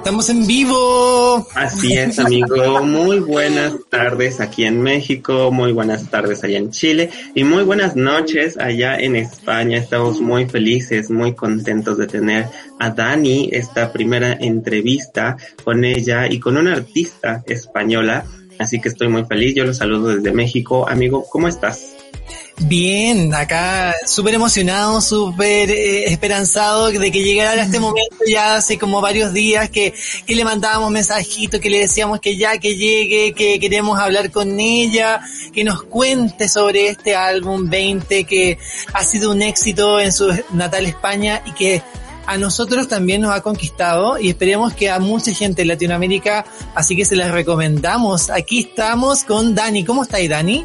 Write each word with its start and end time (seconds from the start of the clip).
Estamos 0.00 0.30
en 0.30 0.46
vivo. 0.46 1.46
Así 1.54 1.92
es, 1.92 2.18
amigo. 2.18 2.82
Muy 2.82 3.20
buenas 3.20 3.74
tardes 3.90 4.40
aquí 4.40 4.64
en 4.64 4.80
México, 4.80 5.50
muy 5.52 5.72
buenas 5.72 6.08
tardes 6.08 6.42
allá 6.42 6.56
en 6.56 6.70
Chile 6.70 7.10
y 7.34 7.44
muy 7.44 7.64
buenas 7.64 7.96
noches 7.96 8.56
allá 8.56 8.96
en 8.96 9.14
España. 9.14 9.76
Estamos 9.76 10.22
muy 10.22 10.46
felices, 10.46 11.10
muy 11.10 11.34
contentos 11.34 11.98
de 11.98 12.06
tener 12.06 12.46
a 12.78 12.88
Dani 12.88 13.50
esta 13.52 13.92
primera 13.92 14.32
entrevista 14.32 15.36
con 15.64 15.84
ella 15.84 16.26
y 16.30 16.40
con 16.40 16.56
una 16.56 16.72
artista 16.72 17.44
española. 17.46 18.24
Así 18.58 18.80
que 18.80 18.88
estoy 18.88 19.08
muy 19.08 19.26
feliz. 19.26 19.54
Yo 19.54 19.66
los 19.66 19.76
saludo 19.76 20.16
desde 20.16 20.32
México. 20.32 20.88
Amigo, 20.88 21.26
¿cómo 21.30 21.46
estás? 21.46 21.99
Bien, 22.62 23.34
acá 23.34 23.94
súper 24.06 24.34
emocionado, 24.34 25.00
súper 25.00 25.70
eh, 25.70 26.04
esperanzado 26.12 26.90
de 26.90 27.10
que 27.10 27.22
llegara 27.22 27.62
este 27.62 27.80
momento 27.80 28.16
ya 28.28 28.56
hace 28.56 28.78
como 28.78 29.00
varios 29.00 29.32
días 29.32 29.70
que, 29.70 29.94
que 30.26 30.34
le 30.34 30.44
mandábamos 30.44 30.90
mensajitos, 30.90 31.58
que 31.58 31.70
le 31.70 31.80
decíamos 31.80 32.20
que 32.20 32.36
ya 32.36 32.58
que 32.58 32.76
llegue, 32.76 33.32
que 33.32 33.58
queremos 33.58 33.98
hablar 33.98 34.30
con 34.30 34.60
ella, 34.60 35.22
que 35.54 35.64
nos 35.64 35.82
cuente 35.84 36.50
sobre 36.50 36.88
este 36.88 37.16
álbum 37.16 37.68
20 37.70 38.24
que 38.24 38.58
ha 38.92 39.04
sido 39.04 39.30
un 39.30 39.40
éxito 39.40 39.98
en 39.98 40.12
su 40.12 40.30
natal 40.52 40.84
España 40.84 41.42
y 41.46 41.52
que 41.52 41.82
a 42.26 42.38
nosotros 42.38 42.88
también 42.88 43.22
nos 43.22 43.34
ha 43.34 43.40
conquistado 43.40 44.18
y 44.18 44.28
esperemos 44.28 44.72
que 44.74 44.90
a 44.90 44.98
mucha 44.98 45.32
gente 45.32 45.62
en 45.62 45.68
Latinoamérica, 45.68 46.44
así 46.74 46.96
que 46.96 47.04
se 47.04 47.16
las 47.16 47.30
recomendamos. 47.30 48.30
Aquí 48.30 48.60
estamos 48.60 49.24
con 49.24 49.54
Dani. 49.54 49.84
¿Cómo 49.84 50.02
estáis, 50.02 50.28
Dani? 50.28 50.64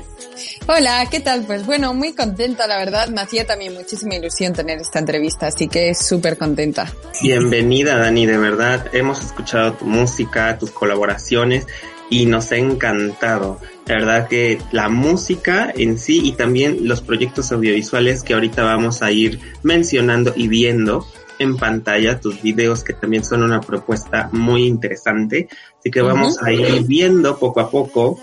Hola, 0.67 1.07
¿qué 1.09 1.19
tal? 1.19 1.43
Pues 1.45 1.65
bueno, 1.65 1.93
muy 1.93 2.13
contenta, 2.13 2.67
la 2.67 2.77
verdad. 2.77 3.07
Me 3.09 3.21
hacía 3.21 3.45
también 3.45 3.73
muchísima 3.73 4.15
ilusión 4.15 4.53
tener 4.53 4.79
esta 4.79 4.99
entrevista, 4.99 5.47
así 5.47 5.67
que 5.67 5.93
súper 5.95 6.37
contenta. 6.37 6.91
Bienvenida, 7.21 7.97
Dani, 7.97 8.25
de 8.25 8.37
verdad. 8.37 8.87
Hemos 8.93 9.23
escuchado 9.23 9.73
tu 9.73 9.85
música, 9.85 10.57
tus 10.57 10.71
colaboraciones 10.71 11.65
y 12.09 12.25
nos 12.25 12.51
ha 12.51 12.57
encantado. 12.57 13.59
La 13.85 13.95
verdad 13.95 14.27
que 14.27 14.59
la 14.71 14.89
música 14.89 15.71
en 15.75 15.99
sí 15.99 16.21
y 16.23 16.33
también 16.33 16.87
los 16.87 17.01
proyectos 17.01 17.51
audiovisuales 17.51 18.23
que 18.23 18.33
ahorita 18.33 18.63
vamos 18.63 19.01
a 19.01 19.11
ir 19.11 19.39
mencionando 19.63 20.33
y 20.35 20.47
viendo 20.47 21.07
en 21.39 21.57
pantalla 21.57 22.19
tus 22.19 22.41
videos 22.41 22.83
que 22.83 22.93
también 22.93 23.23
son 23.23 23.43
una 23.43 23.61
propuesta 23.61 24.29
muy 24.31 24.65
interesante. 24.65 25.47
Así 25.79 25.91
que 25.91 26.01
vamos 26.01 26.41
a 26.41 26.51
ir 26.51 26.83
viendo 26.83 27.37
poco 27.37 27.59
a 27.59 27.69
poco 27.69 28.19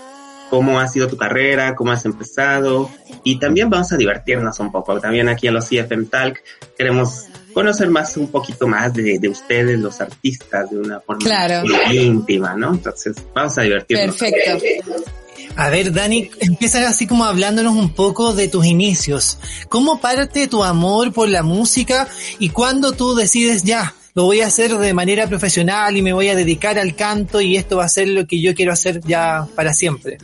cómo 0.49 0.79
ha 0.79 0.87
sido 0.87 1.07
tu 1.07 1.17
carrera, 1.17 1.75
cómo 1.75 1.91
has 1.91 2.05
empezado 2.05 2.89
y 3.23 3.39
también 3.39 3.69
vamos 3.69 3.91
a 3.91 3.97
divertirnos 3.97 4.59
un 4.59 4.71
poco. 4.71 4.99
También 4.99 5.29
aquí 5.29 5.47
en 5.47 5.55
los 5.55 5.67
CFM 5.67 6.05
Talk 6.05 6.43
queremos 6.77 7.27
conocer 7.53 7.89
más 7.89 8.17
un 8.17 8.27
poquito 8.27 8.67
más 8.67 8.93
de, 8.93 9.19
de 9.19 9.29
ustedes, 9.29 9.79
los 9.79 10.01
artistas, 10.01 10.69
de 10.69 10.77
una 10.77 10.99
forma 10.99 11.23
íntima, 11.91 12.55
¿no? 12.55 12.71
Entonces, 12.71 13.15
vamos 13.33 13.57
a 13.57 13.61
divertirnos. 13.61 14.15
Perfecto. 14.15 14.93
A 15.55 15.69
ver, 15.69 15.93
Dani, 15.93 16.31
empieza 16.39 16.87
así 16.87 17.05
como 17.05 17.25
hablándonos 17.25 17.75
un 17.75 17.89
poco 17.89 18.33
de 18.33 18.47
tus 18.47 18.65
inicios. 18.65 19.37
¿Cómo 19.69 19.99
parte 19.99 20.47
tu 20.47 20.63
amor 20.63 21.13
por 21.13 21.29
la 21.29 21.43
música 21.43 22.07
y 22.39 22.49
cuándo 22.49 22.93
tú 22.93 23.13
decides 23.13 23.63
ya, 23.63 23.93
lo 24.15 24.25
voy 24.25 24.41
a 24.41 24.47
hacer 24.47 24.75
de 24.77 24.93
manera 24.93 25.27
profesional 25.27 25.95
y 25.95 26.01
me 26.01 26.13
voy 26.13 26.29
a 26.29 26.35
dedicar 26.35 26.79
al 26.79 26.95
canto 26.95 27.39
y 27.39 27.55
esto 27.55 27.77
va 27.77 27.85
a 27.85 27.89
ser 27.89 28.07
lo 28.07 28.25
que 28.25 28.41
yo 28.41 28.55
quiero 28.55 28.73
hacer 28.73 29.01
ya 29.01 29.47
para 29.55 29.73
siempre? 29.73 30.17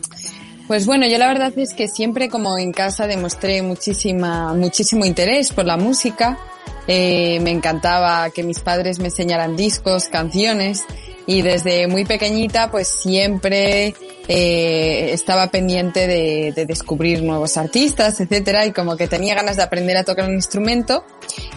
Pues 0.67 0.85
bueno, 0.85 1.07
yo 1.07 1.17
la 1.19 1.27
verdad 1.27 1.53
es 1.57 1.73
que 1.73 1.87
siempre 1.87 2.29
como 2.29 2.57
en 2.57 2.71
casa 2.71 3.05
demostré 3.05 3.61
muchísima, 3.61 4.53
muchísimo 4.53 5.05
interés 5.05 5.51
por 5.51 5.65
la 5.65 5.77
música. 5.77 6.39
Eh, 6.87 7.39
me 7.41 7.51
encantaba 7.51 8.31
que 8.31 8.41
mis 8.41 8.59
padres 8.61 8.97
me 8.97 9.05
enseñaran 9.05 9.55
discos, 9.55 10.05
canciones 10.05 10.85
y 11.29 11.43
desde 11.43 11.85
muy 11.85 12.05
pequeñita 12.05 12.71
pues 12.71 12.87
siempre 12.87 13.93
eh, 14.27 15.11
estaba 15.13 15.51
pendiente 15.51 16.07
de, 16.07 16.53
de, 16.55 16.65
descubrir 16.65 17.21
nuevos 17.21 17.55
artistas, 17.55 18.19
etcétera, 18.19 18.65
y 18.65 18.71
como 18.71 18.97
que 18.97 19.07
tenía 19.07 19.35
ganas 19.35 19.55
de 19.55 19.61
aprender 19.61 19.95
a 19.97 20.03
tocar 20.03 20.27
un 20.27 20.33
instrumento. 20.33 21.05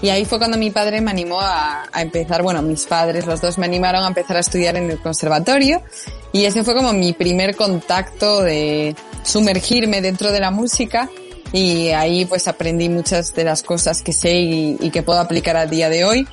Y 0.02 0.10
ahí 0.10 0.26
fue 0.26 0.36
cuando 0.36 0.58
mi 0.58 0.70
padre 0.70 1.00
me 1.00 1.10
animó 1.10 1.40
a, 1.40 1.84
a, 1.90 2.02
empezar, 2.02 2.42
bueno, 2.42 2.60
mis 2.60 2.84
padres, 2.84 3.24
los 3.24 3.40
dos 3.40 3.56
me 3.56 3.64
animaron 3.64 4.04
a 4.04 4.08
empezar 4.08 4.36
a 4.36 4.40
estudiar 4.40 4.76
en 4.76 4.90
el 4.90 4.98
conservatorio. 4.98 5.80
Y 6.32 6.44
ese 6.44 6.64
fue 6.64 6.74
como 6.74 6.92
mi 6.92 7.14
primer 7.14 7.56
contacto 7.56 8.42
de 8.42 8.94
sumergirme 9.22 10.02
dentro 10.02 10.32
de 10.32 10.40
la 10.40 10.50
música. 10.50 11.08
Y 11.50 11.88
ahí 11.92 12.26
pues 12.26 12.46
aprendí 12.46 12.90
muchas 12.90 13.34
de 13.34 13.44
las 13.44 13.62
cosas 13.62 14.02
que 14.02 14.12
sé 14.12 14.34
y, 14.34 14.76
y 14.80 14.90
que 14.90 15.02
puedo 15.02 15.18
aplicar 15.18 15.56
al 15.56 15.70
día 15.70 15.88
de 15.88 16.04
hoy. 16.04 16.28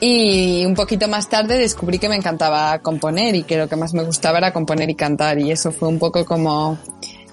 Y 0.00 0.64
un 0.66 0.74
poquito 0.74 1.08
más 1.08 1.28
tarde 1.28 1.58
descubrí 1.58 1.98
que 1.98 2.08
me 2.08 2.16
encantaba 2.16 2.78
componer 2.80 3.34
y 3.34 3.42
que 3.44 3.56
lo 3.56 3.68
que 3.68 3.76
más 3.76 3.94
me 3.94 4.04
gustaba 4.04 4.38
era 4.38 4.52
componer 4.52 4.90
y 4.90 4.94
cantar. 4.94 5.38
Y 5.38 5.50
eso 5.50 5.72
fue 5.72 5.88
un 5.88 5.98
poco 5.98 6.24
como, 6.24 6.78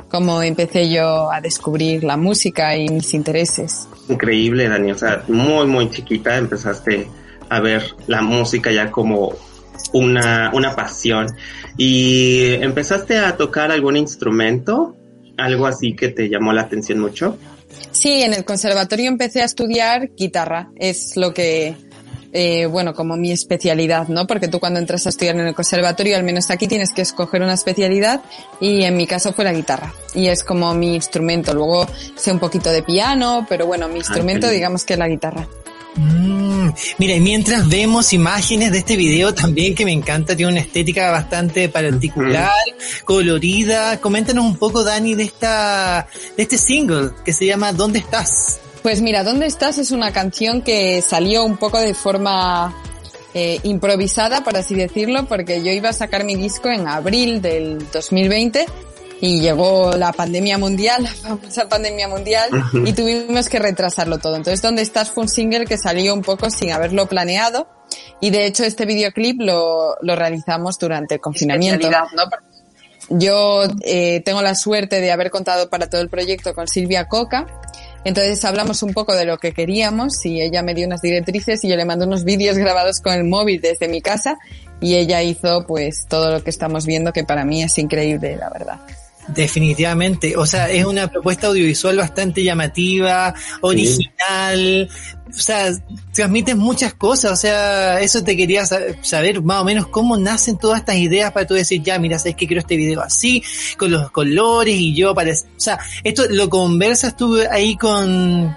como 0.09 0.41
empecé 0.41 0.90
yo 0.90 1.31
a 1.31 1.41
descubrir 1.41 2.03
la 2.03 2.16
música 2.16 2.75
y 2.78 2.88
mis 2.90 3.13
intereses. 3.13 3.88
Increíble, 4.07 4.69
Dani, 4.69 4.91
o 4.91 4.97
sea, 4.97 5.23
muy, 5.28 5.66
muy 5.68 5.90
chiquita 5.90 6.38
empezaste 6.38 7.07
a 7.50 7.59
ver 7.59 7.84
la 8.07 8.22
música 8.22 8.72
ya 8.72 8.91
como 8.91 9.34
una, 9.91 10.52
una 10.53 10.75
pasión. 10.75 11.28
Y 11.78 12.53
empezaste 12.62 13.18
a 13.18 13.35
tocar 13.35 13.72
algún 13.72 13.97
instrumento, 13.97 14.96
algo 15.38 15.66
así 15.66 15.96
que 15.96 16.09
te 16.09 16.29
llamó 16.29 16.53
la 16.53 16.62
atención 16.62 17.00
mucho. 17.00 17.38
Sí, 17.91 18.22
en 18.22 18.34
el 18.34 18.46
conservatorio 18.46 19.07
empecé 19.07 19.41
a 19.41 19.46
estudiar 19.46 20.12
guitarra, 20.16 20.69
es 20.75 21.18
lo 21.18 21.34
que 21.34 21.75
eh, 22.33 22.66
bueno, 22.66 22.95
como 22.95 23.16
mi 23.16 23.31
especialidad, 23.31 24.07
¿no? 24.07 24.25
Porque 24.25 24.47
tú 24.47 24.59
cuando 24.59 24.79
entras 24.79 25.05
a 25.05 25.09
estudiar 25.09 25.35
en 25.35 25.47
el 25.47 25.53
conservatorio, 25.53 26.17
al 26.17 26.23
menos 26.23 26.49
aquí 26.49 26.67
tienes 26.67 26.91
que 26.91 27.03
escoger 27.03 27.44
una 27.44 27.53
especialidad 27.53 28.21
y 28.59 28.83
en 28.83 28.97
mi 28.97 29.05
caso 29.05 29.33
fue 29.33 29.45
la 29.45 29.53
guitarra 29.53 29.94
y 30.16 30.27
es 30.27 30.43
como 30.43 30.73
mi 30.73 30.95
instrumento. 30.95 31.53
Luego 31.53 31.88
sé 32.16 32.31
un 32.31 32.39
poquito 32.39 32.72
de 32.72 32.81
piano, 32.81 33.45
pero 33.47 33.67
bueno, 33.67 33.88
mi 33.88 33.97
instrumento 33.97 34.49
digamos 34.49 34.83
que 34.83 34.93
es 34.93 34.99
la 34.99 35.07
guitarra. 35.07 35.47
Mm, 35.95 36.69
mira, 36.97 37.13
y 37.13 37.19
mientras 37.19 37.69
vemos 37.69 38.13
imágenes 38.13 38.72
de 38.72 38.79
este 38.79 38.95
video 38.95 39.31
también 39.35 39.75
que 39.75 39.85
me 39.85 39.91
encanta, 39.91 40.35
tiene 40.35 40.53
una 40.53 40.61
estética 40.61 41.11
bastante 41.11 41.69
particular, 41.69 42.49
colorida. 43.05 43.99
Coméntanos 44.01 44.43
un 44.43 44.57
poco, 44.57 44.83
Dani, 44.83 45.13
de 45.13 45.23
esta, 45.23 46.07
de 46.35 46.41
este 46.41 46.57
single 46.57 47.11
que 47.23 47.31
se 47.31 47.45
llama 47.45 47.73
¿Dónde 47.73 47.99
estás? 47.99 48.59
Pues 48.83 49.01
mira, 49.01 49.23
¿Dónde 49.23 49.45
estás? 49.45 49.77
Es 49.77 49.91
una 49.91 50.11
canción 50.11 50.61
que 50.61 51.01
salió 51.01 51.45
un 51.45 51.55
poco 51.55 51.79
de 51.79 51.94
forma 51.94 52.75
eh, 53.33 53.59
improvisada, 53.63 54.44
por 54.44 54.57
así 54.57 54.75
decirlo, 54.75 55.25
porque 55.25 55.63
yo 55.63 55.71
iba 55.71 55.89
a 55.89 55.94
sacar 55.94 56.25
mi 56.25 56.35
disco 56.35 56.67
en 56.67 56.88
abril 56.89 57.41
del 57.41 57.89
2020 57.91 58.66
y 59.22 59.39
llegó 59.39 59.93
la 59.93 60.11
pandemia 60.11 60.57
mundial, 60.57 61.03
la 61.03 61.11
famosa 61.11 61.69
pandemia 61.69 62.09
mundial, 62.09 62.49
y 62.85 62.91
tuvimos 62.91 63.47
que 63.47 63.57
retrasarlo 63.57 64.17
todo. 64.17 64.35
Entonces, 64.35 64.61
¿Dónde 64.61 64.81
estás? 64.81 65.11
fue 65.11 65.23
un 65.23 65.29
single 65.29 65.66
que 65.66 65.77
salió 65.77 66.13
un 66.13 66.22
poco 66.22 66.49
sin 66.49 66.73
haberlo 66.73 67.08
planeado 67.08 67.69
y 68.19 68.31
de 68.31 68.46
hecho 68.46 68.66
este 68.66 68.85
videoclip 68.85 69.40
lo, 69.40 69.96
lo 70.02 70.16
realizamos 70.17 70.78
durante 70.78 71.16
el 71.16 71.22
confinamiento. 71.22 71.90
¿no? 71.90 71.97
Yo 73.09 73.63
eh, 73.85 74.22
tengo 74.25 74.41
la 74.41 74.55
suerte 74.55 74.99
de 74.99 75.11
haber 75.11 75.31
contado 75.31 75.69
para 75.69 75.90
todo 75.90 76.02
el 76.02 76.09
proyecto 76.09 76.53
con 76.53 76.67
Silvia 76.67 77.08
Coca, 77.08 77.46
entonces 78.05 78.44
hablamos 78.46 78.84
un 78.84 78.94
poco 78.94 79.16
de 79.16 79.26
lo 79.26 79.38
que 79.38 79.53
queríamos 79.53 80.26
y 80.26 80.41
ella 80.41 80.61
me 80.61 80.73
dio 80.73 80.88
unas 80.88 81.02
directrices 81.02 81.64
y 81.64 81.70
yo 81.70 81.76
le 81.76 81.85
mandé 81.85 82.05
unos 82.05 82.23
vídeos 82.23 82.58
grabados 82.58 83.00
con 83.00 83.14
el 83.14 83.23
móvil 83.23 83.61
desde 83.61 83.88
mi 83.88 84.02
casa 84.02 84.38
y 84.82 84.96
ella 84.96 85.22
hizo 85.22 85.66
pues 85.66 86.05
todo 86.08 86.32
lo 86.32 86.44
que 86.44 86.50
estamos 86.50 86.85
viendo 86.85 87.14
que 87.14 87.23
para 87.23 87.46
mí 87.46 87.64
es 87.64 87.78
increíble, 87.78 88.35
la 88.35 88.50
verdad. 88.50 88.79
Definitivamente, 89.28 90.35
o 90.35 90.46
sea, 90.46 90.70
es 90.70 90.85
una 90.85 91.08
propuesta 91.08 91.47
audiovisual 91.47 91.96
bastante 91.97 92.43
llamativa, 92.43 93.34
original, 93.61 94.90
sí. 94.91 95.16
o 95.29 95.41
sea, 95.41 95.72
transmites 96.11 96.58
muchas 96.58 96.93
cosas, 96.93 97.31
o 97.31 97.35
sea, 97.37 98.02
eso 98.02 98.22
te 98.22 98.35
quería 98.35 98.66
saber 98.66 99.41
más 99.41 99.61
o 99.61 99.64
menos 99.64 99.87
cómo 99.87 100.17
nacen 100.17 100.58
todas 100.58 100.79
estas 100.79 100.97
ideas 100.97 101.31
para 101.31 101.47
tú 101.47 101.53
decir, 101.53 101.81
ya, 101.81 101.97
mira, 101.99 102.20
sabes 102.20 102.35
que 102.35 102.47
quiero 102.47 102.59
este 102.59 102.75
video 102.75 103.02
así, 103.02 103.41
con 103.78 103.91
los 103.91 104.11
colores 104.11 104.75
y 104.75 104.93
yo 104.93 105.16
para, 105.16 105.31
o 105.31 105.35
sea, 105.55 105.79
esto 106.03 106.23
lo 106.29 106.49
conversas 106.49 107.16
tú 107.16 107.37
ahí 107.49 107.78
con, 107.78 108.55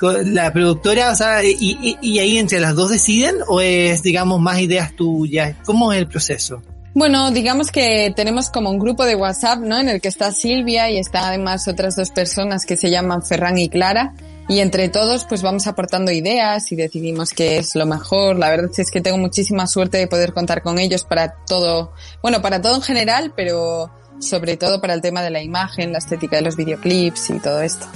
la 0.00 0.52
productora, 0.52 1.12
o 1.12 1.14
sea, 1.14 1.44
y, 1.44 1.98
y, 2.00 2.18
ahí 2.18 2.38
entre 2.38 2.60
las 2.60 2.74
dos 2.74 2.90
deciden 2.90 3.36
o 3.48 3.60
es, 3.60 4.02
digamos, 4.02 4.40
más 4.40 4.60
ideas 4.60 4.94
tuyas? 4.94 5.56
¿Cómo 5.64 5.92
es 5.92 5.98
el 5.98 6.06
proceso? 6.06 6.62
Bueno, 6.98 7.30
digamos 7.30 7.70
que 7.70 8.10
tenemos 8.16 8.48
como 8.48 8.70
un 8.70 8.78
grupo 8.78 9.04
de 9.04 9.14
WhatsApp, 9.14 9.58
¿no? 9.58 9.78
En 9.78 9.90
el 9.90 10.00
que 10.00 10.08
está 10.08 10.32
Silvia 10.32 10.90
y 10.90 10.96
está 10.96 11.28
además 11.28 11.68
otras 11.68 11.94
dos 11.94 12.08
personas 12.08 12.64
que 12.64 12.74
se 12.74 12.88
llaman 12.88 13.22
Ferran 13.22 13.58
y 13.58 13.68
Clara. 13.68 14.14
Y 14.48 14.60
entre 14.60 14.88
todos, 14.88 15.26
pues 15.26 15.42
vamos 15.42 15.66
aportando 15.66 16.10
ideas 16.10 16.72
y 16.72 16.74
decidimos 16.74 17.34
qué 17.34 17.58
es 17.58 17.74
lo 17.74 17.84
mejor. 17.84 18.38
La 18.38 18.48
verdad 18.48 18.70
es 18.74 18.90
que 18.90 19.02
tengo 19.02 19.18
muchísima 19.18 19.66
suerte 19.66 19.98
de 19.98 20.06
poder 20.06 20.32
contar 20.32 20.62
con 20.62 20.78
ellos 20.78 21.04
para 21.04 21.34
todo, 21.46 21.92
bueno, 22.22 22.40
para 22.40 22.62
todo 22.62 22.76
en 22.76 22.82
general, 22.82 23.34
pero 23.36 23.90
sobre 24.18 24.56
todo 24.56 24.80
para 24.80 24.94
el 24.94 25.02
tema 25.02 25.20
de 25.20 25.28
la 25.28 25.42
imagen, 25.42 25.92
la 25.92 25.98
estética 25.98 26.36
de 26.36 26.42
los 26.44 26.56
videoclips 26.56 27.28
y 27.28 27.40
todo 27.40 27.60
esto. 27.60 27.86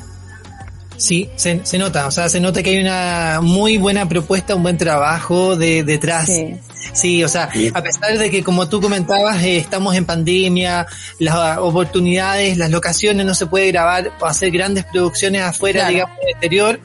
Sí, 1.01 1.31
se, 1.35 1.65
se, 1.65 1.79
nota, 1.79 2.07
o 2.07 2.11
sea, 2.11 2.29
se 2.29 2.41
nota 2.41 2.63
que 2.63 2.71
hay 2.71 2.79
una 2.79 3.41
muy 3.43 3.79
buena 3.79 4.07
propuesta, 4.07 4.55
un 4.55 4.63
buen 4.63 4.77
trabajo 4.77 5.57
de, 5.57 5.83
detrás. 5.83 6.27
Sí. 6.27 6.57
sí 6.93 7.25
o 7.25 7.29
sea, 7.29 7.49
a 7.73 7.83
pesar 7.83 8.19
de 8.19 8.31
que 8.31 8.45
como 8.45 8.69
tú 8.69 8.83
comentabas, 8.83 9.43
eh, 9.43 9.57
estamos 9.57 9.97
en 9.97 10.05
pandemia, 10.05 10.87
las 11.19 11.57
oportunidades, 11.57 12.59
las 12.59 12.71
locaciones 12.71 13.25
no 13.25 13.35
se 13.35 13.47
puede 13.47 13.69
grabar 13.69 14.13
o 14.21 14.27
hacer 14.27 14.51
grandes 14.51 14.85
producciones 14.85 15.41
afuera, 15.41 15.89
digamos, 15.89 16.19
del 16.19 16.29
exterior 16.29 16.81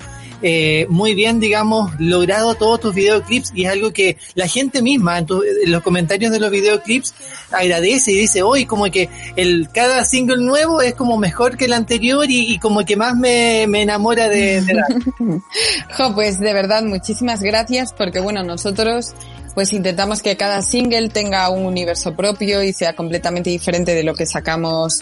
eh, 0.47 0.85
muy 0.89 1.15
bien, 1.15 1.39
digamos, 1.39 1.99
logrado 1.99 2.53
todos 2.53 2.79
tus 2.79 2.93
videoclips 2.93 3.51
y 3.55 3.65
es 3.65 3.71
algo 3.71 3.91
que 3.91 4.17
la 4.35 4.47
gente 4.47 4.83
misma 4.83 5.17
en, 5.17 5.25
los 5.65 5.81
comentarios 5.81 6.31
de 6.31 6.39
los 6.39 6.51
videoclips 6.51 7.15
agradece 7.49 8.11
y 8.11 8.19
dice, 8.19 8.43
hoy 8.43 8.67
como 8.67 8.85
que 8.91 9.09
el 9.37 9.69
cada 9.73 10.05
single 10.05 10.45
nuevo 10.45 10.83
es 10.83 10.93
como 10.93 11.17
mejor 11.17 11.57
que 11.57 11.65
el 11.65 11.73
anterior 11.73 12.27
y, 12.29 12.59
como 12.59 12.85
que 12.85 12.95
más 12.95 13.15
me, 13.15 13.63
enamora 13.63 14.29
de, 14.29 14.61
la... 14.71 14.85
jo, 15.97 16.13
pues 16.13 16.39
de 16.39 16.53
verdad, 16.53 16.83
muchísimas 16.83 17.41
gracias 17.41 17.91
porque 17.91 18.19
bueno, 18.19 18.43
nosotros 18.43 19.15
pues 19.55 19.73
intentamos 19.73 20.21
que 20.21 20.37
cada 20.37 20.61
single 20.61 21.09
tenga 21.09 21.49
un 21.49 21.65
universo 21.65 22.15
propio 22.15 22.61
y 22.61 22.71
sea 22.71 22.95
completamente 22.95 23.49
diferente 23.49 23.95
de 23.95 24.03
lo 24.03 24.13
que 24.13 24.27
sacamos 24.27 24.99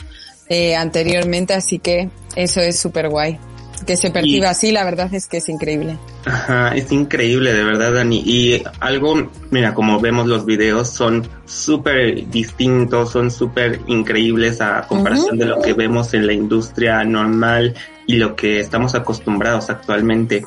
eh, 0.48 0.78
anteriormente, 0.78 1.54
así 1.54 1.80
que 1.80 2.10
eso 2.34 2.62
es 2.62 2.80
súper 2.80 3.10
guay 3.10 3.38
que 3.86 3.98
se 3.98 4.12
perciba 4.12 4.50
así, 4.50 4.72
la 4.72 4.84
verdad 4.84 5.14
es 5.14 5.28
que 5.28 5.38
es 5.38 5.50
increíble. 5.50 5.98
Ajá, 6.26 6.76
es 6.76 6.92
increíble, 6.92 7.54
de 7.54 7.64
verdad, 7.64 7.94
Dani. 7.94 8.22
Y 8.26 8.64
algo, 8.80 9.30
mira, 9.52 9.74
como 9.74 10.00
vemos 10.00 10.28
los 10.28 10.46
videos, 10.46 10.90
son 10.90 11.28
súper 11.46 12.30
distintos, 12.30 13.12
son 13.12 13.32
súper 13.32 13.80
increíbles 13.88 14.62
a 14.62 14.82
comparación 14.88 15.38
de 15.38 15.46
lo 15.46 15.62
que 15.62 15.74
vemos 15.74 16.14
en 16.14 16.28
la 16.28 16.34
industria 16.34 17.04
normal 17.04 17.76
y 18.08 18.16
lo 18.16 18.36
que 18.36 18.60
estamos 18.60 18.96
acostumbrados 18.96 19.70
actualmente. 19.70 20.46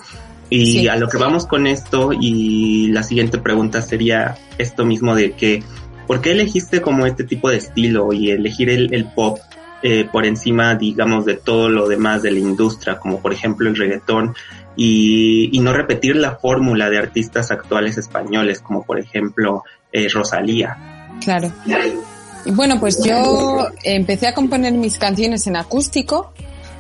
Y 0.49 0.87
a 0.89 0.97
lo 0.97 1.09
que 1.09 1.19
vamos 1.19 1.47
con 1.47 1.67
esto, 1.67 2.11
y 2.13 2.89
la 2.89 3.03
siguiente 3.03 3.39
pregunta 3.39 3.83
sería 3.83 4.37
esto 4.59 4.85
mismo 4.85 5.15
de 5.15 5.33
que, 5.33 5.63
¿por 6.07 6.21
qué 6.21 6.33
elegiste 6.33 6.81
como 6.81 7.05
este 7.05 7.25
tipo 7.25 7.51
de 7.51 7.57
estilo 7.57 8.13
y 8.13 8.31
elegir 8.31 8.71
el, 8.71 8.95
el 8.95 9.07
pop? 9.13 9.39
Eh, 9.83 10.09
por 10.11 10.25
encima, 10.25 10.75
digamos, 10.75 11.27
de 11.27 11.35
todo 11.35 11.69
lo 11.69 11.87
demás 11.87 12.23
de 12.23 12.31
la 12.31 12.39
industria, 12.39 12.99
como 12.99 13.21
por 13.21 13.33
ejemplo 13.33 13.69
el 13.69 13.77
reggaetón, 13.77 14.35
y, 14.75 15.59
no 15.61 15.73
repetir 15.73 16.17
la 16.17 16.37
fórmula 16.37 16.91
de 16.91 16.99
artistas 16.99 17.51
actuales 17.51 17.99
españoles, 17.99 18.61
como 18.61 18.85
por 18.85 18.99
ejemplo 18.99 19.65
eh, 19.93 20.09
Rosalía. 20.09 20.77
Claro. 21.23 21.53
Bueno, 22.47 22.79
pues 22.79 23.03
yo 23.03 23.69
empecé 23.83 24.29
a 24.29 24.35
componer 24.35 24.73
mis 24.73 24.99
canciones 24.99 25.47
en 25.47 25.57
acústico 25.57 26.33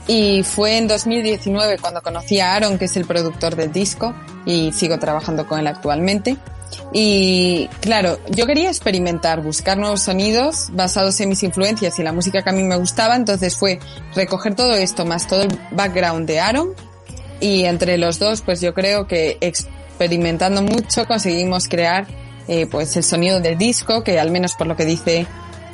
y 0.06 0.42
fue 0.44 0.78
en 0.78 0.86
2019 0.86 1.78
cuando 1.78 2.00
conocí 2.02 2.38
a 2.38 2.54
Aaron, 2.54 2.78
que 2.78 2.84
es 2.84 2.96
el 2.96 3.04
productor 3.04 3.56
del 3.56 3.72
disco, 3.72 4.14
y 4.44 4.72
sigo 4.72 4.98
trabajando 4.98 5.46
con 5.46 5.58
él 5.58 5.66
actualmente. 5.66 6.36
Y 6.92 7.68
claro, 7.80 8.18
yo 8.30 8.46
quería 8.46 8.68
experimentar, 8.68 9.42
buscar 9.42 9.76
nuevos 9.76 10.02
sonidos 10.02 10.68
basados 10.72 11.20
en 11.20 11.28
mis 11.28 11.42
influencias 11.42 11.98
y 11.98 12.02
la 12.02 12.12
música 12.12 12.42
que 12.42 12.50
a 12.50 12.52
mí 12.52 12.62
me 12.62 12.76
gustaba, 12.76 13.16
entonces 13.16 13.56
fue 13.56 13.78
recoger 14.14 14.54
todo 14.54 14.74
esto 14.74 15.04
más 15.04 15.26
todo 15.26 15.42
el 15.42 15.58
background 15.72 16.26
de 16.26 16.40
Aaron. 16.40 16.74
Y 17.40 17.64
entre 17.64 17.98
los 17.98 18.18
dos 18.18 18.40
pues 18.40 18.60
yo 18.60 18.72
creo 18.72 19.06
que 19.06 19.36
experimentando 19.40 20.62
mucho 20.62 21.06
conseguimos 21.06 21.68
crear 21.68 22.06
eh, 22.48 22.66
pues 22.66 22.96
el 22.96 23.02
sonido 23.02 23.40
del 23.40 23.58
disco 23.58 24.02
que 24.02 24.18
al 24.18 24.30
menos 24.30 24.54
por 24.54 24.66
lo 24.66 24.76
que 24.76 24.86
dice, 24.86 25.26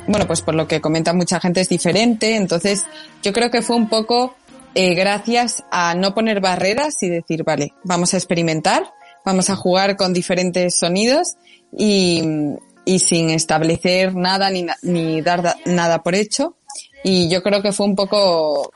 bueno 0.07 0.27
pues 0.27 0.41
por 0.41 0.55
lo 0.55 0.67
que 0.67 0.81
comenta 0.81 1.13
mucha 1.13 1.39
gente 1.39 1.61
es 1.61 1.69
diferente, 1.69 2.35
entonces 2.35 2.85
yo 3.21 3.31
creo 3.31 3.49
que 3.49 3.61
fue 3.61 3.77
un 3.77 3.87
poco 3.87 4.35
eh, 4.75 4.93
gracias 4.95 5.63
a 5.71 5.93
no 5.93 6.13
poner 6.13 6.41
barreras 6.41 7.01
y 7.01 7.09
decir 7.09 7.43
vale, 7.43 7.73
vamos 7.83 8.13
a 8.13 8.17
experimentar 8.17 8.91
vamos 9.25 9.49
a 9.49 9.55
jugar 9.55 9.97
con 9.97 10.13
diferentes 10.13 10.77
sonidos 10.77 11.35
y, 11.77 12.23
y 12.85 12.99
sin 12.99 13.29
establecer 13.29 14.15
nada 14.15 14.49
ni, 14.49 14.65
ni 14.81 15.21
dar 15.21 15.57
nada 15.65 16.03
por 16.03 16.15
hecho. 16.15 16.57
Y 17.03 17.29
yo 17.29 17.43
creo 17.43 17.61
que 17.61 17.71
fue 17.71 17.85
un 17.85 17.95
poco 17.95 18.71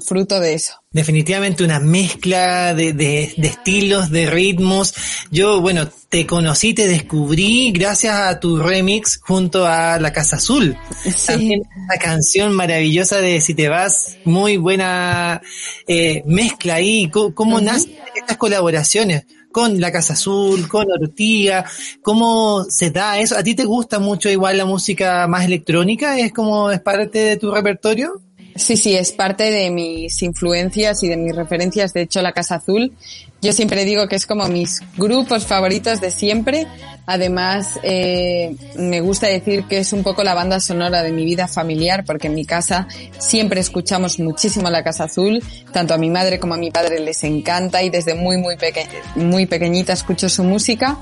fruto 0.00 0.38
de 0.38 0.54
eso. 0.54 0.74
Definitivamente 0.92 1.64
una 1.64 1.80
mezcla 1.80 2.74
de, 2.74 2.92
de, 2.92 3.32
de, 3.36 3.48
estilos, 3.48 4.10
de 4.10 4.26
ritmos. 4.26 4.94
Yo, 5.30 5.60
bueno, 5.60 5.88
te 6.08 6.26
conocí, 6.26 6.74
te 6.74 6.86
descubrí 6.86 7.72
gracias 7.72 8.14
a 8.14 8.38
tu 8.38 8.58
remix 8.58 9.18
junto 9.20 9.66
a 9.66 9.98
La 9.98 10.12
Casa 10.12 10.36
Azul. 10.36 10.76
Sí. 11.16 11.60
una 11.76 11.96
canción 11.96 12.52
maravillosa 12.52 13.20
de 13.20 13.40
Si 13.40 13.54
te 13.54 13.68
vas, 13.68 14.16
muy 14.24 14.56
buena 14.56 15.40
eh, 15.88 16.22
mezcla 16.26 16.74
ahí. 16.74 17.10
¿Cómo, 17.10 17.60
nacen 17.60 17.96
estas 18.14 18.36
colaboraciones? 18.36 19.24
Con 19.52 19.80
La 19.80 19.92
Casa 19.92 20.14
Azul, 20.14 20.68
con 20.68 20.86
Ortiga, 20.90 21.64
¿cómo 22.02 22.64
se 22.68 22.90
da 22.90 23.18
eso? 23.18 23.36
¿A 23.36 23.42
ti 23.42 23.54
te 23.54 23.64
gusta 23.64 23.98
mucho 23.98 24.28
igual 24.28 24.56
la 24.56 24.64
música 24.64 25.26
más 25.26 25.44
electrónica? 25.44 26.18
¿Es 26.18 26.32
como 26.32 26.70
es 26.70 26.80
parte 26.80 27.18
de 27.18 27.36
tu 27.36 27.50
repertorio? 27.50 28.20
Sí, 28.60 28.76
sí, 28.76 28.94
es 28.94 29.12
parte 29.12 29.50
de 29.50 29.70
mis 29.70 30.22
influencias 30.22 31.02
y 31.02 31.08
de 31.08 31.16
mis 31.16 31.34
referencias. 31.34 31.94
De 31.94 32.02
hecho, 32.02 32.20
La 32.20 32.32
Casa 32.32 32.56
Azul, 32.56 32.92
yo 33.40 33.54
siempre 33.54 33.86
digo 33.86 34.06
que 34.06 34.16
es 34.16 34.26
como 34.26 34.46
mis 34.48 34.82
grupos 34.98 35.46
favoritos 35.46 36.02
de 36.02 36.10
siempre. 36.10 36.66
Además, 37.06 37.80
eh, 37.82 38.54
me 38.76 39.00
gusta 39.00 39.28
decir 39.28 39.64
que 39.64 39.78
es 39.78 39.94
un 39.94 40.02
poco 40.02 40.22
la 40.22 40.34
banda 40.34 40.60
sonora 40.60 41.02
de 41.02 41.10
mi 41.10 41.24
vida 41.24 41.48
familiar, 41.48 42.04
porque 42.04 42.26
en 42.26 42.34
mi 42.34 42.44
casa 42.44 42.86
siempre 43.18 43.60
escuchamos 43.60 44.20
muchísimo 44.20 44.68
La 44.68 44.84
Casa 44.84 45.04
Azul. 45.04 45.42
Tanto 45.72 45.94
a 45.94 45.96
mi 45.96 46.10
madre 46.10 46.38
como 46.38 46.52
a 46.52 46.58
mi 46.58 46.70
padre 46.70 47.00
les 47.00 47.24
encanta 47.24 47.82
y 47.82 47.88
desde 47.88 48.14
muy, 48.14 48.36
muy, 48.36 48.58
peque 48.58 48.86
muy 49.14 49.46
pequeñita 49.46 49.94
escucho 49.94 50.28
su 50.28 50.44
música. 50.44 50.98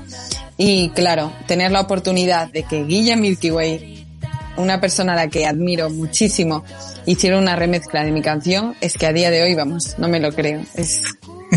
Y 0.55 0.89
claro, 0.91 1.33
tener 1.45 1.71
la 1.71 1.81
oportunidad 1.81 2.49
de 2.53 2.63
que 2.63 2.85
Guilla 2.85 3.17
Milky 3.17 3.51
Way 3.51 3.98
una 4.59 4.79
persona 4.79 5.13
a 5.13 5.15
la 5.15 5.27
que 5.27 5.45
admiro 5.45 5.89
muchísimo 5.89 6.63
hiciera 7.05 7.37
una 7.37 7.55
remezcla 7.55 8.03
de 8.03 8.11
mi 8.11 8.21
canción, 8.21 8.75
es 8.81 8.93
que 8.93 9.07
a 9.07 9.13
día 9.13 9.31
de 9.31 9.41
hoy, 9.41 9.55
vamos, 9.55 9.95
no 9.97 10.07
me 10.07 10.19
lo 10.19 10.31
creo. 10.31 10.61
Es 10.75 11.01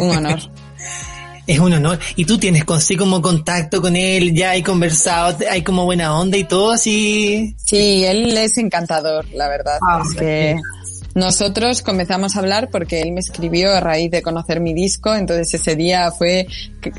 un 0.00 0.16
honor. 0.16 0.40
es 1.46 1.58
un 1.58 1.72
honor. 1.72 1.98
Y 2.16 2.24
tú 2.24 2.38
tienes 2.38 2.64
consigo 2.64 3.04
como 3.04 3.20
contacto 3.20 3.82
con 3.82 3.96
él, 3.96 4.34
ya 4.34 4.50
hay 4.50 4.62
conversado, 4.62 5.38
hay 5.50 5.62
como 5.62 5.84
buena 5.84 6.18
onda 6.18 6.36
y 6.36 6.44
todo 6.44 6.72
así. 6.72 7.54
Sí, 7.58 8.04
él 8.04 8.36
es 8.36 8.56
encantador, 8.58 9.26
la 9.34 9.48
verdad. 9.48 9.78
Ah, 9.82 10.02
es 10.04 10.14
que 10.14 10.56
nosotros 11.14 11.82
comenzamos 11.82 12.36
a 12.36 12.38
hablar 12.38 12.70
porque 12.70 13.02
él 13.02 13.12
me 13.12 13.20
escribió 13.20 13.72
a 13.72 13.80
raíz 13.80 14.10
de 14.10 14.22
conocer 14.22 14.60
mi 14.60 14.72
disco, 14.72 15.14
entonces 15.14 15.52
ese 15.52 15.76
día 15.76 16.10
fue, 16.10 16.46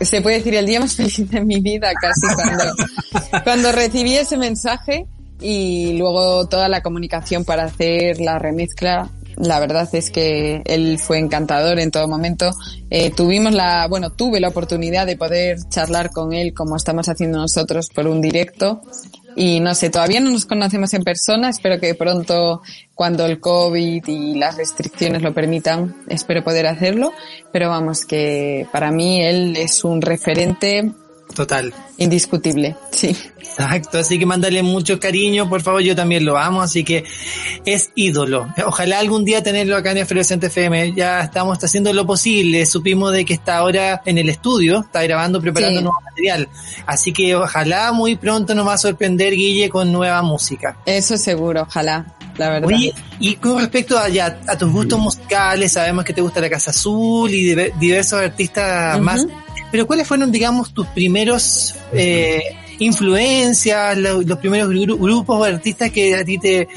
se 0.01 0.21
puede 0.21 0.37
decir, 0.37 0.53
el 0.55 0.65
día 0.65 0.79
más 0.79 0.95
feliz 0.95 1.29
de 1.29 1.41
mi 1.41 1.59
vida 1.59 1.91
casi 1.99 2.35
cuando, 2.35 2.63
cuando 3.43 3.71
recibí 3.71 4.15
ese 4.15 4.37
mensaje 4.37 5.07
y 5.41 5.97
luego 5.97 6.47
toda 6.47 6.69
la 6.69 6.81
comunicación 6.81 7.45
para 7.45 7.65
hacer 7.65 8.19
la 8.19 8.39
remezcla. 8.39 9.09
La 9.37 9.59
verdad 9.59 9.89
es 9.93 10.11
que 10.11 10.61
él 10.65 10.99
fue 10.99 11.17
encantador 11.17 11.79
en 11.79 11.91
todo 11.91 12.07
momento. 12.07 12.51
Eh, 12.89 13.11
tuvimos 13.11 13.53
la, 13.53 13.87
bueno, 13.87 14.11
tuve 14.11 14.39
la 14.39 14.49
oportunidad 14.49 15.07
de 15.07 15.17
poder 15.17 15.57
charlar 15.69 16.11
con 16.11 16.33
él 16.33 16.53
como 16.53 16.75
estamos 16.75 17.09
haciendo 17.09 17.39
nosotros 17.39 17.89
por 17.89 18.07
un 18.07 18.21
directo. 18.21 18.81
Y 19.35 19.59
no 19.59 19.73
sé, 19.73 19.89
todavía 19.89 20.19
no 20.19 20.29
nos 20.29 20.45
conocemos 20.45 20.93
en 20.93 21.03
persona. 21.03 21.49
Espero 21.49 21.79
que 21.79 21.95
pronto, 21.95 22.61
cuando 22.93 23.25
el 23.25 23.39
COVID 23.39 24.03
y 24.05 24.35
las 24.35 24.57
restricciones 24.57 25.23
lo 25.23 25.33
permitan, 25.33 25.95
espero 26.07 26.43
poder 26.43 26.67
hacerlo. 26.67 27.11
Pero 27.51 27.69
vamos, 27.69 28.05
que 28.05 28.67
para 28.71 28.91
mí 28.91 29.21
él 29.21 29.55
es 29.57 29.83
un 29.83 30.01
referente 30.01 30.91
Total. 31.35 31.73
Indiscutible, 31.97 32.75
sí. 32.91 33.15
Exacto, 33.39 33.99
así 33.99 34.17
que 34.17 34.25
mándale 34.25 34.63
mucho 34.63 34.99
cariño, 34.99 35.47
por 35.47 35.61
favor, 35.61 35.81
yo 35.81 35.95
también 35.95 36.25
lo 36.25 36.37
amo, 36.37 36.61
así 36.61 36.83
que 36.83 37.03
es 37.65 37.91
ídolo. 37.95 38.51
Ojalá 38.65 38.99
algún 38.99 39.25
día 39.25 39.43
tenerlo 39.43 39.75
acá 39.75 39.91
en 39.91 39.99
Efervescente 39.99 40.47
FM, 40.47 40.93
ya 40.95 41.21
estamos 41.21 41.63
haciendo 41.63 41.93
lo 41.93 42.05
posible, 42.05 42.65
supimos 42.65 43.11
de 43.11 43.25
que 43.25 43.33
está 43.33 43.57
ahora 43.57 44.01
en 44.05 44.17
el 44.17 44.29
estudio, 44.29 44.81
está 44.81 45.03
grabando, 45.03 45.39
preparando 45.39 45.81
nuevo 45.81 46.01
material, 46.01 46.49
así 46.87 47.13
que 47.13 47.35
ojalá 47.35 47.91
muy 47.91 48.15
pronto 48.15 48.55
nos 48.55 48.67
va 48.67 48.73
a 48.73 48.77
sorprender 48.77 49.33
Guille 49.35 49.69
con 49.69 49.91
nueva 49.91 50.21
música. 50.23 50.77
Eso 50.85 51.17
seguro, 51.17 51.61
ojalá. 51.63 52.15
La 52.37 52.49
verdad. 52.49 52.69
y 53.19 53.35
con 53.35 53.59
respecto 53.59 53.97
a, 53.97 54.09
ya, 54.09 54.39
a 54.47 54.57
tus 54.57 54.71
gustos 54.71 54.99
musicales, 54.99 55.71
sabemos 55.71 56.03
que 56.03 56.13
te 56.13 56.21
gusta 56.21 56.41
la 56.41 56.49
Casa 56.49 56.71
Azul 56.71 57.31
y 57.31 57.53
diversos 57.79 58.19
artistas 58.19 58.99
más, 58.99 59.27
pero 59.73 59.87
¿cuáles 59.87 60.07
fueron, 60.07 60.31
digamos, 60.31 60.71
tus 60.71 60.85
primeros 60.89 61.73
eh, 61.93 62.55
influencias, 62.77 63.97
los, 63.97 64.37
primeros 64.37 64.69
grupos 64.69 65.39
o 65.39 65.43
artistas 65.43 65.89
que 65.89 66.13
a 66.13 66.23
ti 66.23 66.37
te, 66.37 66.67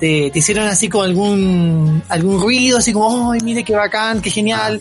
te, 0.00 0.32
hicieron 0.34 0.66
así 0.66 0.88
como 0.88 1.04
algún, 1.04 2.02
algún 2.08 2.40
ruido, 2.40 2.78
así 2.78 2.94
como, 2.94 3.30
¡ay, 3.30 3.40
mire 3.44 3.62
qué 3.62 3.76
bacán, 3.76 4.22
qué 4.22 4.30
genial! 4.30 4.80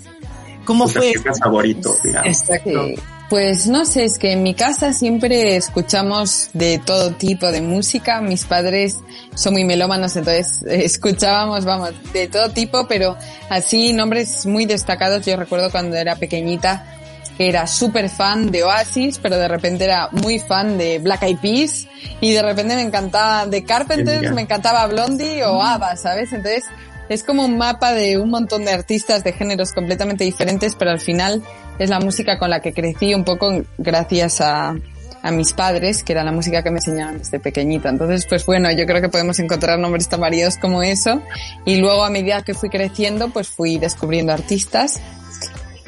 ¿Cómo 0.64 0.88
fue? 0.88 1.16
favorito, 1.38 1.98
Exacto. 2.24 2.88
Pues 3.30 3.68
no 3.68 3.86
sé, 3.86 4.06
es 4.06 4.20
que 4.20 4.32
en 4.32 4.44
mi 4.44 4.54
casa 4.54 4.94
siempre 4.94 5.58
escuchamos 5.58 6.52
de 6.54 6.80
todo 6.80 7.12
tipo 7.12 7.52
de 7.52 7.60
música. 7.60 8.22
Mis 8.22 8.46
padres 8.46 9.00
son 9.34 9.54
muy 9.54 9.66
melómanos, 9.66 10.16
entonces 10.16 10.64
escuchábamos, 10.66 11.66
vamos, 11.66 11.92
de 12.14 12.28
todo 12.28 12.52
tipo, 12.52 12.88
pero 12.88 13.18
así 13.50 13.92
nombres 13.92 14.46
muy 14.46 14.66
destacados. 14.66 15.26
Yo 15.26 15.36
recuerdo 15.36 15.72
cuando 15.72 15.98
era 15.98 16.16
pequeñita 16.16 16.95
que 17.38 17.50
era 17.50 17.68
súper 17.68 18.10
fan 18.10 18.52
de 18.52 18.64
Oasis, 18.64 19.20
pero 19.20 19.38
de 19.38 19.48
repente 19.48 19.84
era 19.84 20.10
muy 20.12 20.40
fan 20.40 20.78
de 20.78 21.00
Black 21.00 21.24
Eyed 21.24 21.38
Peas 21.38 21.88
y 22.22 22.32
de 22.32 22.42
repente 22.42 22.76
me 22.76 22.82
encantaba 22.82 23.46
de 23.46 23.64
Carpenters, 23.64 24.32
me 24.32 24.42
encantaba 24.42 24.88
Blondie 24.88 25.44
o 25.44 25.62
ABBA, 25.62 25.98
¿sabes? 25.98 26.32
Entonces 26.32 26.64
es 27.10 27.24
como 27.24 27.46
un 27.46 27.58
mapa 27.58 27.94
de 27.94 28.18
un 28.18 28.30
montón 28.30 28.66
de 28.66 28.72
artistas 28.72 29.24
de 29.24 29.34
géneros 29.34 29.74
completamente 29.74 30.24
diferentes, 30.24 30.76
pero 30.76 30.92
al 30.92 31.00
final 31.00 31.44
es 31.78 31.90
la 31.90 32.00
música 32.00 32.40
con 32.40 32.50
la 32.50 32.62
que 32.62 32.74
crecí 32.74 33.14
un 33.14 33.24
poco 33.24 33.64
gracias 33.78 34.42
a, 34.42 34.76
a 35.22 35.32
mis 35.32 35.54
padres, 35.54 36.04
que 36.04 36.14
era 36.14 36.24
la 36.24 36.32
música 36.32 36.64
que 36.64 36.72
me 36.72 36.78
enseñaban 36.78 37.18
desde 37.18 37.40
pequeñita. 37.40 37.90
Entonces, 37.90 38.26
pues 38.28 38.46
bueno, 38.46 38.72
yo 38.72 38.86
creo 38.86 39.02
que 39.02 39.10
podemos 39.10 39.40
encontrar 39.40 39.78
nombres 39.78 40.08
tan 40.08 40.22
variados 40.22 40.58
como 40.58 40.84
eso. 40.84 41.22
Y 41.66 41.78
luego 41.78 42.04
a 42.06 42.10
medida 42.10 42.44
que 42.44 42.54
fui 42.54 42.70
creciendo, 42.70 43.30
pues 43.30 43.50
fui 43.50 43.78
descubriendo 43.78 44.34
artistas 44.34 45.02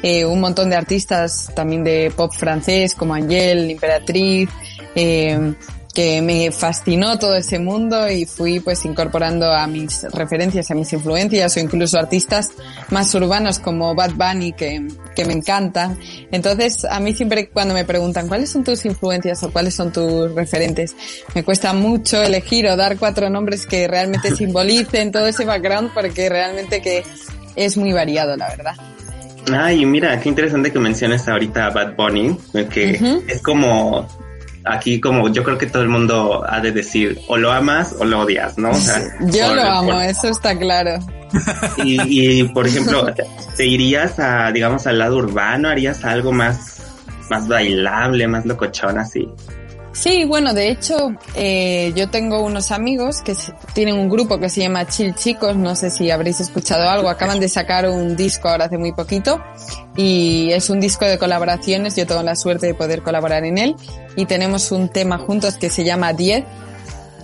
eh, 0.02 0.24
un 0.24 0.40
montón 0.40 0.70
de 0.70 0.76
artistas 0.76 1.50
también 1.54 1.84
de 1.84 2.12
pop 2.14 2.32
francés 2.32 2.94
como 2.94 3.14
Angel, 3.14 3.70
Imperatriz, 3.70 4.48
eh, 4.94 5.54
que 5.98 6.22
me 6.22 6.52
fascinó 6.52 7.18
todo 7.18 7.34
ese 7.34 7.58
mundo 7.58 8.08
y 8.08 8.24
fui 8.24 8.60
pues 8.60 8.84
incorporando 8.84 9.52
a 9.52 9.66
mis 9.66 10.04
referencias, 10.12 10.70
a 10.70 10.76
mis 10.76 10.92
influencias 10.92 11.56
o 11.56 11.58
incluso 11.58 11.98
artistas 11.98 12.50
más 12.90 13.12
urbanos 13.16 13.58
como 13.58 13.96
Bad 13.96 14.12
Bunny 14.12 14.52
que, 14.52 14.86
que 15.16 15.24
me 15.24 15.32
encantan. 15.32 15.98
Entonces 16.30 16.84
a 16.84 17.00
mí 17.00 17.14
siempre 17.14 17.48
cuando 17.48 17.74
me 17.74 17.84
preguntan 17.84 18.28
cuáles 18.28 18.50
son 18.50 18.62
tus 18.62 18.84
influencias 18.84 19.42
o 19.42 19.50
cuáles 19.50 19.74
son 19.74 19.92
tus 19.92 20.32
referentes, 20.36 20.94
me 21.34 21.42
cuesta 21.42 21.72
mucho 21.72 22.22
elegir 22.22 22.68
o 22.68 22.76
dar 22.76 22.96
cuatro 22.96 23.28
nombres 23.28 23.66
que 23.66 23.88
realmente 23.88 24.36
simbolicen 24.36 25.10
todo 25.10 25.26
ese 25.26 25.44
background 25.46 25.90
porque 25.92 26.28
realmente 26.28 26.80
que 26.80 27.02
es 27.56 27.76
muy 27.76 27.92
variado 27.92 28.36
la 28.36 28.48
verdad. 28.48 28.87
Ay, 29.54 29.84
mira, 29.86 30.18
qué 30.20 30.28
interesante 30.28 30.72
que 30.72 30.78
menciones 30.78 31.28
ahorita 31.28 31.66
a 31.66 31.70
Bad 31.70 31.96
Bunny, 31.96 32.36
que 32.70 33.22
es 33.26 33.42
como 33.42 34.06
aquí 34.64 35.00
como 35.00 35.28
yo 35.28 35.42
creo 35.42 35.58
que 35.58 35.66
todo 35.66 35.82
el 35.82 35.88
mundo 35.88 36.44
ha 36.46 36.60
de 36.60 36.72
decir 36.72 37.20
o 37.28 37.36
lo 37.36 37.52
amas 37.52 37.94
o 37.98 38.04
lo 38.04 38.20
odias, 38.20 38.58
¿no? 38.58 38.70
yo 39.32 39.54
lo 39.54 39.62
amo, 39.62 40.00
eso 40.00 40.28
está 40.28 40.56
claro. 40.58 40.98
Y, 41.84 42.40
y 42.40 42.44
por 42.44 42.66
ejemplo, 42.66 43.06
¿te 43.56 43.66
irías 43.66 44.18
a, 44.18 44.50
digamos, 44.50 44.86
al 44.86 44.98
lado 44.98 45.18
urbano? 45.18 45.68
¿Harías 45.68 46.02
algo 46.02 46.32
más, 46.32 46.82
más 47.28 47.46
bailable, 47.46 48.26
más 48.26 48.46
locochón 48.46 48.98
así? 48.98 49.28
Sí, 50.00 50.24
bueno, 50.24 50.54
de 50.54 50.70
hecho, 50.70 51.10
eh, 51.34 51.92
yo 51.96 52.08
tengo 52.08 52.40
unos 52.44 52.70
amigos 52.70 53.20
que 53.20 53.34
tienen 53.74 53.96
un 53.96 54.08
grupo 54.08 54.38
que 54.38 54.48
se 54.48 54.60
llama 54.60 54.86
Chill 54.86 55.12
Chicos, 55.16 55.56
no 55.56 55.74
sé 55.74 55.90
si 55.90 56.08
habréis 56.12 56.38
escuchado 56.38 56.88
algo, 56.88 57.08
acaban 57.08 57.40
de 57.40 57.48
sacar 57.48 57.88
un 57.88 58.14
disco 58.14 58.48
ahora 58.48 58.66
hace 58.66 58.78
muy 58.78 58.92
poquito 58.92 59.42
y 59.96 60.52
es 60.52 60.70
un 60.70 60.78
disco 60.78 61.04
de 61.04 61.18
colaboraciones, 61.18 61.96
yo 61.96 62.06
tengo 62.06 62.22
la 62.22 62.36
suerte 62.36 62.66
de 62.66 62.74
poder 62.74 63.02
colaborar 63.02 63.44
en 63.44 63.58
él 63.58 63.74
y 64.14 64.26
tenemos 64.26 64.70
un 64.70 64.88
tema 64.88 65.18
juntos 65.18 65.56
que 65.56 65.68
se 65.68 65.82
llama 65.82 66.12
10, 66.12 66.44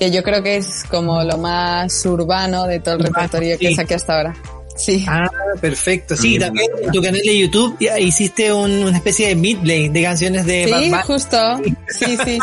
que 0.00 0.10
yo 0.10 0.24
creo 0.24 0.42
que 0.42 0.56
es 0.56 0.82
como 0.90 1.22
lo 1.22 1.38
más 1.38 2.04
urbano 2.04 2.66
de 2.66 2.80
todo 2.80 2.96
el 2.96 3.04
repertorio 3.04 3.56
que 3.56 3.72
saqué 3.76 3.94
hasta 3.94 4.16
ahora. 4.16 4.34
Sí. 4.76 5.04
Ah, 5.08 5.28
perfecto. 5.60 6.16
Sí, 6.16 6.38
también 6.38 6.68
en 6.82 6.90
tu 6.90 7.00
canal 7.00 7.20
de 7.20 7.38
YouTube 7.38 7.76
hiciste 8.00 8.52
una 8.52 8.96
especie 8.96 9.28
de 9.28 9.36
midley 9.36 9.88
de 9.88 10.02
canciones 10.02 10.46
de 10.46 10.66
Sí, 10.66 10.92
justo. 11.06 11.38
Sí, 11.88 12.16
sí, 12.24 12.38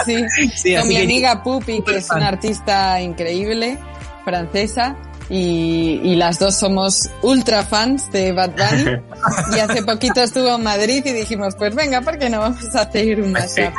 sí. 0.55 0.75
Con 0.77 0.87
mi 0.87 0.97
amiga 0.97 1.43
Pupi, 1.43 1.81
que 1.81 1.97
es 1.97 2.09
una 2.09 2.29
artista 2.29 3.01
increíble, 3.01 3.77
francesa. 4.23 4.95
Y, 5.29 6.01
y, 6.03 6.15
las 6.15 6.39
dos 6.39 6.55
somos 6.55 7.09
ultra 7.21 7.63
fans 7.63 8.11
de 8.11 8.33
Bad 8.33 8.51
Bunny. 8.51 8.97
y 9.55 9.59
hace 9.59 9.83
poquito 9.83 10.21
estuvo 10.21 10.55
en 10.55 10.63
Madrid 10.63 11.03
y 11.05 11.13
dijimos, 11.13 11.55
pues 11.55 11.73
venga, 11.73 12.01
¿por 12.01 12.17
qué 12.17 12.29
no 12.29 12.39
vamos 12.39 12.75
a 12.75 12.81
hacer 12.81 13.21
una 13.21 13.47
chapa? 13.47 13.73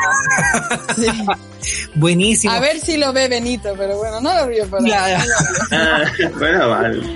Sí. 0.96 1.08
Buenísimo. 1.94 2.52
A 2.52 2.61
ver 2.61 2.80
si 2.80 2.96
lo 2.96 3.12
ve 3.12 3.28
Benito, 3.28 3.75
pero 3.76 3.96
bueno, 3.96 4.20
no 4.20 4.34
lo 4.34 4.46
vio 4.49 4.66
por 4.66 4.80
ahí. 4.80 4.92
Ah, 5.70 6.04
bueno, 6.38 6.58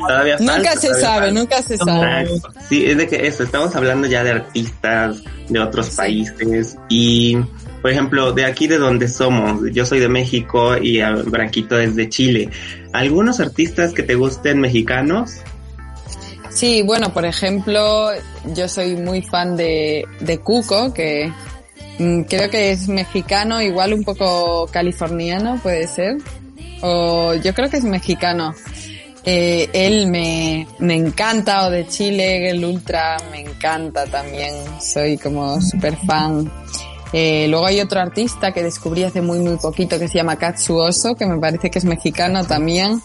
todavía 0.06 0.37
Nunca 0.38 0.76
se 0.76 0.95
sabe, 0.95 1.33
nunca 1.33 1.62
se 1.62 1.76
sabe. 1.76 2.28
Sí, 2.68 2.85
es 2.87 2.97
de 2.97 3.09
que 3.09 3.26
eso, 3.26 3.42
estamos 3.42 3.75
hablando 3.75 4.06
ya 4.06 4.23
de 4.23 4.33
artistas 4.33 5.23
de 5.49 5.59
otros 5.59 5.90
países 5.90 6.76
y, 6.88 7.37
por 7.87 7.93
ejemplo, 7.93 8.33
de 8.33 8.45
aquí 8.45 8.66
de 8.66 8.78
donde 8.78 9.07
somos, 9.07 9.61
yo 9.73 9.87
soy 9.87 10.00
de 10.00 10.09
México 10.09 10.76
y 10.76 11.00
Branquito 11.00 11.78
es 11.78 11.95
de 11.95 12.09
Chile. 12.09 12.50
¿Algunos 12.93 13.38
artistas 13.38 13.93
que 13.93 14.02
te 14.02 14.16
gusten 14.16 14.59
mexicanos? 14.59 15.37
Sí, 16.50 16.83
bueno, 16.83 17.12
por 17.12 17.25
ejemplo, 17.25 18.09
yo 18.57 18.69
soy 18.69 18.97
muy 18.97 19.23
fan 19.23 19.57
de, 19.57 20.05
de 20.21 20.38
Cuco, 20.38 20.93
que 20.93 21.31
Mm, 21.99 22.23
creo 22.23 22.50
que 22.50 22.73
es 22.73 22.88
mexicano, 22.88 23.62
igual 23.62 23.95
un 23.95 24.05
poco 24.05 24.66
californiano, 24.66 25.59
puede 25.62 25.87
ser. 25.87 26.16
O 26.83 27.35
yo 27.35 27.55
creo 27.55 27.71
que 27.71 27.78
es 27.78 27.85
mexicano. 27.85 28.55
Eh, 29.25 29.69
él 29.73 30.07
me, 30.07 30.66
me 30.78 30.95
encanta, 30.95 31.66
o 31.66 31.71
de 31.71 31.87
Chile, 31.87 32.50
el 32.50 32.64
Ultra, 32.64 33.16
me 33.31 33.40
encanta 33.40 34.05
también. 34.07 34.55
Soy 34.81 35.16
como 35.16 35.61
super 35.61 35.97
fan. 36.07 36.50
Eh, 37.13 37.47
luego 37.49 37.67
hay 37.67 37.81
otro 37.81 38.01
artista 38.01 38.53
que 38.53 38.63
descubrí 38.63 39.05
hace 39.05 39.23
muy 39.23 39.39
muy 39.39 39.57
poquito 39.57 39.99
que 39.99 40.09
se 40.09 40.15
llama 40.15 40.37
Katsuoso, 40.37 41.15
que 41.15 41.27
me 41.27 41.39
parece 41.39 41.71
que 41.71 41.79
es 41.79 41.85
mexicano 41.85 42.45
también. 42.45 43.01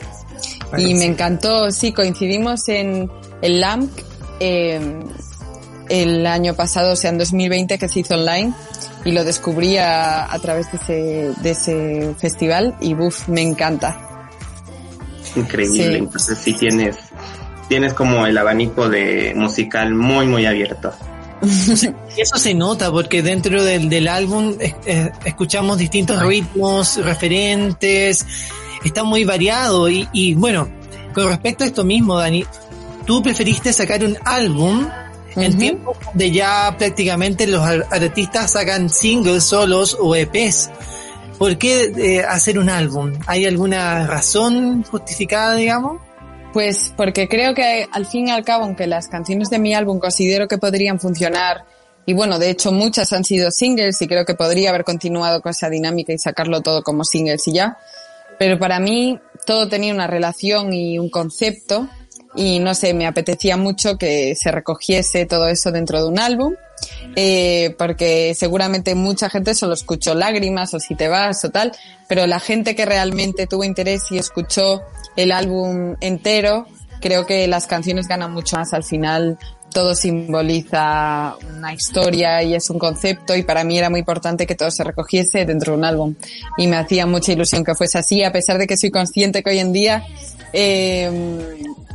y 0.78 0.94
me 0.96 1.06
encantó, 1.06 1.72
sí, 1.72 1.94
coincidimos 1.94 2.68
en 2.70 3.12
el 3.42 3.62
LAMP 3.62 3.92
eh, 4.40 4.80
el 5.90 6.26
año 6.26 6.56
pasado, 6.56 6.94
o 6.94 6.96
sea, 6.96 7.10
en 7.12 7.18
2020 7.18 7.78
que 7.78 7.90
se 7.90 8.00
hizo 8.00 8.16
online 8.16 8.54
y 9.04 9.12
lo 9.12 9.24
descubrí 9.24 9.78
a, 9.78 10.28
través 10.42 10.72
de 10.72 10.78
ese, 10.78 11.42
de 11.42 11.50
ese 11.52 12.16
festival 12.18 12.76
y 12.80 12.94
buf, 12.94 13.28
me 13.28 13.42
encanta. 13.42 14.30
Increíble, 15.36 15.98
entonces 15.98 16.38
sí 16.38 16.54
tienes, 16.54 16.98
tienes 17.68 17.94
como 17.94 18.26
el 18.26 18.38
abanico 18.38 18.90
de 18.90 19.34
musical 19.36 19.94
muy 19.94 20.28
muy 20.28 20.46
abierto. 20.46 20.94
Eso 22.18 22.38
se 22.38 22.54
nota 22.54 22.92
porque 22.92 23.22
dentro 23.22 23.64
del, 23.64 23.90
del 23.90 24.08
álbum 24.08 24.56
eh, 24.60 25.12
escuchamos 25.26 25.78
distintos 25.78 26.22
ritmos, 26.22 26.98
referentes, 27.04 28.26
está 28.84 29.04
muy 29.04 29.24
variado 29.24 29.90
y, 29.90 30.08
y 30.14 30.36
bueno, 30.36 30.68
con 31.14 31.28
respecto 31.28 31.64
a 31.64 31.68
esto 31.68 31.84
mismo, 31.84 32.18
Dani, 32.18 32.46
tú 33.06 33.22
preferiste 33.22 33.74
sacar 33.74 34.04
un 34.04 34.18
álbum 34.24 34.88
en 35.36 35.58
tiempos 35.58 35.98
de 36.14 36.32
ya 36.32 36.76
prácticamente 36.78 37.48
los 37.48 37.62
artistas 37.62 38.52
sacan 38.52 38.90
singles 38.90 39.44
solos 39.44 39.98
o 40.00 40.16
EPs. 40.16 40.70
¿Por 41.38 41.58
qué 41.58 41.92
eh, 41.98 42.24
hacer 42.24 42.60
un 42.60 42.70
álbum? 42.70 43.14
¿Hay 43.26 43.46
alguna 43.46 44.06
razón 44.06 44.84
justificada, 44.84 45.56
digamos? 45.56 46.02
Pues 46.54 46.94
porque 46.98 47.30
creo 47.30 47.54
que 47.54 47.88
al 47.92 48.06
fin 48.06 48.28
y 48.28 48.32
al 48.32 48.44
cabo, 48.44 48.66
aunque 48.66 48.86
las 48.86 49.08
canciones 49.08 49.50
de 49.50 49.60
mi 49.60 49.74
álbum 49.74 50.00
considero 50.00 50.48
que 50.48 50.58
podrían 50.58 51.00
funcionar, 51.00 51.66
y 52.06 52.14
bueno, 52.14 52.40
de 52.40 52.50
hecho 52.50 52.72
muchas 52.72 53.14
han 53.14 53.24
sido 53.24 53.52
singles 53.52 54.02
y 54.02 54.08
creo 54.08 54.26
que 54.26 54.34
podría 54.34 54.70
haber 54.70 54.84
continuado 54.84 55.42
con 55.42 55.52
esa 55.52 55.70
dinámica 55.70 56.12
y 56.12 56.18
sacarlo 56.18 56.62
todo 56.62 56.84
como 56.84 57.06
singles 57.06 57.48
y 57.48 57.54
ya, 57.54 57.78
pero 58.38 58.60
para 58.60 58.80
mí 58.80 59.20
todo 59.46 59.70
tenía 59.70 59.94
una 59.94 60.08
relación 60.08 60.74
y 60.74 61.00
un 61.00 61.10
concepto 61.10 61.88
y 62.36 62.60
no 62.60 62.74
sé, 62.76 62.94
me 62.94 63.08
apetecía 63.08 63.58
mucho 63.58 63.98
que 63.98 64.36
se 64.36 64.52
recogiese 64.52 65.26
todo 65.26 65.48
eso 65.48 65.72
dentro 65.72 66.02
de 66.02 66.10
un 66.10 66.20
álbum. 66.20 66.56
Eh, 67.16 67.76
porque 67.78 68.34
seguramente 68.36 68.96
mucha 68.96 69.30
gente 69.30 69.54
solo 69.54 69.74
escuchó 69.74 70.16
lágrimas 70.16 70.74
o 70.74 70.80
si 70.80 70.96
te 70.96 71.10
vas 71.10 71.44
o 71.46 71.50
tal, 71.50 71.74
pero 72.08 72.26
la 72.26 72.40
gente 72.40 72.74
que 72.74 72.86
realmente 72.86 73.46
tuvo 73.46 73.64
interés 73.64 74.04
y 74.10 74.18
escuchó 74.18 74.82
el 75.16 75.32
álbum 75.32 75.96
entero, 76.00 76.68
creo 77.02 77.26
que 77.26 77.48
las 77.48 77.68
canciones 77.68 78.08
ganan 78.08 78.32
mucho 78.32 78.56
más 78.58 78.74
al 78.74 78.84
final. 78.84 79.38
Todo 79.74 79.94
simboliza 79.94 81.36
una 81.56 81.74
historia 81.74 82.44
y 82.44 82.56
es 82.56 82.70
un 82.70 82.80
concepto 82.80 83.36
y 83.36 83.44
para 83.44 83.64
mí 83.64 83.78
era 83.78 83.90
muy 83.90 84.00
importante 84.00 84.48
que 84.48 84.56
todo 84.56 84.72
se 84.72 84.84
recogiese 84.84 85.46
dentro 85.46 85.74
de 85.74 85.78
un 85.78 85.86
álbum 85.86 86.16
y 86.58 86.68
me 86.68 86.78
hacía 86.78 87.06
mucha 87.06 87.32
ilusión 87.32 87.64
que 87.64 87.76
fuese 87.76 87.98
así 87.98 88.24
a 88.24 88.34
pesar 88.34 88.58
de 88.58 88.68
que 88.68 88.76
soy 88.76 88.92
consciente 88.92 89.44
que 89.44 89.50
hoy 89.52 89.60
en 89.60 89.72
día 89.72 90.04
eh, 90.52 91.10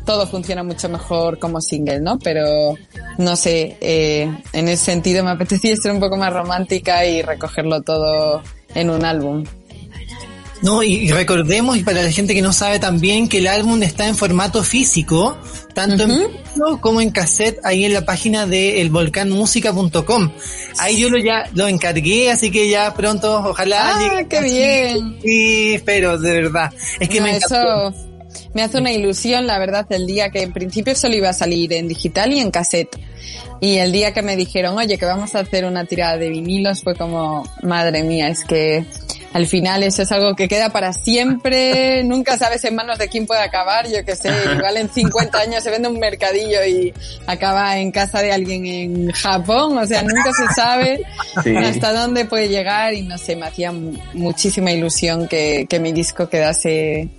todo 0.07 0.27
funciona 0.27 0.63
mucho 0.63 0.89
mejor 0.89 1.39
como 1.39 1.61
single, 1.61 2.01
¿no? 2.01 2.19
Pero 2.19 2.75
no 3.19 3.37
sé, 3.37 3.77
eh, 3.83 4.35
en 4.55 4.69
ese 4.69 4.85
sentido 4.87 5.23
me 5.23 5.31
apetecía 5.33 5.77
ser 5.77 5.93
un 5.93 6.01
poco 6.01 6.17
más 6.17 6.33
romántica 6.33 7.05
y 7.05 7.21
recogerlo 7.21 7.83
todo 7.83 8.43
en 8.75 8.89
un 8.89 9.05
álbum. 9.05 9.45
No, 10.63 10.83
y 10.83 11.11
recordemos, 11.11 11.77
y 11.77 11.83
para 11.83 12.03
la 12.03 12.11
gente 12.11 12.35
que 12.35 12.41
no 12.41 12.51
sabe 12.51 12.79
también, 12.79 13.29
que 13.29 13.39
el 13.39 13.47
álbum 13.47 13.83
está 13.83 14.09
en 14.09 14.17
formato 14.17 14.63
físico, 14.63 15.37
tanto 15.75 16.05
en 16.05 16.09
video 16.09 16.81
como 16.81 17.03
en 17.03 17.11
cassette, 17.11 17.61
ahí 17.63 17.85
en 17.85 17.93
la 17.93 18.07
página 18.07 18.47
de 18.47 18.81
elvolcanmusica.com. 18.81 20.33
Ahí 20.79 20.99
yo 20.99 21.11
lo 21.11 21.19
ya 21.19 21.51
lo 21.53 21.69
encargué, 21.69 22.31
así 22.31 22.51
que 22.51 22.71
ya 22.71 22.95
pronto, 22.95 23.51
ojalá. 23.51 23.97
¡Ah, 23.97 24.25
qué 24.29 24.41
bien! 24.41 25.19
Sí, 25.23 25.83
pero 25.85 26.17
de 26.17 26.33
verdad. 26.33 26.73
Es 27.01 27.09
que 27.11 27.21
me 27.21 27.37
encantó. 27.37 27.89
Eso 27.91 28.16
me 28.57 28.63
hace 28.63 28.79
una 28.79 28.91
ilusión, 28.91 29.47
la 29.47 29.59
verdad, 29.59 29.85
el 29.91 30.07
día 30.07 30.31
que 30.31 30.41
en 30.41 30.51
principio 30.51 30.95
solo 30.95 31.15
iba 31.15 31.29
a 31.29 31.35
salir 31.35 31.75
en 31.75 31.89
digital 31.89 32.33
y 32.33 32.41
en 32.41 32.51
cassette. 32.51 32.99
Y 33.61 33.77
el 33.77 33.93
día 33.93 34.15
que 34.15 34.23
me 34.23 34.35
dijeron, 34.35 34.79
oye, 34.79 34.97
que 34.97 35.05
vamos 35.05 35.35
a 35.35 35.41
hacer 35.41 35.67
una 35.67 35.85
tirada 35.85 36.17
de 36.17 36.31
vinilos, 36.31 36.83
fue 36.83 36.95
como, 36.95 37.45
madre 37.63 38.03
mía, 38.03 38.29
es 38.29 38.45
que 38.45 38.87
al 39.35 39.47
final 39.47 39.83
eso 39.83 40.01
es 40.01 40.11
algo 40.11 40.35
que 40.35 40.49
queda 40.49 40.71
para 40.71 40.95
siempre, 40.95 42.03
nunca 42.05 42.39
sabes 42.39 42.65
en 42.65 42.77
manos 42.77 42.97
de 42.97 43.09
quién 43.09 43.27
puede 43.27 43.43
acabar, 43.43 43.87
yo 43.91 44.03
que 44.07 44.17
sé, 44.17 44.31
igual 44.31 44.79
en 44.79 44.89
50 44.89 45.39
años 45.39 45.63
se 45.63 45.71
vende 45.71 45.89
un 45.89 45.99
mercadillo 45.99 46.65
y 46.65 46.95
acaba 47.27 47.77
en 47.77 47.93
casa 47.93 48.23
de 48.23 48.33
alguien 48.33 48.65
en 48.65 49.11
Japón, 49.11 49.77
o 49.77 49.87
sea, 49.87 50.03
nunca 50.03 50.33
se 50.33 50.55
sabe 50.55 51.03
hasta 51.63 51.93
dónde 51.93 52.25
puede 52.25 52.49
llegar 52.49 52.95
y 52.95 53.03
no 53.03 53.19
sé, 53.19 53.37
me 53.37 53.45
hacía 53.45 53.71
muchísima 54.15 54.73
ilusión 54.73 55.29
que, 55.29 55.67
que 55.69 55.79
mi 55.79 55.93
disco 55.93 56.31
quedase 56.31 57.11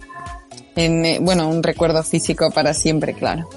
en, 0.77 1.05
eh, 1.05 1.17
bueno, 1.19 1.49
un 1.49 1.63
recuerdo 1.63 2.01
físico 2.03 2.51
para 2.51 2.73
siempre, 2.73 3.13
claro. 3.13 3.49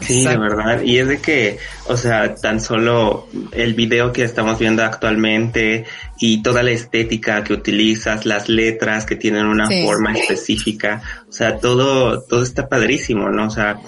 Sí, 0.00 0.24
de 0.26 0.36
verdad. 0.36 0.82
Y 0.82 0.98
es 0.98 1.08
de 1.08 1.20
que, 1.20 1.58
o 1.86 1.96
sea, 1.96 2.34
tan 2.34 2.60
solo 2.60 3.28
el 3.52 3.74
video 3.74 4.12
que 4.12 4.24
estamos 4.24 4.58
viendo 4.58 4.82
actualmente 4.82 5.84
y 6.18 6.42
toda 6.42 6.62
la 6.62 6.72
estética 6.72 7.44
que 7.44 7.52
utilizas, 7.52 8.26
las 8.26 8.48
letras 8.48 9.06
que 9.06 9.16
tienen 9.16 9.46
una 9.46 9.68
forma 9.84 10.12
específica, 10.12 11.02
o 11.28 11.32
sea, 11.32 11.58
todo, 11.58 12.20
todo 12.22 12.42
está 12.42 12.68
padrísimo, 12.68 13.28
¿no? 13.30 13.46
O 13.46 13.50
sea, 13.50 13.78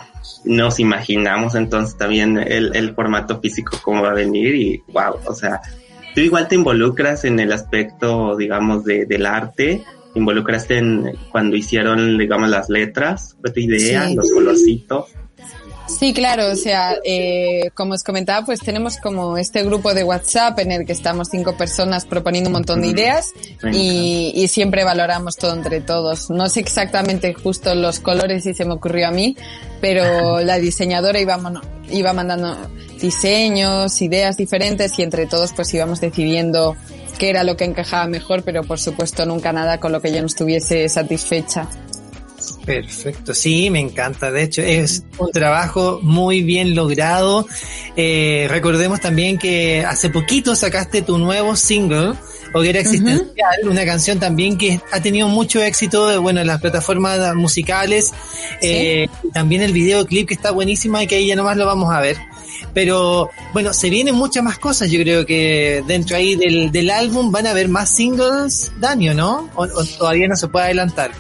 nos 0.45 0.79
imaginamos 0.79 1.55
entonces 1.55 1.97
también 1.97 2.39
el, 2.39 2.75
el 2.77 2.95
formato 2.95 3.41
físico 3.41 3.79
cómo 3.83 4.03
va 4.03 4.11
a 4.11 4.15
venir 4.15 4.55
y 4.55 4.83
wow, 4.89 5.19
o 5.27 5.35
sea, 5.35 5.61
tú 6.15 6.21
igual 6.21 6.49
te 6.49 6.55
involucras 6.55 7.25
en 7.25 7.41
el 7.41 7.53
aspecto, 7.53 8.37
digamos, 8.37 8.85
de, 8.85 9.05
del 9.07 9.27
arte, 9.27 9.83
involucraste 10.15 10.79
en 10.79 11.13
cuando 11.31 11.57
hicieron, 11.57 12.19
digamos, 12.19 12.49
las 12.49 12.69
letras? 12.69 13.37
¿Fue 13.41 13.51
tu 13.51 13.61
idea? 13.61 14.09
¿Los 14.11 14.31
colorcitos? 14.31 15.07
Sí, 15.87 16.15
claro, 16.15 16.51
o 16.51 16.57
sea, 16.57 16.97
eh, 17.05 17.71
como 17.75 17.93
os 17.93 18.03
comentaba, 18.03 18.47
pues 18.47 18.61
tenemos 18.61 18.97
como 18.97 19.37
este 19.37 19.63
grupo 19.63 19.93
de 19.93 20.03
WhatsApp 20.03 20.59
en 20.61 20.73
el 20.73 20.87
que 20.87 20.93
estamos 20.93 21.29
cinco 21.31 21.57
personas 21.59 22.07
proponiendo 22.07 22.49
un 22.49 22.55
montón 22.55 22.81
de 22.81 22.89
ideas 22.89 23.33
y, 23.71 24.33
y, 24.35 24.49
siempre 24.49 24.83
valoramos 24.83 25.37
todo 25.37 25.53
entre 25.53 25.83
todos. 25.83 26.31
No 26.31 26.49
sé 26.49 26.61
exactamente 26.61 27.35
justo 27.35 27.75
los 27.75 28.01
colores 28.01 28.45
si 28.45 28.55
se 28.55 28.65
me 28.65 28.73
ocurrió 28.73 29.09
a 29.09 29.11
mí, 29.11 29.37
pero 29.83 30.41
la 30.45 30.57
diseñadora 30.57 31.21
iba, 31.21 31.39
iba 31.91 32.13
mandando 32.15 32.57
diseños, 32.99 34.01
ideas 34.01 34.39
diferentes 34.39 34.99
y 34.99 35.03
entre 35.03 35.27
todos 35.27 35.53
pues 35.53 35.73
íbamos 35.75 36.01
decidiendo 36.01 36.77
qué 37.15 37.31
era 37.31 37.45
lo 37.45 37.57
que 37.57 37.65
encajaba 37.65 38.07
mejor, 38.07 38.43
pero 38.43 38.63
por 38.63 38.79
supuesto 38.79 39.27
nunca 39.27 39.53
nada 39.53 39.81
con 39.81 39.93
lo 39.93 40.01
que 40.01 40.13
yo 40.13 40.21
no 40.21 40.27
estuviese 40.27 40.89
satisfecha. 40.89 41.69
Perfecto, 42.65 43.35
sí, 43.35 43.71
me 43.71 43.81
encanta. 43.81 44.31
De 44.31 44.43
hecho, 44.43 44.63
es 44.63 45.05
un 45.19 45.31
trabajo 45.33 46.01
muy 46.03 46.43
bien 46.43 46.75
logrado. 46.75 47.47
Eh, 47.97 48.47
recordemos 48.49 49.01
también 49.01 49.39
que 49.39 49.85
hace 49.85 50.11
poquito 50.11 50.57
sacaste 50.57 51.03
tu 51.03 51.19
nuevo 51.19 51.57
single, 51.57 52.15
Hoguera 52.55 52.81
Existencial, 52.81 53.69
una 53.69 53.85
canción 53.85 54.19
también 54.19 54.57
que 54.57 54.81
ha 54.93 55.01
tenido 55.01 55.29
mucho 55.29 55.63
éxito 55.63 56.21
bueno, 56.23 56.41
en 56.41 56.47
las 56.47 56.61
plataformas 56.61 57.35
musicales. 57.35 58.13
Eh, 58.63 59.09
también 59.33 59.63
el 59.63 59.73
videoclip 59.73 60.29
que 60.29 60.35
está 60.35 60.51
buenísima 60.51 61.03
y 61.03 61.07
que 61.07 61.17
ahí 61.17 61.27
ya 61.27 61.37
nomás 61.37 61.57
lo 61.57 61.67
vamos 61.67 61.93
a 61.93 62.01
ver. 62.01 62.17
Pero 62.73 63.31
bueno, 63.53 63.73
se 63.73 63.91
vienen 63.91 64.15
muchas 64.15 64.43
más 64.43 64.59
cosas. 64.59 64.91
Yo 64.91 65.01
creo 65.01 65.27
que 65.27 65.83
dentro 65.87 66.17
ahí 66.17 66.37
del, 66.37 66.73
del 66.73 66.91
álbum 66.91 67.31
van 67.31 67.47
a 67.47 67.51
haber 67.51 67.69
más 67.69 67.95
singles, 67.95 68.73
Daniel, 68.79 69.17
¿no? 69.17 69.49
O, 69.55 69.67
todavía 69.99 70.29
no 70.29 70.37
se 70.37 70.49
puede 70.49 70.67
adelantar. 70.67 71.11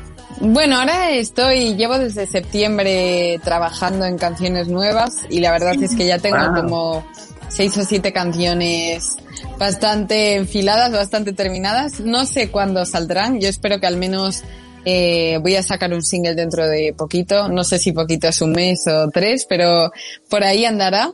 Bueno, 0.40 0.78
ahora 0.78 1.12
estoy, 1.12 1.76
llevo 1.76 1.98
desde 1.98 2.26
septiembre 2.26 3.40
trabajando 3.44 4.04
en 4.04 4.18
canciones 4.18 4.68
nuevas 4.68 5.14
y 5.30 5.40
la 5.40 5.52
verdad 5.52 5.74
es 5.80 5.94
que 5.94 6.06
ya 6.06 6.18
tengo 6.18 6.52
como 6.54 7.06
seis 7.48 7.76
o 7.78 7.84
siete 7.84 8.12
canciones 8.12 9.16
bastante 9.58 10.34
enfiladas, 10.34 10.90
bastante 10.90 11.32
terminadas. 11.32 12.00
No 12.00 12.26
sé 12.26 12.50
cuándo 12.50 12.84
saldrán, 12.84 13.40
yo 13.40 13.48
espero 13.48 13.78
que 13.78 13.86
al 13.86 13.96
menos 13.96 14.42
eh, 14.84 15.38
voy 15.40 15.56
a 15.56 15.62
sacar 15.62 15.92
un 15.92 16.02
single 16.02 16.34
dentro 16.34 16.66
de 16.66 16.94
poquito, 16.96 17.48
no 17.48 17.64
sé 17.64 17.78
si 17.78 17.92
poquito 17.92 18.28
es 18.28 18.40
un 18.40 18.52
mes 18.52 18.86
o 18.86 19.08
tres, 19.10 19.46
pero 19.48 19.92
por 20.28 20.44
ahí 20.44 20.64
andará 20.64 21.12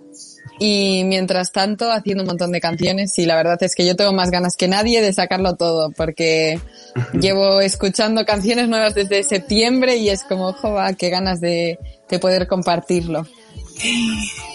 y 0.58 1.04
mientras 1.04 1.52
tanto 1.52 1.90
haciendo 1.90 2.22
un 2.22 2.28
montón 2.28 2.52
de 2.52 2.60
canciones 2.60 3.18
y 3.18 3.24
la 3.24 3.34
verdad 3.36 3.62
es 3.62 3.74
que 3.74 3.86
yo 3.86 3.96
tengo 3.96 4.12
más 4.12 4.30
ganas 4.30 4.56
que 4.56 4.68
nadie 4.68 5.00
de 5.00 5.12
sacarlo 5.12 5.56
todo 5.56 5.90
porque 5.90 6.60
llevo 7.14 7.60
escuchando 7.60 8.24
canciones 8.26 8.68
nuevas 8.68 8.94
desde 8.94 9.22
septiembre 9.22 9.96
y 9.96 10.10
es 10.10 10.22
como, 10.22 10.52
jova, 10.52 10.92
qué 10.92 11.08
ganas 11.08 11.40
de, 11.40 11.78
de 12.08 12.18
poder 12.18 12.46
compartirlo. 12.46 13.26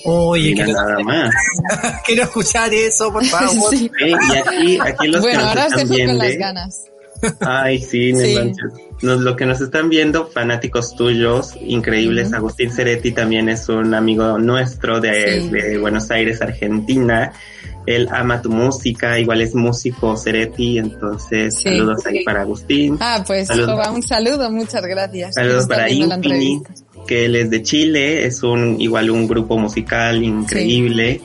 Oye, 0.05 0.53
quiero, 0.53 0.73
nada 0.73 0.99
más. 0.99 1.33
quiero 2.05 2.23
escuchar 2.23 2.73
eso, 2.73 3.11
por 3.11 3.25
favor. 3.25 3.55
Sí. 3.75 3.89
y 3.99 4.13
aquí, 4.13 4.79
aquí 4.79 5.07
los 5.07 5.21
bueno, 5.21 5.47
ahora 5.47 5.65
os 5.65 5.75
dejo 5.75 6.05
con 6.05 6.17
las 6.19 6.37
ganas. 6.37 6.83
Ay, 7.39 7.79
sí, 7.79 8.13
sí. 8.13 8.37
Nos, 9.01 9.21
lo 9.21 9.35
que 9.35 9.45
nos 9.45 9.61
están 9.61 9.89
viendo, 9.89 10.27
fanáticos 10.27 10.95
tuyos, 10.95 11.55
increíbles. 11.61 12.33
Agustín 12.33 12.71
Ceretti 12.71 13.11
también 13.11 13.49
es 13.49 13.67
un 13.69 13.93
amigo 13.93 14.37
nuestro 14.37 14.99
de, 15.01 15.49
de, 15.49 15.77
Buenos 15.77 16.09
Aires, 16.11 16.41
Argentina. 16.41 17.33
Él 17.85 18.07
ama 18.11 18.41
tu 18.41 18.49
música, 18.49 19.19
igual 19.19 19.41
es 19.41 19.53
músico 19.53 20.17
Ceretti, 20.17 20.79
entonces 20.79 21.61
saludos 21.61 22.03
ahí 22.07 22.23
para 22.23 22.41
Agustín. 22.41 22.97
Ah, 22.99 23.23
pues 23.25 23.47
un 23.49 24.01
saludo, 24.01 24.49
muchas 24.49 24.83
gracias. 24.85 25.35
Saludos 25.35 25.67
para 25.67 25.89
Impini, 25.91 26.63
que 27.05 27.25
él 27.25 27.35
es 27.35 27.51
de 27.51 27.61
Chile, 27.61 28.25
es 28.25 28.41
un 28.41 28.81
igual 28.81 29.11
un 29.11 29.27
grupo 29.27 29.59
musical 29.59 30.23
increíble 30.23 31.21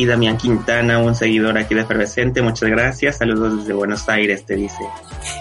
y 0.00 0.06
Damián 0.06 0.38
Quintana, 0.38 0.98
un 0.98 1.14
seguidor 1.14 1.58
aquí 1.58 1.74
de 1.74 1.82
Efervescente. 1.82 2.40
Muchas 2.40 2.70
gracias. 2.70 3.18
Saludos 3.18 3.58
desde 3.58 3.74
Buenos 3.74 4.08
Aires, 4.08 4.44
te 4.46 4.56
dice. 4.56 4.78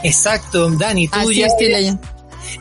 Exacto, 0.03 0.69
Dani, 0.71 1.07
tú 1.07 1.31
ya 1.31 1.47
eres, 1.59 1.95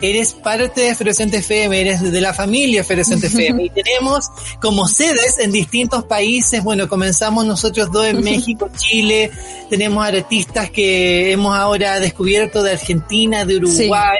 eres, 0.00 0.32
parte 0.32 0.82
de 0.82 0.90
Efervescente 0.90 1.38
FM, 1.38 1.80
eres 1.80 2.12
de 2.12 2.20
la 2.20 2.32
familia 2.32 2.82
Efervescente 2.82 3.26
FM 3.26 3.64
y 3.64 3.70
tenemos 3.70 4.26
como 4.60 4.86
sedes 4.86 5.38
en 5.40 5.50
distintos 5.50 6.04
países. 6.04 6.62
Bueno, 6.62 6.88
comenzamos 6.88 7.44
nosotros 7.44 7.90
dos 7.90 8.06
en 8.06 8.20
México, 8.22 8.70
Chile, 8.76 9.32
tenemos 9.68 10.06
artistas 10.06 10.70
que 10.70 11.32
hemos 11.32 11.56
ahora 11.56 11.98
descubierto 11.98 12.62
de 12.62 12.72
Argentina, 12.72 13.44
de 13.44 13.56
Uruguay 13.56 14.18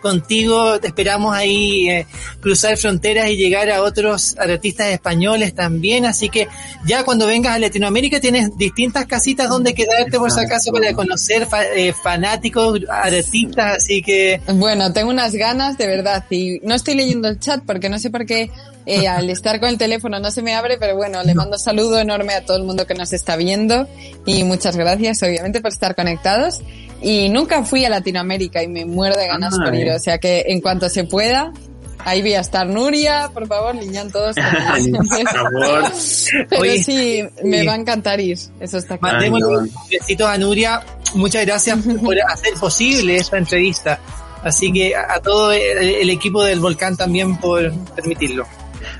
contigo. 0.00 0.74
Esperamos 0.74 1.34
ahí 1.34 1.88
eh, 1.88 2.06
cruzar 2.40 2.76
fronteras 2.76 3.30
y 3.30 3.36
llegar 3.36 3.70
a 3.70 3.82
otros 3.82 4.36
artistas 4.38 4.88
españoles 4.88 5.54
también, 5.54 6.06
así 6.06 6.28
que 6.28 6.48
ya 6.86 7.04
cuando 7.04 7.26
vengas 7.26 7.54
a 7.54 7.58
Latinoamérica 7.58 8.20
tienes 8.20 8.56
distintas 8.56 9.06
casitas 9.06 9.48
donde 9.48 9.74
quedarte 9.74 10.18
por 10.18 10.30
si 10.30 10.40
acaso 10.40 10.72
para 10.72 10.92
conocer 10.92 11.46
eh, 11.74 11.92
fanáticos, 11.92 12.80
artistas, 12.88 13.76
así 13.76 14.02
que... 14.02 14.40
Bueno, 14.54 14.92
tengo 14.92 15.10
unas 15.10 15.34
ganas 15.34 15.78
de 15.78 15.86
verdad. 15.86 16.24
Y 16.30 16.60
no 16.62 16.74
estoy 16.74 16.94
leyendo 16.94 17.28
el 17.28 17.38
chat 17.38 17.62
porque 17.64 17.88
no 17.88 17.98
sé 17.98 18.10
por 18.10 18.26
qué 18.26 18.50
eh, 18.86 19.06
al 19.06 19.30
estar 19.30 19.60
con 19.60 19.68
el 19.68 19.78
teléfono 19.78 20.18
no 20.18 20.30
se 20.30 20.42
me 20.42 20.54
abre, 20.54 20.76
pero 20.78 20.96
bueno, 20.96 21.22
le 21.22 21.34
mando 21.34 21.56
saludo 21.56 22.00
enorme 22.00 22.34
a 22.34 22.44
todo 22.44 22.56
el 22.56 22.64
mundo 22.64 22.86
que 22.86 22.94
nos 22.94 23.12
está 23.12 23.36
viendo. 23.36 23.88
Y 24.26 24.44
muchas 24.44 24.76
gracias 24.76 25.22
obviamente 25.22 25.60
por 25.60 25.72
estar 25.72 25.94
conectados. 25.94 26.60
Y 27.02 27.28
nunca 27.28 27.64
fui 27.64 27.84
a 27.84 27.90
Latinoamérica 27.90 28.62
y 28.62 28.68
me 28.68 28.84
muero 28.84 29.16
de 29.16 29.26
ganas 29.26 29.58
por 29.58 29.74
ir, 29.74 29.90
o 29.90 29.98
sea 29.98 30.18
que 30.18 30.44
en 30.48 30.60
cuanto 30.60 30.88
se 30.88 31.04
pueda, 31.04 31.52
Ahí 32.04 32.20
voy 32.20 32.34
a 32.34 32.40
estar 32.40 32.66
Nuria, 32.66 33.30
por 33.32 33.46
favor, 33.46 33.76
niñan 33.76 34.10
todos. 34.10 34.34
por 34.92 35.28
favor. 35.28 35.84
Pero 36.48 36.60
Oye, 36.62 36.82
sí, 36.82 37.22
me 37.44 37.60
sí. 37.60 37.66
va 37.66 37.74
a 37.74 37.76
encantar 37.76 38.20
ir, 38.20 38.36
eso 38.58 38.78
está 38.78 38.98
claro. 38.98 39.14
Mandémosle 39.18 39.46
un 39.58 39.70
besito 39.88 40.26
a 40.26 40.36
Nuria. 40.36 40.82
Muchas 41.14 41.46
gracias 41.46 41.78
por 42.02 42.16
hacer 42.20 42.54
posible 42.54 43.16
esta 43.16 43.38
entrevista. 43.38 44.00
Así 44.42 44.72
que 44.72 44.96
a, 44.96 45.14
a 45.14 45.20
todo 45.20 45.52
el, 45.52 45.60
el 45.78 46.10
equipo 46.10 46.42
del 46.42 46.58
volcán 46.58 46.96
también 46.96 47.36
por 47.38 47.72
permitirlo. 47.94 48.46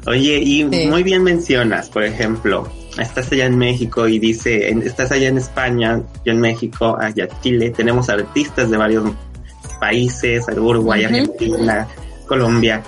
Oye, 0.07 0.38
y 0.38 0.69
Sí. 0.71 0.87
muy 0.87 1.03
bien 1.03 1.25
mencionas, 1.25 1.88
por 1.88 2.05
ejemplo, 2.05 2.71
estás 2.98 3.31
allá 3.33 3.46
en 3.46 3.57
México 3.59 4.07
y 4.09 4.18
dice, 4.18 4.68
en- 4.68 4.83
estás 4.83 5.11
allá 5.12 5.28
en 5.28 5.38
España, 5.38 6.00
yo 6.24 6.33
en 6.33 6.40
México, 6.40 6.96
allá 7.00 7.28
Chile, 7.42 7.70
tenemos 7.70 8.09
artistas 8.09 8.70
de 8.70 8.76
varios 8.76 9.05
países, 9.81 10.44
Uruguay. 10.57 11.05
Argentina, 11.05 11.87
Colombia. 12.26 12.83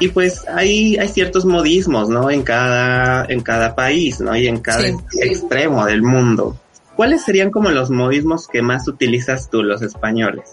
Y 0.00 0.08
pues 0.08 0.44
hay, 0.48 0.96
hay 0.96 1.08
ciertos 1.08 1.44
modismos, 1.44 2.08
¿no? 2.08 2.30
En 2.30 2.42
cada, 2.42 3.24
en 3.26 3.40
cada 3.40 3.74
país, 3.74 4.20
¿no? 4.20 4.34
Y 4.36 4.46
en 4.48 4.58
cada 4.60 4.82
Sí. 4.82 4.94
extremo 5.22 5.86
del 5.86 6.02
mundo. 6.02 6.56
¿Cuáles 6.96 7.24
serían 7.24 7.50
como 7.50 7.70
los 7.70 7.90
modismos 7.90 8.46
que 8.48 8.62
más 8.62 8.86
utilizas 8.88 9.50
tú, 9.50 9.62
los 9.62 9.82
españoles? 9.82 10.50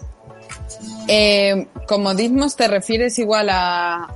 Eh, 1.08 1.66
comodismos 1.86 2.56
te 2.56 2.68
refieres 2.68 3.18
igual 3.18 3.48
a... 3.50 4.08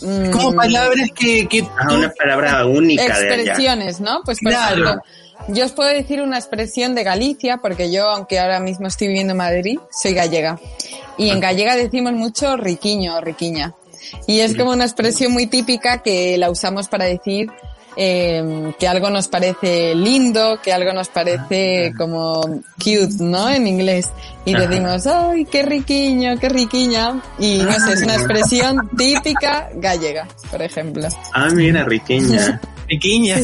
mm, 0.00 0.30
Como 0.30 0.52
palabras 0.54 1.10
que, 1.14 1.46
que 1.48 1.60
Ah, 1.78 1.86
tú- 1.88 1.94
una 1.96 2.10
palabra 2.10 2.66
única 2.66 3.02
de 3.04 3.12
allá. 3.12 3.34
expresiones, 3.36 4.00
¿no? 4.00 4.22
Pues 4.24 4.38
por 4.40 4.52
Claro. 4.52 4.72
ejemplo, 4.84 5.02
yo 5.48 5.64
os 5.66 5.72
puedo 5.72 5.90
decir 5.90 6.22
una 6.22 6.38
expresión 6.38 6.94
de 6.94 7.04
Galicia, 7.04 7.58
porque 7.58 7.92
yo, 7.92 8.08
aunque 8.10 8.38
ahora 8.38 8.60
mismo 8.60 8.86
estoy 8.86 9.08
viviendo 9.08 9.32
en 9.32 9.38
Madrid, 9.38 9.78
soy 9.90 10.14
gallega. 10.14 10.58
Y 11.18 11.30
en 11.30 11.40
gallega 11.40 11.76
decimos 11.76 12.12
mucho 12.12 12.56
riquiño 12.56 13.16
o 13.16 13.20
riquiña. 13.20 13.74
Y 14.26 14.40
es 14.40 14.56
como 14.56 14.70
una 14.72 14.84
expresión 14.84 15.32
muy 15.32 15.46
típica 15.46 16.02
que 16.02 16.36
la 16.38 16.50
usamos 16.50 16.88
para 16.88 17.04
decir 17.06 17.50
eh, 17.96 18.72
que 18.78 18.88
algo 18.88 19.10
nos 19.10 19.28
parece 19.28 19.94
lindo, 19.94 20.60
que 20.62 20.72
algo 20.72 20.92
nos 20.92 21.08
parece 21.08 21.92
como 21.96 22.40
cute, 22.76 23.16
¿no? 23.20 23.50
En 23.50 23.66
inglés. 23.66 24.10
Y 24.44 24.54
decimos, 24.54 25.06
¡ay, 25.06 25.44
qué 25.46 25.62
riquiño, 25.62 26.38
qué 26.38 26.48
riquiña! 26.48 27.22
Y 27.38 27.58
no 27.58 27.72
sé, 27.72 27.92
es 27.94 28.02
una 28.02 28.14
expresión 28.14 28.90
típica 28.96 29.68
gallega, 29.74 30.28
por 30.50 30.62
ejemplo. 30.62 31.08
Ah, 31.32 31.48
mira, 31.54 31.84
riqueña. 31.84 32.60
pequeña. 32.86 33.36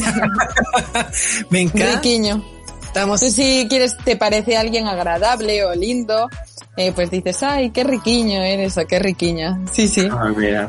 Me 1.50 1.62
encanta. 1.62 1.96
Riquiño. 1.96 2.44
Estamos 2.82 3.20
Tú 3.20 3.30
si 3.30 3.66
quieres, 3.70 3.96
te 3.98 4.16
parece 4.16 4.56
alguien 4.56 4.88
agradable 4.88 5.64
o 5.64 5.72
lindo, 5.76 6.28
eh, 6.76 6.90
pues 6.92 7.08
dices, 7.10 7.40
ay, 7.44 7.70
qué 7.70 7.84
riquiño 7.84 8.42
eres 8.42 8.76
o 8.78 8.86
qué 8.86 8.98
riquiña. 8.98 9.60
Sí, 9.72 9.86
sí. 9.86 10.08
Ah, 10.10 10.32
mira. 10.36 10.68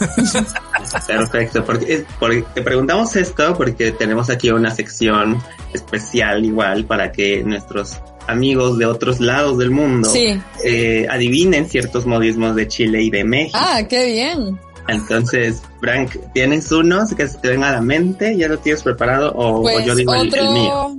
Perfecto, 1.06 1.64
porque, 1.64 1.92
es- 1.94 2.04
porque 2.18 2.44
te 2.54 2.62
preguntamos 2.62 3.14
esto 3.16 3.54
porque 3.56 3.92
tenemos 3.92 4.30
aquí 4.30 4.50
una 4.50 4.70
sección 4.74 5.42
especial 5.72 6.44
igual 6.44 6.84
para 6.84 7.12
que 7.12 7.42
nuestros 7.42 7.98
amigos 8.26 8.78
de 8.78 8.86
otros 8.86 9.20
lados 9.20 9.58
del 9.58 9.70
mundo 9.70 10.08
Sí. 10.10 10.40
eh, 10.64 11.06
adivinen 11.10 11.68
ciertos 11.68 12.04
modismos 12.06 12.54
de 12.54 12.68
Chile 12.68 13.02
y 13.02 13.10
de 13.10 13.24
México. 13.24 13.58
Ah, 13.60 13.80
qué 13.88 14.06
bien. 14.06 14.58
Entonces, 14.88 15.62
Frank, 15.80 16.16
¿tienes 16.34 16.70
unos 16.72 17.14
que 17.14 17.28
se 17.28 17.38
te 17.38 17.48
venga 17.48 17.68
a 17.68 17.72
la 17.72 17.80
mente? 17.82 18.36
¿Ya 18.36 18.48
lo 18.48 18.58
tienes 18.58 18.82
preparado 18.82 19.32
o, 19.32 19.58
o 19.58 19.62
Pues 19.62 19.84
yo 19.84 19.94
digo 19.94 20.14
el- 20.14 20.34
el, 20.34 20.50
mío? 20.50 20.96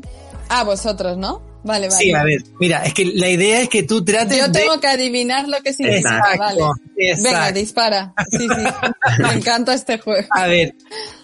Ah, 0.47 0.63
vosotros, 0.63 1.17
¿no? 1.17 1.41
Vale, 1.63 1.89
vale. 1.89 1.91
Sí, 2.03 2.13
a 2.13 2.23
ver, 2.23 2.41
mira, 2.59 2.83
es 2.85 2.93
que 2.93 3.05
la 3.05 3.27
idea 3.29 3.59
es 3.61 3.69
que 3.69 3.83
tú 3.83 4.03
trates 4.05 4.37
Yo 4.37 4.47
de... 4.47 4.59
tengo 4.61 4.79
que 4.79 4.87
adivinar 4.87 5.47
lo 5.49 5.61
que 5.61 5.73
significa. 5.73 6.17
Exacto, 6.33 6.71
Vale. 6.97 7.15
Venga, 7.21 7.51
dispara. 7.51 8.13
Sí, 8.31 8.39
sí. 8.47 8.47
Me 9.21 9.33
encanta 9.33 9.73
este 9.73 9.97
juego. 9.99 10.27
A 10.31 10.47
ver, 10.47 10.73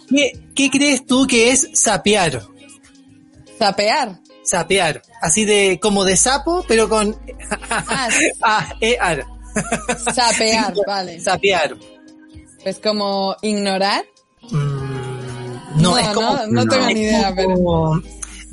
¿qué, 0.09 0.33
qué 0.53 0.69
crees 0.69 1.05
tú 1.05 1.25
que 1.25 1.51
es 1.51 1.69
sapear? 1.73 2.41
Zapear. 3.57 4.19
Sapear, 4.43 5.01
así 5.21 5.43
de 5.45 5.79
como 5.81 6.03
de 6.03 6.17
sapo, 6.17 6.63
pero 6.67 6.87
con 6.89 7.17
Ah, 7.71 8.09
ah, 8.43 8.69
ear. 8.81 9.25
sapear, 10.13 10.73
vale. 10.87 11.19
Sapear. 11.19 11.75
Pues 12.61 12.79
como 12.79 13.35
ignorar. 13.41 14.03
Mm, 14.51 15.81
no, 15.81 15.91
No, 15.91 15.97
es 15.97 16.07
como, 16.09 16.33
no, 16.33 16.47
no 16.47 16.65
tengo 16.67 16.87
es 16.87 16.93
ni 16.95 17.01
idea, 17.01 17.33
pero- 17.35 17.53
como 17.55 18.01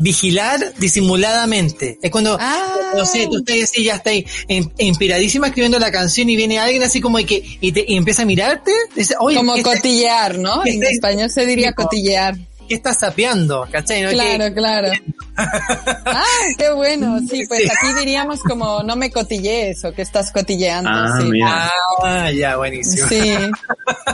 vigilar 0.02 0.72
disimuladamente. 0.78 1.98
Es 2.02 2.10
cuando, 2.10 2.36
Ah. 2.40 2.74
no 2.96 3.06
sé, 3.06 3.26
tú 3.30 3.38
estás 3.38 3.70
así, 3.70 3.84
ya 3.84 3.94
estás 3.96 4.14
in- 4.48 4.72
inspiradísima 4.78 5.46
escribiendo 5.48 5.78
la 5.78 5.90
canción 5.90 6.28
y 6.30 6.36
viene 6.36 6.58
alguien 6.58 6.82
así 6.82 7.00
como 7.00 7.18
que 7.18 7.42
y, 7.60 7.72
te, 7.72 7.84
y 7.86 7.96
empieza 7.96 8.22
a 8.22 8.24
mirarte. 8.24 8.72
Dice, 8.96 9.14
Oye, 9.20 9.36
Como 9.36 9.54
¿qué, 9.54 9.60
está- 9.60 9.74
cotillear, 9.76 10.38
¿no? 10.38 10.62
¿qué 10.62 10.70
En 10.70 10.82
está- 10.82 10.90
español 10.94 11.30
se 11.30 11.46
diría 11.46 11.68
tipo, 11.68 11.84
cotillear. 11.84 12.36
¿Qué 12.68 12.76
estás 12.76 13.00
sapeando? 13.00 13.66
¿Cachai? 13.70 14.02
¿No? 14.02 14.08
Que- 14.10 14.14
Claro, 14.14 14.54
claro. 14.54 14.88
Ah, 15.36 16.24
qué 16.58 16.70
bueno. 16.72 17.18
Sí, 17.28 17.44
pues 17.48 17.62
Sí. 17.62 17.68
aquí 17.68 17.92
diríamos 17.98 18.40
como 18.40 18.82
no 18.82 18.96
me 18.96 19.10
cotillees 19.10 19.84
o 19.84 19.92
que 19.92 20.02
estás 20.02 20.30
cotilleando. 20.30 20.90
Ah, 20.92 21.18
sí. 21.20 21.28
mira. 21.30 21.70
Ah, 22.02 22.30
ya, 22.30 22.56
buenísimo. 22.56 23.08
Sí. 23.08 23.32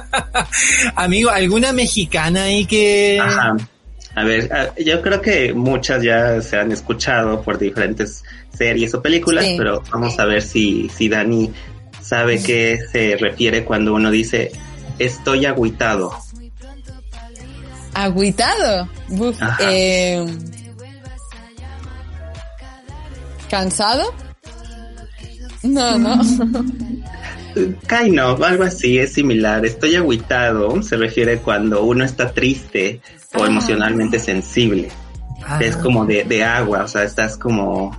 Amigo, 0.97 1.31
¿alguna 1.31 1.73
mexicana 1.73 2.45
ahí 2.45 2.65
que... 2.67 3.19
Ajá. 3.21 3.57
A 4.19 4.25
ver, 4.25 4.51
ah, 4.53 4.71
yo 4.77 5.01
creo 5.01 5.21
que 5.23 5.55
muchas 5.55 6.03
ya 6.03 6.43
se 6.43 6.57
han 6.57 6.73
escuchado 6.73 7.41
por 7.43 7.57
diferentes 7.57 8.25
series 8.57 8.93
o 8.95 9.01
películas, 9.01 9.45
Sí. 9.45 9.55
pero 9.57 9.81
vamos 9.93 10.19
a 10.19 10.25
ver 10.25 10.43
si, 10.43 10.89
si 10.89 11.09
Dani 11.09 11.53
sabe 12.03 12.43
qué 12.43 12.81
se 12.91 13.17
refiere 13.17 13.65
cuando 13.65 13.95
uno 13.95 14.11
dice 14.11 14.51
estoy 14.99 15.47
agüitado. 15.47 16.11
Agüitado. 17.95 18.89
Eh, 19.61 20.27
¿Cansado? 23.49 24.13
No, 25.63 25.97
no. 25.99 26.21
Kind 27.89 28.19
of, 28.21 28.43
algo 28.43 28.65
así, 28.65 28.99
es 28.99 29.13
similar. 29.13 29.65
Estoy 29.67 29.97
agüitado 29.97 30.83
se 30.83 30.97
refiere 30.97 31.39
cuando 31.39 31.83
uno 31.85 32.05
está 32.05 32.33
triste 32.33 33.01
o 33.35 33.45
Ah. 33.45 33.47
emocionalmente 33.47 34.19
sensible. 34.19 34.89
Ah, 35.47 35.61
Es 35.63 35.77
como 35.77 36.05
de, 36.05 36.25
de 36.25 36.45
agua, 36.45 36.85
o 36.85 36.89
sea, 36.89 37.05
estás 37.05 37.37
como 37.37 37.97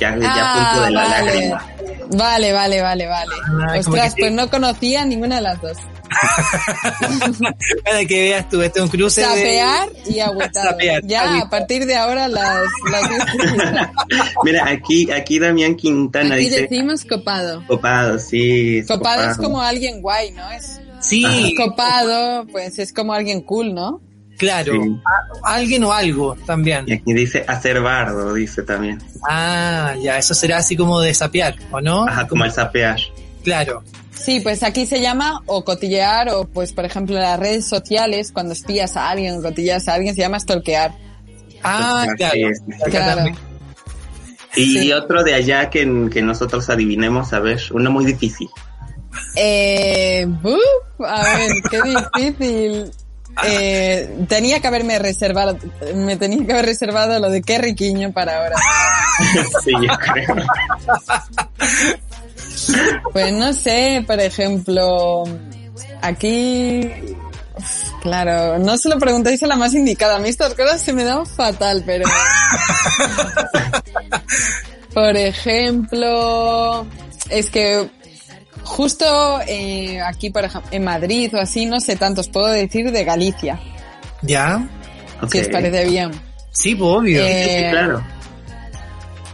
ya, 0.00 0.16
ya 0.18 0.52
a 0.52 0.72
punto 0.72 0.84
de 0.84 0.90
la 0.92 1.02
Ah, 1.02 1.08
vale. 1.08 1.24
lágrima. 1.26 1.66
Vale, 2.10 2.52
vale, 2.52 2.80
vale, 2.82 3.06
vale. 3.06 3.32
Ah, 3.68 3.78
Ostras, 3.78 4.14
pues 4.18 4.32
no 4.32 4.48
conocía 4.50 5.04
ninguna 5.04 5.36
de 5.36 5.42
las 5.42 5.60
dos. 5.60 5.76
Para 7.84 8.04
que 8.06 8.20
veas 8.22 8.48
tú, 8.48 8.62
este 8.62 8.78
es 8.78 8.84
un 8.84 8.90
cruce 8.90 9.20
de... 9.20 9.26
Sapear 9.26 9.88
y 10.06 10.20
agüitado. 10.20 10.70
Sapear, 10.70 11.02
ya, 11.04 11.22
agüitado. 11.22 11.46
a 11.46 11.50
partir 11.50 11.84
de 11.86 11.96
ahora 11.96 12.28
las, 12.28 12.62
las 12.90 13.02
Mira, 14.44 14.68
aquí, 14.68 15.10
aquí 15.10 15.38
Damián 15.38 15.74
Quintana 15.76 16.34
Aquí 16.34 16.44
dice 16.44 16.62
decimos 16.62 17.04
copado. 17.04 17.62
copado, 17.66 18.18
sí. 18.18 18.82
Copado 18.88 19.30
es 19.30 19.36
como 19.36 19.60
alguien 19.60 20.00
guay, 20.00 20.30
¿no? 20.32 20.50
Es 20.50 20.80
Sí, 21.00 21.54
copado, 21.56 22.44
pues 22.50 22.78
es 22.80 22.92
como 22.92 23.12
alguien 23.12 23.40
cool, 23.42 23.72
¿no? 23.74 24.00
Claro. 24.38 24.72
Sí. 24.72 25.00
A- 25.44 25.54
alguien 25.56 25.84
o 25.84 25.92
algo 25.92 26.34
también. 26.46 26.84
Y 26.88 26.94
aquí 26.94 27.12
dice 27.12 27.44
hacer 27.46 27.80
bardo, 27.82 28.32
dice 28.32 28.62
también. 28.62 29.02
Ah, 29.28 29.94
ya, 30.02 30.16
eso 30.16 30.32
será 30.34 30.56
así 30.58 30.74
como 30.76 31.00
de 31.00 31.12
sapear, 31.12 31.56
¿o 31.70 31.80
no? 31.82 32.06
Ajá, 32.08 32.26
como 32.26 32.44
el 32.46 32.52
sapear. 32.52 32.98
Claro. 33.44 33.82
Sí, 34.14 34.40
pues 34.40 34.62
aquí 34.62 34.84
se 34.86 35.00
llama 35.00 35.42
o 35.46 35.64
cotillear 35.64 36.28
o 36.30 36.44
pues 36.44 36.72
por 36.72 36.84
ejemplo 36.84 37.14
en 37.16 37.22
las 37.22 37.38
redes 37.38 37.68
sociales 37.68 38.32
cuando 38.32 38.52
espías 38.52 38.96
a 38.96 39.10
alguien 39.10 39.38
o 39.38 39.42
cotilleas 39.42 39.86
a 39.88 39.94
alguien 39.94 40.14
se 40.14 40.22
llama 40.22 40.40
stalkear. 40.40 40.92
Ah, 41.62 42.06
claro. 42.16 43.30
Y 44.56 44.78
Sí. 44.78 44.92
otro 44.92 45.22
de 45.22 45.34
allá 45.34 45.70
que, 45.70 46.08
que 46.12 46.22
nosotros 46.22 46.68
adivinemos, 46.68 47.32
a 47.32 47.38
ver, 47.38 47.60
uno 47.70 47.90
muy 47.92 48.06
difícil. 48.06 48.48
Eh, 49.36 50.26
buf, 50.26 50.58
a 51.06 51.22
ver, 51.36 51.50
qué 51.70 51.80
difícil. 52.24 52.90
Eh, 53.44 54.24
tenía 54.28 54.60
que 54.60 54.66
haberme 54.66 54.98
reservado, 54.98 55.58
me 55.94 56.16
tenía 56.16 56.44
que 56.44 56.52
haber 56.52 56.66
reservado 56.66 57.18
lo 57.18 57.30
de 57.30 57.42
qué 57.42 57.58
riquiño 57.58 58.12
para 58.12 58.38
ahora. 58.38 58.56
sí, 59.64 59.72
yo 59.72 59.96
creo. 59.98 60.36
Pues 63.12 63.32
no 63.32 63.52
sé, 63.52 64.04
por 64.06 64.20
ejemplo, 64.20 65.24
aquí, 66.02 66.90
claro, 68.02 68.58
no 68.58 68.76
se 68.76 68.88
lo 68.88 68.98
preguntáis 68.98 69.42
a 69.42 69.46
la 69.46 69.56
más 69.56 69.74
indicada. 69.74 70.16
A 70.16 70.18
mí 70.18 70.28
estas 70.28 70.54
cosas 70.54 70.80
se 70.80 70.92
me 70.92 71.04
dan 71.04 71.26
fatal, 71.26 71.82
pero... 71.86 72.08
por 74.94 75.16
ejemplo, 75.16 76.86
es 77.30 77.50
que 77.50 77.88
justo 78.68 79.40
eh, 79.46 80.00
aquí, 80.00 80.30
por 80.30 80.44
ejemplo, 80.44 80.70
en 80.72 80.84
Madrid 80.84 81.34
o 81.34 81.40
así, 81.40 81.66
no 81.66 81.80
sé 81.80 81.96
tantos, 81.96 82.28
puedo 82.28 82.46
decir 82.46 82.90
de 82.92 83.04
Galicia, 83.04 83.60
¿Ya? 84.22 84.66
Si 85.30 85.40
os 85.40 85.48
parece 85.48 85.84
bien. 85.86 86.10
Sí, 86.52 86.74
pues, 86.74 86.90
obvio. 86.90 87.20
Sí, 87.20 87.26
Eh, 87.28 87.68
claro. 87.70 88.04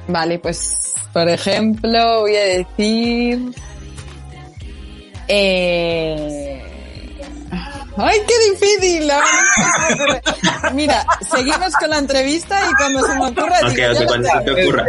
Vale, 0.09 0.39
pues, 0.39 0.93
por 1.13 1.29
ejemplo, 1.29 2.21
voy 2.21 2.37
a 2.37 2.45
decir... 2.45 3.41
Eh... 5.29 6.61
¡Ay, 7.97 8.19
qué 8.27 8.35
difícil! 8.51 9.11
Mira, 10.75 11.07
seguimos 11.31 11.73
con 11.79 11.91
la 11.91 11.99
entrevista 11.99 12.61
y 12.71 12.75
cuando 12.75 13.07
se 13.07 13.15
me 13.15 13.27
ocurra... 13.29 13.59
Ok, 13.63 13.71
digo, 13.75 13.93
ok, 13.93 13.99
ya 14.01 14.07
cuando 14.07 14.29
lo 14.29 14.35
se 14.35 14.45
te 14.45 14.55
tengo. 14.55 14.69
ocurra. 14.69 14.85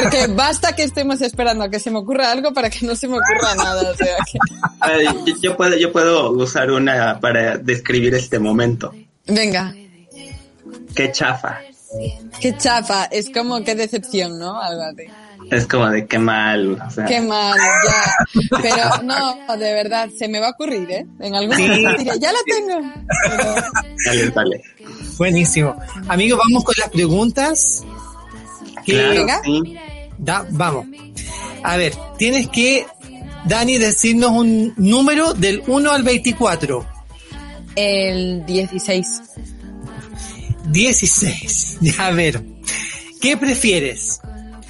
Porque 0.00 0.26
basta 0.28 0.74
que 0.74 0.82
estemos 0.84 1.20
esperando 1.20 1.64
a 1.64 1.68
que 1.70 1.78
se 1.78 1.90
me 1.90 1.98
ocurra 1.98 2.30
algo 2.32 2.52
para 2.52 2.70
que 2.70 2.84
no 2.86 2.96
se 2.96 3.06
me 3.08 3.14
ocurra 3.18 3.54
nada. 3.56 3.90
O 3.90 3.94
sea 3.94 4.16
que... 4.30 4.38
Ay, 4.80 5.06
yo, 5.26 5.34
yo 5.42 5.56
puedo, 5.56 5.76
yo 5.76 5.92
puedo 5.92 6.30
usar 6.32 6.70
una 6.70 7.20
para 7.20 7.56
describir 7.58 8.14
este 8.14 8.38
momento. 8.38 8.92
Venga, 9.26 9.74
Qué 10.94 11.10
chafa. 11.12 11.60
qué 12.40 12.56
chafa. 12.56 13.04
Es 13.06 13.30
como 13.30 13.62
qué 13.64 13.74
decepción, 13.74 14.38
¿no? 14.38 14.60
Algo 14.60 14.82
así. 14.82 15.04
Es 15.50 15.66
como 15.66 15.88
de 15.90 16.06
qué 16.06 16.18
mal. 16.18 16.80
O 16.80 16.90
sea, 16.90 17.04
Qué 17.04 17.20
mal, 17.20 17.58
ya. 17.58 18.58
Pero 18.62 19.02
no, 19.02 19.56
de 19.56 19.74
verdad, 19.74 20.08
se 20.16 20.26
me 20.28 20.40
va 20.40 20.48
a 20.48 20.50
ocurrir, 20.50 20.90
¿eh? 20.90 21.06
En 21.20 21.34
algún 21.34 21.56
momento 21.56 21.98
diré, 21.98 22.18
ya 22.18 22.32
la 22.32 22.38
tengo. 22.46 22.92
Pero- 23.28 23.54
dale, 24.06 24.30
dale. 24.30 24.62
Buenísimo. 25.18 25.76
Amigos, 26.08 26.40
vamos 26.42 26.64
con 26.64 26.74
las 26.78 26.88
preguntas. 26.88 27.84
Que- 28.84 28.92
Claro, 28.92 29.10
Venga. 29.14 29.40
sí. 29.44 29.76
Da- 30.18 30.46
vamos. 30.50 30.86
A 31.62 31.76
ver, 31.76 31.94
tienes 32.18 32.48
que, 32.48 32.86
Dani, 33.46 33.78
decirnos 33.78 34.30
un 34.30 34.74
número 34.76 35.34
del 35.34 35.62
1 35.66 35.90
al 35.90 36.02
24. 36.02 36.86
El 37.76 38.44
16. 38.46 39.06
16. 40.66 41.78
Ya, 41.80 42.06
a 42.06 42.10
ver. 42.12 42.42
¿Qué 43.20 43.36
prefieres? 43.36 44.20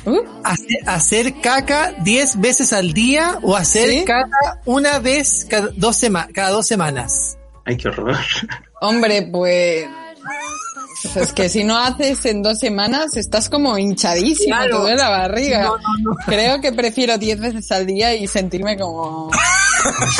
Uh, 0.07 0.21
¿Hacer, 0.43 0.77
hacer 0.87 1.40
caca 1.40 1.93
10 2.03 2.40
veces 2.40 2.73
al 2.73 2.93
día 2.93 3.38
o 3.43 3.57
hacer 3.57 3.88
¿Sí? 3.90 4.05
caca 4.05 4.61
una 4.67 4.99
vez 4.99 5.47
cada 5.49 5.69
dos, 5.77 5.97
sema- 6.03 6.29
cada 6.33 6.51
dos 6.51 6.67
semanas? 6.67 7.38
Ay, 7.64 7.77
qué 7.79 7.88
horror. 7.88 8.14
hombre, 8.83 9.23
pues... 9.33 9.87
Es 11.17 11.33
que 11.33 11.49
si 11.49 11.64
no 11.64 11.77
haces 11.79 12.25
en 12.27 12.43
dos 12.43 12.59
semanas, 12.59 13.17
estás 13.17 13.49
como 13.49 13.77
hinchadísimo, 13.79 14.57
Claro. 14.57 14.77
te 14.77 14.83
duele 14.83 14.97
la 14.97 15.09
barriga. 15.11 15.62
No, 15.64 15.77
no, 15.77 16.11
no. 16.11 16.17
Creo 16.27 16.61
que 16.61 16.73
prefiero 16.73 17.19
10 17.19 17.40
veces 17.40 17.71
al 17.73 17.87
día 17.87 18.14
y 18.14 18.27
sentirme 18.27 18.77
como... 18.79 19.31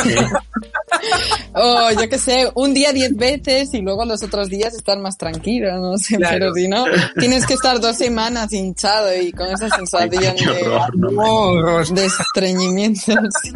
Sí. 0.03 0.15
O 1.55 1.91
yo 1.93 2.09
qué 2.09 2.19
sé, 2.19 2.51
un 2.55 2.73
día 2.75 2.93
10 2.93 3.17
veces 3.17 3.75
y 3.75 3.81
luego 3.81 4.05
los 4.05 4.23
otros 4.23 4.49
días 4.49 4.75
estar 4.75 4.99
más 4.99 5.17
tranquilo, 5.19 5.77
no 5.79 5.97
sé, 5.99 6.17
Claro. 6.17 6.35
pero 6.39 6.55
si 6.55 6.67
no, 6.69 6.85
tienes 7.19 7.47
que 7.47 7.55
estar 7.55 7.79
dos 7.81 7.97
semanas 7.97 8.53
hinchado 8.53 9.15
y 9.15 9.31
con 9.33 9.47
esa 9.49 9.69
sensación 9.69 10.35
qué 10.37 10.49
horror. 10.49 10.91
de, 10.93 10.99
no 10.99 11.11
manches. 11.13 11.95
de 11.95 12.07
estreñimiento. 12.07 13.01
sí. 13.43 13.53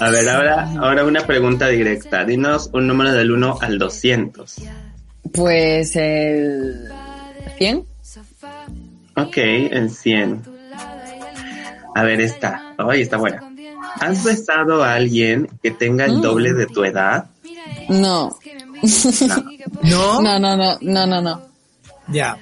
A 0.00 0.10
ver, 0.10 0.28
ahora, 0.28 0.70
ahora 0.80 1.04
una 1.04 1.26
pregunta 1.26 1.68
directa. 1.68 2.24
Dinos 2.24 2.68
un 2.72 2.86
número 2.86 3.12
del 3.12 3.30
1 3.30 3.58
al 3.60 3.78
200. 3.78 4.56
Pues 5.34 5.96
el 5.96 6.88
100. 7.58 7.84
Ok, 9.16 9.36
el 9.36 9.90
100. 9.90 10.42
A 11.94 12.02
ver, 12.02 12.20
esta. 12.20 12.74
Ay, 12.78 13.02
está 13.02 13.16
buena. 13.18 13.42
¿Has 14.00 14.24
besado 14.24 14.82
a 14.82 14.94
alguien 14.94 15.48
que 15.62 15.70
tenga 15.70 16.06
el 16.06 16.20
doble 16.20 16.54
de 16.54 16.66
tu 16.66 16.84
edad? 16.84 17.26
No. 17.88 18.36
¿No? 19.82 20.22
No, 20.22 20.38
no, 20.38 20.56
no, 20.56 20.78
no, 20.80 21.06
no, 21.06 21.20
no. 21.22 21.42
Ya. 22.08 22.36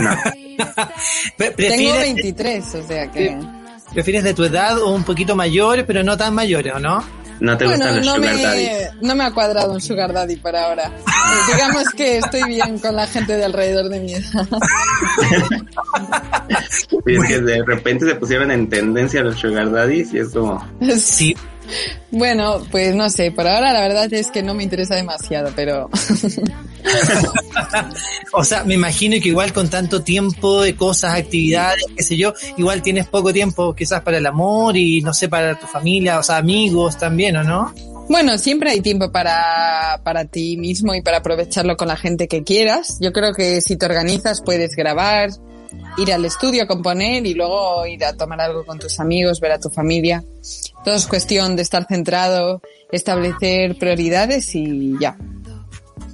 No. 0.00 0.10
Pre- 1.36 1.50
Tengo 1.52 1.56
¿Prefieres, 1.56 2.02
23, 2.14 2.74
o 2.74 2.86
sea 2.86 3.10
que... 3.10 3.36
prefieres 3.92 4.24
de 4.24 4.34
tu 4.34 4.44
edad 4.44 4.78
o 4.80 4.90
un 4.90 5.04
poquito 5.04 5.34
mayor, 5.34 5.84
pero 5.86 6.02
no 6.02 6.16
tan 6.16 6.34
mayores, 6.34 6.74
¿o 6.74 6.78
no? 6.78 7.02
No 7.40 7.56
te 7.56 7.64
Bueno, 7.64 7.78
gustan 7.84 7.96
los 7.96 8.06
no 8.06 8.14
sugar 8.16 8.34
me, 8.34 8.42
daddy. 8.42 8.68
no 9.00 9.14
me 9.14 9.24
ha 9.24 9.30
cuadrado 9.32 9.72
un 9.72 9.80
sugar 9.80 10.12
daddy 10.12 10.36
por 10.36 10.54
ahora. 10.54 10.86
Eh, 10.86 11.52
Digamos 11.54 11.84
que 11.96 12.18
estoy 12.18 12.42
bien 12.44 12.78
con 12.78 12.94
la 12.96 13.06
gente 13.06 13.36
de 13.36 13.44
alrededor 13.44 13.88
de 13.88 14.00
mi 14.00 14.12
edad. 14.14 14.46
Y 17.06 17.16
es 17.16 17.24
que 17.28 17.40
de 17.40 17.62
repente 17.64 18.06
se 18.06 18.14
pusieron 18.16 18.50
en 18.50 18.68
tendencia 18.68 19.22
los 19.22 19.36
sugar 19.38 19.70
daddies 19.70 20.12
y 20.12 20.18
es 20.18 20.28
como... 20.30 20.64
Sí. 20.96 21.36
Bueno, 22.10 22.62
pues 22.70 22.94
no 22.94 23.08
sé, 23.10 23.30
por 23.30 23.46
ahora 23.46 23.72
la 23.72 23.80
verdad 23.80 24.12
es 24.12 24.30
que 24.30 24.42
no 24.42 24.54
me 24.54 24.62
interesa 24.62 24.96
demasiado, 24.96 25.50
pero 25.54 25.88
O 28.32 28.44
sea, 28.44 28.64
me 28.64 28.74
imagino 28.74 29.16
que 29.22 29.28
igual 29.28 29.52
con 29.52 29.68
tanto 29.68 30.02
tiempo 30.02 30.62
de 30.62 30.74
cosas, 30.76 31.18
actividades, 31.18 31.84
qué 31.96 32.02
sé 32.02 32.16
yo, 32.16 32.32
igual 32.56 32.82
tienes 32.82 33.06
poco 33.06 33.32
tiempo 33.32 33.74
quizás 33.74 34.00
para 34.02 34.18
el 34.18 34.26
amor 34.26 34.76
y 34.76 35.00
no 35.02 35.12
sé, 35.12 35.28
para 35.28 35.58
tu 35.58 35.66
familia, 35.66 36.18
o 36.18 36.22
sea, 36.22 36.36
amigos 36.36 36.98
también, 36.98 37.36
¿o 37.36 37.44
no? 37.44 37.72
bueno, 38.10 38.36
siempre 38.38 38.72
hay 38.72 38.80
tiempo 38.80 39.12
para, 39.12 40.00
para 40.02 40.24
ti 40.24 40.56
mismo 40.56 40.96
y 40.96 41.00
para 41.00 41.18
aprovecharlo 41.18 41.76
con 41.76 41.86
la 41.86 41.96
gente 41.96 42.26
que 42.26 42.42
quieras. 42.42 42.98
Yo 43.00 43.12
creo 43.12 43.32
que 43.34 43.60
si 43.60 43.76
te 43.76 43.86
organizas 43.86 44.42
puedes 44.44 44.74
grabar, 44.74 45.30
ir 45.98 46.12
al 46.12 46.24
estudio 46.24 46.62
a 46.62 46.66
componer 46.66 47.26
y 47.26 47.34
luego 47.34 47.86
ir 47.86 48.04
a 48.04 48.16
tomar 48.16 48.40
algo 48.40 48.64
con 48.64 48.78
tus 48.78 49.00
amigos, 49.00 49.40
ver 49.40 49.52
a 49.52 49.60
tu 49.60 49.70
familia. 49.70 50.24
Todo 50.84 50.94
es 50.94 51.06
cuestión 51.06 51.56
de 51.56 51.62
estar 51.62 51.86
centrado, 51.86 52.60
establecer 52.90 53.76
prioridades 53.78 54.54
y 54.54 54.98
ya. 55.00 55.16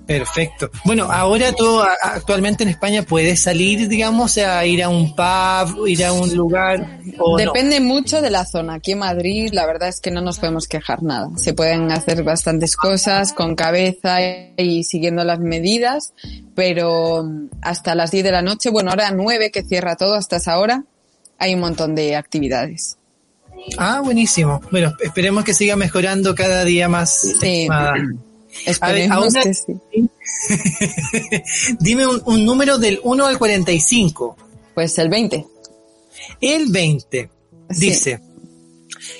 Perfecto. 0.07 0.71
Bueno, 0.85 1.11
ahora 1.11 1.53
tú 1.53 1.81
actualmente 1.81 2.63
en 2.63 2.71
España 2.71 3.03
puedes 3.03 3.43
salir, 3.43 3.89
digamos, 3.89 4.39
a 4.39 4.65
ir 4.65 4.85
a 4.85 4.89
un 4.89 5.17
pub, 5.17 5.87
ir 5.89 6.05
a 6.05 6.13
un 6.13 6.33
lugar 6.33 7.01
o 7.19 7.33
no? 7.33 7.37
Depende 7.37 7.81
mucho 7.81 8.23
de 8.23 8.31
la 8.31 8.45
zona. 8.45 8.75
Aquí 8.75 8.93
en 8.93 9.01
Madrid, 9.01 9.51
la 9.53 9.67
verdad 9.67 9.89
es 9.89 10.01
que 10.01 10.13
no 10.13 10.21
nos 10.21 10.39
podemos 10.39 10.69
quejar 10.69 11.03
nada. 11.03 11.29
Se 11.37 11.55
pueden 11.55 11.91
hacer 11.91 12.23
bastantes 12.23 12.77
cosas 12.77 13.33
con 13.33 13.57
cabeza 13.57 14.19
y 14.57 14.85
siguiendo 14.85 15.25
las 15.25 15.41
medidas, 15.41 16.15
pero 16.55 17.25
mm, 17.25 17.49
hasta 17.63 17.97
las 17.97 18.13
10 18.13 18.25
de 18.25 18.33
la 18.33 18.43
noche, 18.43 18.71
bueno, 18.71 18.91
ahora 18.91 19.11
9 19.11 19.51
que 19.51 19.65
cierra 19.65 19.97
todo 19.97 20.15
hasta 20.15 20.37
esa 20.37 20.59
hora, 20.59 20.85
hay 21.39 21.55
un 21.55 21.61
montón 21.61 21.97
de 21.97 22.15
actividades. 22.15 22.97
Ah, 23.77 24.01
buenísimo. 24.05 24.61
Bueno, 24.71 24.93
esperemos 25.03 25.43
que 25.43 25.53
siga 25.53 25.75
mejorando 25.75 26.35
cada 26.37 26.65
día 26.65 26.89
más. 26.89 27.21
Sí. 27.21 27.63
estimada. 27.63 27.95
Esperemos 28.65 29.35
ahora- 29.37 29.43
que 29.43 29.55
sí. 29.55 30.09
Dime 31.81 32.07
un, 32.07 32.23
un 32.27 32.45
número 32.45 32.79
del 32.79 33.01
1 33.03 33.27
al 33.27 33.39
45. 33.39 34.37
Pues 34.75 34.99
el 34.99 35.09
20. 35.09 35.47
El 36.41 36.67
20 36.71 37.31
Sí. 37.71 37.81
dice, 37.91 38.21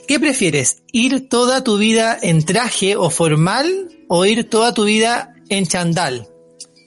¿qué 0.07 0.21
prefieres? 0.21 0.83
¿Ir 0.93 1.29
toda 1.29 1.65
tu 1.65 1.79
vida 1.79 2.17
en 2.23 2.45
traje 2.45 2.97
o 2.97 3.11
formal 3.11 3.89
o 4.09 4.25
ir 4.25 4.49
toda 4.49 4.73
tu 4.73 4.85
vida 4.85 5.35
en 5.49 5.67
chandal? 5.67 6.29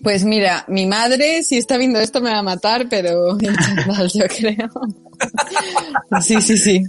Pues 0.01 0.23
mira, 0.23 0.63
mi 0.69 0.85
madre, 0.85 1.43
si 1.43 1.57
está 1.57 1.75
viendo 1.77 1.99
esto, 1.99 2.21
me 2.21 2.31
va 2.31 2.37
a 2.39 2.43
matar, 2.43 2.87
pero 2.89 3.37
en 3.41 3.53
chándal, 3.55 4.09
yo 4.13 4.25
creo. 4.27 4.69
Sí, 6.21 6.39
sí, 6.41 6.57
sí. 6.57 6.83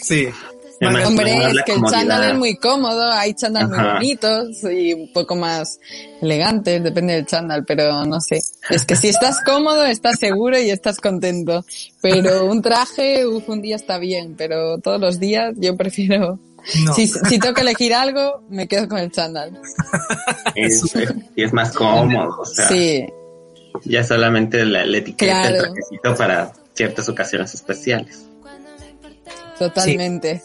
Sí. 0.00 0.28
Hombre, 1.06 1.32
es 1.46 1.62
que 1.64 1.72
el 1.72 1.82
chándal 1.90 2.30
es 2.32 2.38
muy 2.38 2.56
cómodo, 2.56 3.10
hay 3.12 3.34
chándal 3.34 3.68
muy 3.68 3.78
bonitos 3.78 4.62
y 4.64 4.92
un 4.94 5.12
poco 5.12 5.36
más 5.36 5.78
elegantes, 6.20 6.82
depende 6.82 7.14
del 7.14 7.26
chándal, 7.26 7.64
pero 7.64 8.04
no 8.04 8.20
sé. 8.20 8.40
Es 8.70 8.84
que 8.84 8.96
si 8.96 9.08
estás 9.08 9.38
cómodo, 9.44 9.84
estás 9.84 10.18
seguro 10.18 10.58
y 10.58 10.70
estás 10.70 10.98
contento. 10.98 11.64
Pero 12.00 12.46
un 12.46 12.62
traje, 12.62 13.26
uf, 13.26 13.48
un 13.48 13.62
día 13.62 13.76
está 13.76 13.98
bien, 13.98 14.34
pero 14.36 14.78
todos 14.78 15.00
los 15.00 15.18
días 15.20 15.54
yo 15.56 15.76
prefiero... 15.76 16.38
No. 16.84 16.94
Si, 16.94 17.08
si 17.08 17.40
tengo 17.40 17.54
que 17.54 17.62
elegir 17.62 17.92
algo, 17.92 18.44
me 18.48 18.68
quedo 18.68 18.86
con 18.88 18.98
el 18.98 19.10
chándal. 19.10 19.58
Es, 20.54 20.94
es- 20.94 21.12
y 21.34 21.42
es 21.42 21.52
más 21.52 21.72
cómodo, 21.72 22.38
o 22.40 22.44
sea, 22.44 22.68
Sí, 22.68 23.04
ya 23.84 24.04
solamente 24.04 24.64
la, 24.64 24.86
la 24.86 24.98
etiqueta, 24.98 25.48
el 25.48 25.58
trajecito 25.58 26.14
para 26.16 26.52
ciertas 26.74 27.08
ocasiones 27.08 27.52
especiales. 27.54 28.26
totalmente. 29.58 30.42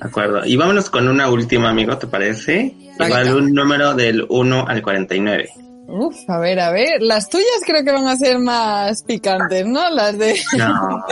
De 0.00 0.08
acuerdo. 0.08 0.44
Y 0.46 0.56
vámonos 0.56 0.88
con 0.88 1.08
una 1.08 1.30
última, 1.30 1.70
amigo, 1.70 1.98
¿te 1.98 2.06
parece? 2.06 2.74
Igual 2.98 3.34
un 3.34 3.52
número 3.52 3.94
del 3.94 4.24
1 4.28 4.64
al 4.66 4.82
49. 4.82 5.50
Uf, 5.88 6.16
a 6.28 6.38
ver, 6.38 6.60
a 6.60 6.70
ver. 6.70 7.02
Las 7.02 7.28
tuyas 7.28 7.46
creo 7.66 7.84
que 7.84 7.90
van 7.90 8.06
a 8.06 8.16
ser 8.16 8.38
más 8.38 9.02
picantes, 9.02 9.66
¿no? 9.66 9.90
Las 9.90 10.16
de... 10.16 10.40
No, 10.56 11.04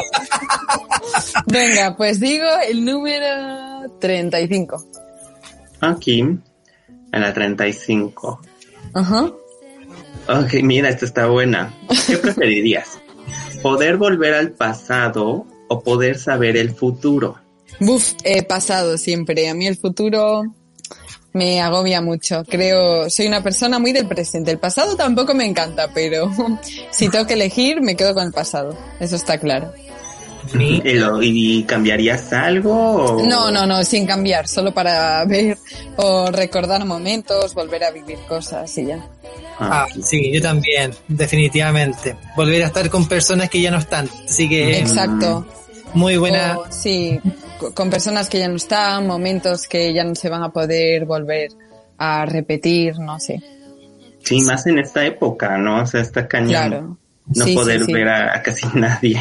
Venga, 1.46 1.96
pues 1.96 2.20
digo 2.20 2.46
el 2.68 2.84
número 2.84 3.26
35. 4.00 4.84
aquí, 5.80 6.20
en 6.20 6.40
la 7.12 7.32
35. 7.32 8.40
Ajá. 8.94 9.24
Ok, 10.28 10.54
mira, 10.62 10.88
esta 10.88 11.04
está 11.04 11.26
buena. 11.26 11.74
¿Qué 12.06 12.16
preferirías? 12.22 12.98
¿Poder 13.62 13.96
volver 13.96 14.34
al 14.34 14.50
pasado 14.52 15.46
o 15.68 15.82
poder 15.82 16.18
saber 16.18 16.56
el 16.56 16.70
futuro? 16.70 17.38
Buf, 17.80 18.12
he 18.24 18.42
pasado 18.42 18.98
siempre. 18.98 19.48
A 19.48 19.54
mí 19.54 19.66
el 19.66 19.76
futuro 19.76 20.42
me 21.32 21.60
agobia 21.60 22.00
mucho. 22.00 22.42
Creo, 22.48 23.08
soy 23.10 23.26
una 23.26 23.42
persona 23.42 23.78
muy 23.78 23.92
del 23.92 24.06
presente. 24.08 24.50
El 24.50 24.58
pasado 24.58 24.96
tampoco 24.96 25.34
me 25.34 25.44
encanta, 25.46 25.88
pero 25.94 26.30
si 26.90 27.08
tengo 27.08 27.26
que 27.26 27.34
elegir, 27.34 27.80
me 27.80 27.94
quedo 27.96 28.14
con 28.14 28.26
el 28.26 28.32
pasado. 28.32 28.76
Eso 29.00 29.16
está 29.16 29.38
claro. 29.38 29.72
Sí. 30.50 30.80
¿Y, 31.22 31.62
cambiarías 31.64 32.32
algo? 32.32 32.72
o- 32.72 33.22
No, 33.26 33.50
no, 33.50 33.66
no, 33.66 33.84
sin 33.84 34.06
cambiar, 34.06 34.48
solo 34.48 34.72
para 34.72 35.22
ver 35.26 35.58
o 35.96 36.30
recordar 36.30 36.84
momentos, 36.86 37.52
volver 37.54 37.84
a 37.84 37.90
vivir 37.90 38.18
cosas 38.26 38.76
y 38.78 38.86
ya. 38.86 39.06
Ah, 39.60 39.86
sí, 40.02 40.32
yo 40.32 40.40
también, 40.40 40.94
definitivamente. 41.08 42.16
Volver 42.36 42.62
a 42.62 42.66
estar 42.68 42.88
con 42.88 43.06
personas 43.08 43.50
que 43.50 43.60
ya 43.60 43.70
no 43.70 43.78
están. 43.78 44.08
Así 44.24 44.48
que 44.48 44.78
Exacto. 44.78 45.46
muy 45.92 46.16
buena. 46.16 46.56
O, 46.58 46.64
sí, 46.70 47.20
con 47.74 47.90
personas 47.90 48.28
que 48.28 48.38
ya 48.38 48.48
no 48.48 48.56
están, 48.56 49.06
momentos 49.06 49.66
que 49.66 49.92
ya 49.92 50.04
no 50.04 50.14
se 50.14 50.28
van 50.28 50.42
a 50.42 50.50
poder 50.52 51.04
volver 51.04 51.50
a 51.98 52.24
repetir, 52.26 52.98
no 52.98 53.18
sé. 53.18 53.42
Sí, 54.22 54.40
más 54.42 54.66
en 54.66 54.78
esta 54.78 55.04
época, 55.04 55.56
¿no? 55.58 55.82
O 55.82 55.86
sea, 55.86 56.00
está 56.00 56.26
cañón. 56.28 56.48
Claro. 56.50 56.98
No 57.34 57.44
Sí, 57.44 57.50
sí, 57.50 57.56
poder 57.56 57.84
sí. 57.84 57.92
ver 57.92 58.08
a, 58.08 58.36
a 58.36 58.42
casi 58.42 58.66
nadie. 58.74 59.20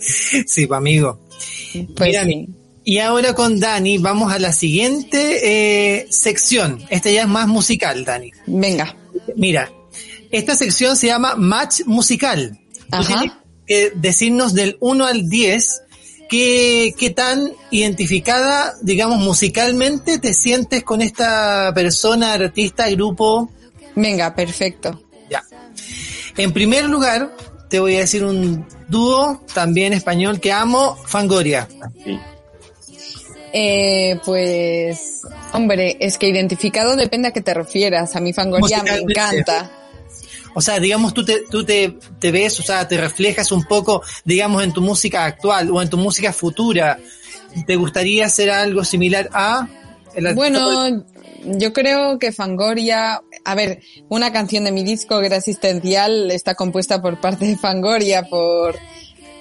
sí, 0.00 0.68
amigo. 0.70 1.20
Pues 1.96 2.08
Mira, 2.10 2.24
sí. 2.24 2.48
Y 2.84 2.98
ahora 2.98 3.34
con 3.34 3.60
Dani 3.60 3.98
vamos 3.98 4.32
a 4.32 4.38
la 4.38 4.52
siguiente 4.52 5.98
eh, 5.98 6.06
sección. 6.10 6.82
Esta 6.88 7.10
ya 7.10 7.22
es 7.22 7.28
más 7.28 7.46
musical, 7.48 8.04
Dani. 8.04 8.32
Venga. 8.46 8.96
Mira, 9.36 9.70
esta 10.30 10.54
sección 10.54 10.96
se 10.96 11.08
llama 11.08 11.34
Match 11.36 11.82
Musical. 11.84 12.58
Tú 12.90 12.96
Ajá. 12.96 13.06
tienes 13.06 13.32
que 13.66 13.92
decirnos 13.96 14.54
del 14.54 14.76
1 14.80 15.04
al 15.06 15.28
10 15.28 15.82
qué, 16.30 16.94
qué 16.96 17.10
tan 17.10 17.52
identificada, 17.70 18.74
digamos, 18.80 19.18
musicalmente 19.18 20.18
te 20.18 20.32
sientes 20.32 20.84
con 20.84 21.02
esta 21.02 21.72
persona, 21.74 22.32
artista, 22.32 22.88
grupo. 22.88 23.50
Venga, 23.96 24.34
perfecto. 24.34 25.02
Ya. 25.28 25.42
En 26.36 26.52
primer 26.52 26.84
lugar, 26.84 27.34
te 27.68 27.80
voy 27.80 27.96
a 27.96 28.00
decir 28.00 28.24
un 28.24 28.64
dúo 28.88 29.42
también 29.52 29.92
español 29.92 30.40
que 30.40 30.52
amo, 30.52 30.96
Fangoria. 31.04 31.68
Sí. 32.04 32.18
Eh, 33.52 34.20
pues, 34.24 35.22
hombre, 35.52 35.96
es 35.98 36.16
que 36.16 36.28
identificado 36.28 36.94
depende 36.94 37.28
a 37.28 37.32
qué 37.32 37.40
te 37.40 37.52
refieras. 37.52 38.14
A 38.14 38.20
mi 38.20 38.32
Fangoria 38.32 38.84
me 38.84 38.98
encanta. 38.98 39.70
O 40.54 40.60
sea, 40.60 40.80
digamos, 40.80 41.14
tú 41.14 41.24
te, 41.24 41.44
tú 41.50 41.64
te, 41.64 41.96
te 42.18 42.32
ves, 42.32 42.58
o 42.60 42.62
sea, 42.62 42.86
te 42.88 42.96
reflejas 42.96 43.52
un 43.52 43.64
poco, 43.64 44.02
digamos, 44.24 44.62
en 44.64 44.72
tu 44.72 44.80
música 44.80 45.24
actual 45.24 45.70
o 45.70 45.80
en 45.80 45.88
tu 45.88 45.96
música 45.96 46.32
futura. 46.32 46.98
¿Te 47.66 47.76
gustaría 47.76 48.26
hacer 48.26 48.50
algo 48.50 48.84
similar 48.84 49.28
a... 49.32 49.68
el 50.14 50.34
Bueno, 50.34 51.04
yo 51.44 51.72
creo 51.72 52.18
que 52.18 52.32
Fangoria, 52.32 53.22
a 53.44 53.54
ver, 53.54 53.80
una 54.08 54.32
canción 54.32 54.64
de 54.64 54.72
mi 54.72 54.84
disco 54.84 55.20
que 55.20 55.26
era 55.26 55.36
existencial 55.36 56.30
está 56.30 56.54
compuesta 56.54 57.00
por 57.00 57.20
parte 57.20 57.46
de 57.46 57.56
Fangoria, 57.56 58.24
por, 58.24 58.76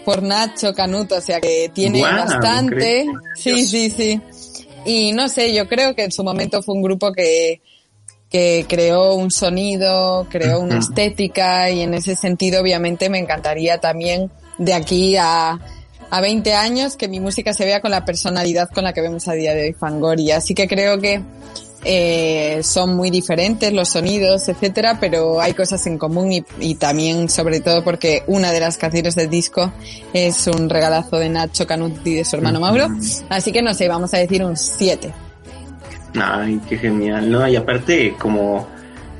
por 0.05 0.23
Nacho 0.23 0.73
Canuto, 0.73 1.15
o 1.15 1.21
sea 1.21 1.41
que 1.41 1.71
tiene 1.73 2.01
bastante. 2.01 3.01
increíble. 3.01 3.19
Sí, 3.35 3.65
sí, 3.65 3.89
sí. 3.89 4.21
Y 4.85 5.11
no 5.11 5.27
sé, 5.27 5.53
yo 5.53 5.67
creo 5.67 5.93
que 5.93 6.03
en 6.03 6.11
su 6.11 6.23
momento 6.23 6.63
fue 6.63 6.75
un 6.75 6.81
grupo 6.81 7.11
que, 7.11 7.61
que 8.29 8.65
creó 8.67 9.15
un 9.15 9.31
sonido, 9.31 10.27
creó 10.29 10.59
una 10.59 10.79
estética 10.79 11.69
y 11.69 11.81
en 11.81 11.93
ese 11.93 12.15
sentido 12.15 12.61
obviamente 12.61 13.09
me 13.09 13.17
encantaría 13.17 13.79
también 13.79 14.29
de 14.57 14.73
aquí 14.73 15.15
a, 15.17 15.59
a 16.09 16.21
20 16.21 16.53
años 16.53 16.95
que 16.95 17.07
mi 17.07 17.19
música 17.19 17.53
se 17.53 17.65
vea 17.65 17.81
con 17.81 17.91
la 17.91 18.05
personalidad 18.05 18.69
con 18.69 18.83
la 18.83 18.93
que 18.93 19.01
vemos 19.01 19.27
a 19.27 19.33
día 19.33 19.53
de 19.53 19.63
hoy 19.63 19.73
Fangoria. 19.73 20.37
Así 20.37 20.53
que 20.53 20.67
creo 20.67 20.99
que 20.99 21.21
eh, 21.85 22.59
son 22.61 22.95
muy 22.95 23.09
diferentes 23.09 23.71
los 23.71 23.89
sonidos, 23.89 24.49
etcétera, 24.49 24.97
pero 24.99 25.39
hay 25.39 25.53
cosas 25.53 25.85
en 25.87 25.97
común 25.97 26.31
y, 26.31 26.43
y 26.59 26.75
también, 26.75 27.29
sobre 27.29 27.61
todo, 27.61 27.83
porque 27.83 28.23
una 28.27 28.51
de 28.51 28.59
las 28.59 28.77
canciones 28.77 29.15
del 29.15 29.29
disco 29.29 29.71
es 30.13 30.45
un 30.47 30.69
regalazo 30.69 31.17
de 31.17 31.29
Nacho 31.29 31.65
Canuti 31.65 32.11
y 32.11 32.15
de 32.15 32.25
su 32.25 32.35
hermano 32.35 32.59
Mauro. 32.59 32.89
Así 33.29 33.51
que 33.51 33.61
no 33.61 33.73
sé, 33.73 33.87
vamos 33.87 34.13
a 34.13 34.17
decir 34.17 34.43
un 34.43 34.57
7. 34.57 35.28
Ay, 36.19 36.59
qué 36.67 36.77
genial, 36.77 37.29
¿no? 37.31 37.47
Y 37.47 37.55
aparte, 37.55 38.15
como, 38.17 38.67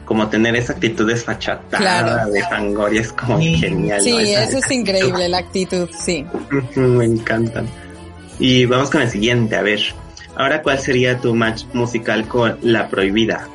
como 0.05 0.27
tener 0.27 0.55
esa 0.55 0.73
actitud 0.73 1.07
desfachatada 1.07 1.77
Claro. 1.77 2.31
de 2.31 2.41
Fangoria 2.43 3.01
es 3.01 3.11
como 3.13 3.37
Sí. 3.39 3.55
genial. 3.57 4.01
Sí, 4.01 4.11
¿no? 4.11 4.19
Esa- 4.19 4.43
eso 4.45 4.57
es 4.57 4.71
increíble, 4.71 5.29
la 5.29 5.37
actitud, 5.39 5.87
sí. 6.03 6.25
Me 6.75 7.05
encantan. 7.05 7.67
Y 8.39 8.65
vamos 8.65 8.89
con 8.89 9.01
el 9.01 9.09
siguiente, 9.09 9.55
a 9.55 9.61
ver. 9.61 9.81
Ahora, 10.35 10.61
¿cuál 10.61 10.79
sería 10.79 11.17
tu 11.19 11.35
match 11.35 11.63
musical 11.73 12.27
con 12.27 12.57
La 12.61 12.87
Prohibida? 12.87 13.47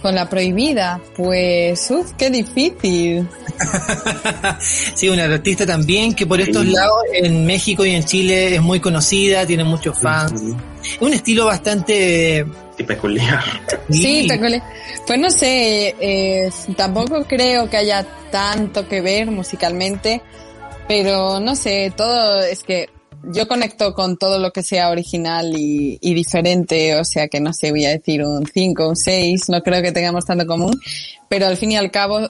Con 0.00 0.16
la 0.16 0.28
prohibida, 0.28 1.00
pues, 1.16 1.88
uff, 1.92 2.12
qué 2.18 2.28
difícil. 2.28 3.28
sí, 4.58 5.08
una 5.08 5.24
artista 5.26 5.64
también 5.64 6.12
que 6.14 6.26
por 6.26 6.40
estos 6.40 6.64
Sí. 6.64 6.72
lados, 6.72 6.96
en 7.14 7.46
México 7.46 7.84
y 7.84 7.90
en 7.94 8.02
Chile, 8.04 8.56
es 8.56 8.60
muy 8.60 8.80
conocida, 8.80 9.46
tiene 9.46 9.62
muchos 9.62 9.96
fans. 9.98 10.32
Es 10.42 10.54
un 11.00 11.12
estilo 11.12 11.46
bastante... 11.46 12.44
Peculiar. 12.86 13.44
Sí, 13.90 14.26
peculiar. 14.28 14.62
Pues 15.06 15.18
no 15.18 15.30
sé, 15.30 15.94
eh, 16.00 16.50
tampoco 16.76 17.24
creo 17.24 17.70
que 17.70 17.76
haya 17.76 18.04
tanto 18.30 18.88
que 18.88 19.00
ver 19.00 19.30
musicalmente, 19.30 20.22
pero 20.88 21.38
no 21.38 21.54
sé, 21.54 21.92
todo 21.96 22.42
es 22.42 22.64
que 22.64 22.88
yo 23.24 23.46
conecto 23.46 23.94
con 23.94 24.16
todo 24.16 24.38
lo 24.38 24.52
que 24.52 24.62
sea 24.62 24.90
original 24.90 25.52
y, 25.56 25.98
y 26.00 26.14
diferente, 26.14 26.96
o 26.96 27.04
sea 27.04 27.28
que 27.28 27.40
no 27.40 27.52
sé, 27.52 27.70
voy 27.70 27.84
a 27.84 27.90
decir 27.90 28.24
un 28.24 28.46
5, 28.46 28.88
un 28.88 28.96
6, 28.96 29.48
no 29.48 29.62
creo 29.62 29.82
que 29.82 29.92
tengamos 29.92 30.24
tanto 30.24 30.46
común, 30.46 30.80
pero 31.28 31.46
al 31.46 31.56
fin 31.56 31.72
y 31.72 31.76
al 31.76 31.90
cabo, 31.90 32.28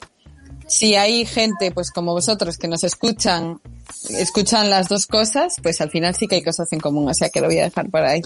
si 0.72 0.94
hay 0.94 1.26
gente 1.26 1.70
pues 1.70 1.90
como 1.90 2.12
vosotros 2.12 2.56
que 2.56 2.66
nos 2.66 2.82
escuchan, 2.82 3.60
escuchan 4.08 4.70
las 4.70 4.88
dos 4.88 5.06
cosas, 5.06 5.56
pues 5.62 5.82
al 5.82 5.90
final 5.90 6.14
sí 6.14 6.26
que 6.26 6.36
hay 6.36 6.42
cosas 6.42 6.72
en 6.72 6.80
común, 6.80 7.10
o 7.10 7.14
sea 7.14 7.28
que 7.28 7.42
lo 7.42 7.48
voy 7.48 7.58
a 7.58 7.64
dejar 7.64 7.90
por 7.90 8.00
ahí, 8.00 8.22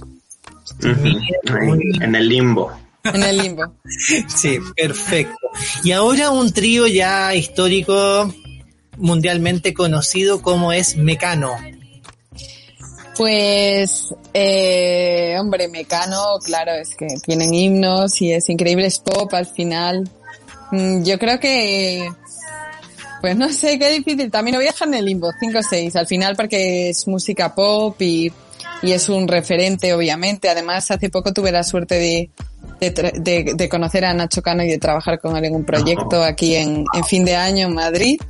en 2.01 2.15
el 2.15 2.29
limbo. 2.29 2.71
en 3.03 3.23
el 3.23 3.39
limbo. 3.39 3.65
Sí, 4.29 4.59
perfecto. 4.77 5.35
Y 5.83 5.91
ahora 5.91 6.31
un 6.31 6.53
trío 6.53 6.87
ya 6.87 7.35
histórico, 7.35 8.33
mundialmente 8.97 9.75
conocido 9.75 10.41
como 10.41 10.73
es 10.73 10.97
Mecano. 10.97 11.57
Pues, 13.17 14.15
eh, 14.33 15.37
hombre, 15.41 15.67
Mecano, 15.67 16.39
claro, 16.45 16.73
es 16.75 16.95
que 16.95 17.09
tienen 17.25 17.53
himnos 17.53 18.23
y 18.23 18.31
es 18.31 18.49
increíble, 18.51 18.87
es 18.87 19.01
pop 19.01 19.35
al 19.35 19.47
final. 19.47 20.09
Mm, 20.73 21.03
Yo 21.05 21.19
creo 21.19 21.39
que, 21.41 22.09
pues 23.21 23.37
no 23.37 23.49
sé, 23.53 23.79
qué 23.79 23.91
difícil. 23.91 24.31
También 24.31 24.55
lo 24.55 24.59
voy 24.61 24.69
a 24.69 24.73
dejar 24.73 24.89
en 24.89 24.95
el 24.95 25.05
limbo, 25.05 25.31
5 25.39 25.59
o 25.59 25.63
6, 25.63 25.97
al 25.97 26.07
final 26.07 26.37
porque 26.37 26.91
es 26.91 27.07
música 27.09 27.55
pop 27.55 28.01
y, 28.03 28.33
y 28.83 28.93
es 28.93 29.09
un 29.09 29.27
referente, 29.29 29.93
obviamente. 29.95 30.49
Además, 30.49 30.91
hace 30.91 31.09
poco 31.11 31.33
tuve 31.33 31.53
la 31.53 31.63
suerte 31.63 31.95
de, 31.97 32.31
de, 32.81 32.91
de- 33.21 33.53
de 33.55 33.69
conocer 33.69 34.05
a 34.05 34.13
Nacho 34.15 34.43
Cano 34.43 34.63
y 34.63 34.69
de 34.69 34.79
trabajar 34.79 35.19
con 35.21 35.37
él 35.37 35.45
en 35.45 35.55
un 35.55 35.65
proyecto 35.65 36.23
aquí 36.23 36.57
en, 36.57 36.85
en 36.95 37.05
fin 37.05 37.25
de 37.25 37.37
año 37.37 37.67
en 37.69 37.75
Madrid. 37.75 38.21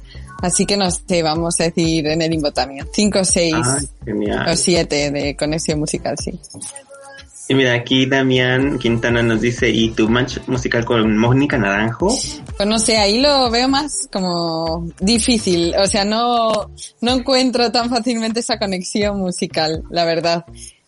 Así 0.42 0.66
que 0.66 0.76
no 0.76 0.90
sé, 0.90 1.22
vamos 1.22 1.58
a 1.60 1.64
decir 1.64 2.06
en 2.06 2.20
el 2.20 2.30
limbo 2.30 2.52
también. 2.52 2.86
5 2.92 3.20
o 3.20 3.24
6 3.24 3.54
Ay, 3.56 3.88
genial. 4.04 4.46
o 4.50 4.54
siete 4.56 5.10
de 5.10 5.34
conexión 5.34 5.78
musical, 5.78 6.14
sí. 6.22 6.38
Y 7.48 7.54
mira, 7.54 7.74
aquí 7.74 8.06
Damián 8.06 8.78
Quintana 8.78 9.22
nos 9.22 9.40
dice, 9.40 9.68
¿y 9.70 9.90
tu 9.90 10.08
match 10.08 10.38
musical 10.48 10.84
con 10.84 11.16
Mónica 11.16 11.56
Naranjo? 11.56 12.08
Pues 12.56 12.68
no 12.68 12.78
sé, 12.78 12.96
ahí 12.96 13.20
lo 13.20 13.50
veo 13.50 13.68
más 13.68 14.08
como 14.12 14.88
difícil. 15.00 15.72
O 15.78 15.86
sea, 15.86 16.04
no, 16.04 16.70
no 17.00 17.12
encuentro 17.12 17.70
tan 17.70 17.88
fácilmente 17.88 18.40
esa 18.40 18.58
conexión 18.58 19.18
musical, 19.20 19.84
la 19.90 20.04
verdad. 20.04 20.44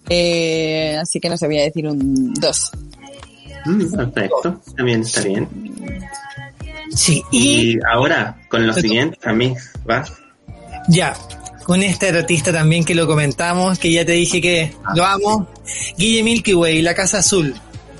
Eh, 0.08 0.96
así 1.00 1.20
que 1.20 1.28
no 1.28 1.36
se 1.36 1.46
voy 1.46 1.60
a 1.60 1.62
decir 1.64 1.86
un 1.86 2.34
dos. 2.34 2.72
Mm, 3.64 3.94
perfecto, 3.94 4.60
también 4.76 5.02
está 5.02 5.22
bien. 5.22 5.48
Sí, 6.90 7.22
y 7.30 7.72
Y 7.74 7.78
ahora, 7.92 8.36
con 8.48 8.66
lo 8.66 8.72
siguiente, 8.72 9.16
a 9.24 9.32
mí, 9.32 9.54
vas. 9.84 10.12
ya, 10.88 11.14
con 11.68 11.82
este 11.82 12.08
artista 12.08 12.50
también 12.50 12.82
que 12.82 12.94
lo 12.94 13.06
comentamos, 13.06 13.78
que 13.78 13.92
ya 13.92 14.02
te 14.02 14.12
dije 14.12 14.40
que 14.40 14.72
lo 14.94 15.04
amo, 15.04 15.46
Guille 15.98 16.22
Milky 16.22 16.54
Way, 16.54 16.80
La 16.80 16.94
Casa 16.94 17.18
Azul. 17.18 17.54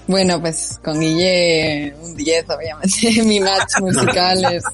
Bueno, 0.07 0.40
pues 0.40 0.81
con 0.83 0.98
Guille 0.98 1.94
un 2.00 2.16
10, 2.16 2.46
obviamente. 2.48 3.22
Mi 3.24 3.40
match 3.40 3.72
musical 3.81 4.54
es 4.54 4.64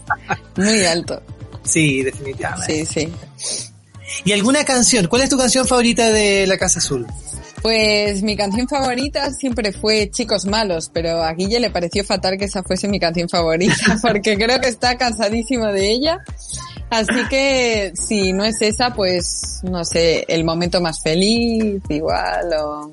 muy 0.55 0.85
alto. 0.85 1.21
Sí, 1.65 2.05
definitivamente. 2.05 2.87
Sí, 2.87 3.09
sí. 3.37 3.69
¿Y 4.25 4.31
alguna 4.31 4.65
canción? 4.65 5.09
¿Cuál 5.09 5.23
es 5.23 5.29
tu 5.29 5.39
canción 5.39 5.67
favorita 5.67 6.13
de 6.13 6.47
La 6.47 6.57
Casa 6.57 6.79
Azul? 6.79 7.05
Pues 7.63 8.23
mi 8.23 8.37
canción 8.37 8.69
favorita 8.69 9.33
siempre 9.33 9.73
fue 9.73 10.09
Chicos 10.09 10.45
Malos, 10.45 10.89
pero 10.95 11.25
a 11.25 11.33
Guille 11.33 11.59
le 11.59 11.71
pareció 11.71 12.05
fatal 12.05 12.39
que 12.39 12.45
esa 12.45 12.63
fuese 12.63 12.87
mi 12.87 13.01
canción 13.01 13.29
favorita, 13.29 13.75
porque 14.03 14.37
creo 14.37 14.61
que 14.61 14.69
está 14.69 14.97
cansadísimo 14.97 15.67
de 15.73 15.91
ella. 15.91 16.23
Así 16.95 17.29
que 17.29 17.93
si 17.95 18.33
no 18.33 18.45
es 18.45 18.55
esa, 18.61 18.95
pues 18.95 19.61
no 19.65 19.85
sé, 19.85 20.25
el 20.29 20.45
momento 20.45 20.81
más 20.81 21.03
feliz, 21.03 21.83
igual, 21.89 22.53
o 22.61 22.93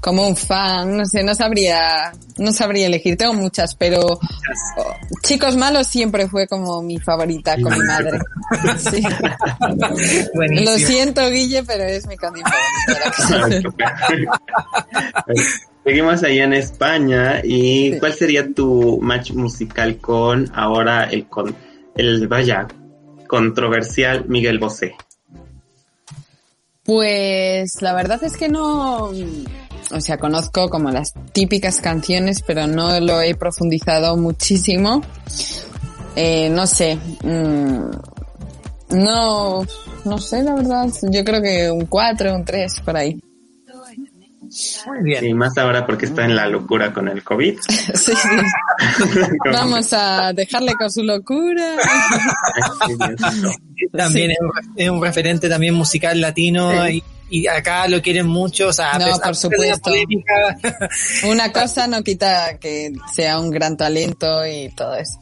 como 0.00 0.28
un 0.28 0.36
fan, 0.36 0.98
no 0.98 1.04
sé, 1.04 1.24
no 1.24 1.34
sabría, 1.34 2.12
no 2.38 2.52
sabría 2.52 2.86
elegir, 2.86 3.16
tengo 3.16 3.34
muchas, 3.34 3.74
pero 3.74 4.02
oh, 4.06 4.20
Chicos 5.24 5.56
Malos 5.56 5.88
siempre 5.88 6.28
fue 6.28 6.46
como 6.46 6.80
mi 6.80 7.00
favorita 7.00 7.60
con 7.60 7.72
mi 7.72 7.84
madre. 7.84 8.18
Sí. 8.78 9.02
Lo 10.64 10.78
siento, 10.78 11.28
Guille, 11.28 11.64
pero 11.64 11.82
es 11.82 12.06
mi 12.06 12.16
canción. 12.16 12.46
Seguimos 15.84 16.22
allá 16.22 16.44
en 16.44 16.52
España 16.52 17.40
y 17.42 17.98
¿cuál 17.98 18.14
sería 18.14 18.52
tu 18.54 19.00
match 19.02 19.32
musical 19.32 19.98
con 19.98 20.48
ahora 20.54 21.04
el 21.04 21.26
con 21.26 21.56
el 21.96 22.28
vaya 22.28 22.66
controversial 23.26 24.26
Miguel 24.28 24.58
Bosé? 24.58 24.94
Pues 26.84 27.82
la 27.82 27.94
verdad 27.94 28.22
es 28.22 28.36
que 28.36 28.48
no, 28.48 29.10
o 29.92 30.00
sea, 30.00 30.18
conozco 30.18 30.68
como 30.68 30.90
las 30.90 31.14
típicas 31.32 31.80
canciones, 31.80 32.42
pero 32.42 32.66
no 32.66 33.00
lo 33.00 33.20
he 33.20 33.34
profundizado 33.34 34.16
muchísimo. 34.16 35.02
Eh, 36.14 36.48
no 36.48 36.66
sé, 36.66 36.96
mm, 37.24 37.90
no, 38.90 39.64
no 40.04 40.18
sé 40.18 40.42
la 40.42 40.54
verdad, 40.54 40.88
yo 41.10 41.24
creo 41.24 41.42
que 41.42 41.70
un 41.70 41.86
4, 41.86 42.34
un 42.34 42.44
3 42.44 42.80
por 42.84 42.96
ahí. 42.96 43.20
Muy 44.86 45.02
bien. 45.02 45.20
Sí, 45.20 45.34
más 45.34 45.56
ahora 45.58 45.86
porque 45.86 46.06
está 46.06 46.24
en 46.24 46.36
la 46.36 46.46
locura 46.46 46.92
con 46.92 47.08
el 47.08 47.22
COVID. 47.22 47.58
sí, 47.94 48.12
Vamos 49.52 49.92
a 49.92 50.32
dejarle 50.32 50.74
con 50.74 50.90
su 50.90 51.02
locura. 51.02 51.76
también 53.92 54.32
es, 54.76 54.88
un 54.88 55.02
referente 55.02 55.48
también 55.48 55.74
musical 55.74 56.20
latino 56.20 56.72
y, 56.88 57.02
acá 57.48 57.88
lo 57.88 58.00
quieren 58.00 58.26
mucho. 58.26 58.68
O 58.68 58.72
sea, 58.72 58.98
no, 58.98 59.18
por 59.18 59.34
supuesto. 59.34 59.90
Una 61.28 61.52
cosa 61.52 61.86
no 61.86 62.02
quita 62.02 62.58
que 62.58 62.92
sea 63.12 63.40
un 63.40 63.50
gran 63.50 63.76
talento 63.76 64.46
y 64.46 64.68
todo 64.74 64.94
eso. 64.94 65.18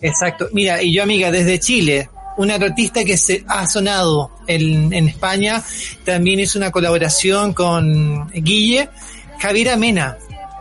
Exacto. 0.00 0.48
Mira, 0.52 0.82
y 0.82 0.92
yo 0.92 1.02
amiga, 1.02 1.30
desde 1.30 1.58
Chile, 1.58 2.08
una 2.36 2.54
artista 2.54 3.04
que 3.04 3.16
se 3.16 3.44
ha 3.48 3.66
sonado 3.66 4.30
en, 4.46 4.92
España, 5.08 5.62
también 6.04 6.40
hizo 6.40 6.58
una 6.58 6.70
colaboración 6.70 7.52
con 7.52 8.28
Guille, 8.32 8.88
Javiera 9.38 9.76
Mena. 9.76 10.16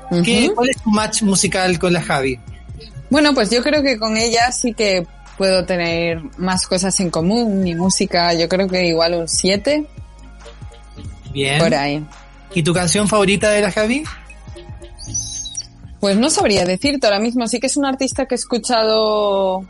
¿Cuál 0.10 0.70
es 0.70 0.82
tu 0.82 0.90
match 0.92 1.24
musical 1.24 1.80
con 1.80 1.94
la 1.94 2.02
Javi? 2.02 2.40
Bueno, 3.10 3.34
pues 3.34 3.50
yo 3.50 3.62
creo 3.64 3.82
que 3.82 3.98
con 3.98 4.18
ella 4.18 4.52
sí 4.52 4.74
que 4.74 5.06
puedo 5.38 5.66
tener 5.66 6.22
más 6.38 6.68
cosas 6.68 7.00
en 7.00 7.10
común. 7.10 7.62
Mi 7.62 7.76
música, 7.76 8.34
yo 8.34 8.48
creo 8.48 8.68
que 8.68 8.88
igual 8.88 9.16
un 9.16 9.28
7. 9.28 9.86
Bien. 11.32 11.60
Por 11.60 11.74
ahí. 11.74 12.06
¿Y 12.54 12.64
tu 12.64 12.74
canción 12.74 13.08
favorita 13.08 13.50
de 13.50 13.62
la 13.62 13.72
Javi? 13.72 14.04
Pues 16.00 16.18
no 16.18 16.30
sabría 16.30 16.66
decirte 16.66 17.08
ahora 17.08 17.20
mismo. 17.20 17.48
Sí 17.48 17.60
que 17.60 17.68
es 17.68 17.78
un 17.78 17.86
artista 17.86 18.26
que 18.26 18.36
he 18.36 18.38
escuchado 18.38 19.66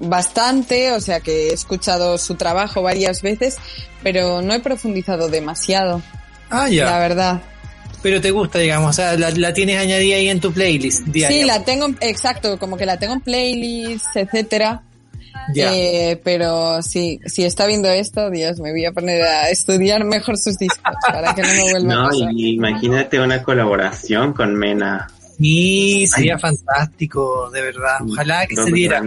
bastante, 0.00 0.92
o 0.92 1.00
sea 1.00 1.20
que 1.20 1.48
he 1.48 1.52
escuchado 1.52 2.18
su 2.18 2.34
trabajo 2.34 2.82
varias 2.82 3.22
veces, 3.22 3.56
pero 4.02 4.42
no 4.42 4.54
he 4.54 4.60
profundizado 4.60 5.28
demasiado. 5.28 6.02
Ah, 6.50 6.68
ya. 6.68 6.84
La 6.86 6.98
verdad. 6.98 7.42
Pero 8.02 8.20
te 8.20 8.30
gusta, 8.30 8.58
digamos, 8.58 8.90
o 8.90 8.92
sea, 8.92 9.16
la, 9.16 9.52
tienes 9.52 9.78
añadida 9.80 10.16
ahí 10.16 10.28
en 10.28 10.40
tu 10.40 10.52
playlist 10.52 11.04
Sí, 11.12 11.42
la 11.42 11.64
tengo, 11.64 11.88
exacto, 12.00 12.58
como 12.58 12.76
que 12.76 12.86
la 12.86 12.96
tengo 12.96 13.14
en 13.14 13.20
playlist, 13.20 14.16
etcétera. 14.16 14.82
Eh, 15.54 16.20
pero 16.22 16.82
sí, 16.82 17.20
si 17.26 17.44
está 17.44 17.66
viendo 17.66 17.88
esto, 17.88 18.30
Dios, 18.30 18.60
me 18.60 18.70
voy 18.70 18.84
a 18.84 18.92
poner 18.92 19.22
a 19.22 19.48
estudiar 19.48 20.04
mejor 20.04 20.36
sus 20.36 20.56
discos 20.58 20.94
para 21.06 21.34
que 21.34 21.42
no 21.42 21.48
me 21.48 21.72
vuelva 21.72 21.94
no, 21.94 22.04
a 22.04 22.10
pasar. 22.10 22.28
imagínate 22.34 23.20
una 23.20 23.42
colaboración 23.42 24.32
con 24.32 24.54
Mena. 24.54 25.08
Sí, 25.38 26.06
sería 26.06 26.38
fantástico, 26.38 27.50
de 27.50 27.62
verdad. 27.62 27.98
Ojalá 28.00 28.46
que 28.46 28.56
se 28.56 28.72
diera. 28.72 29.02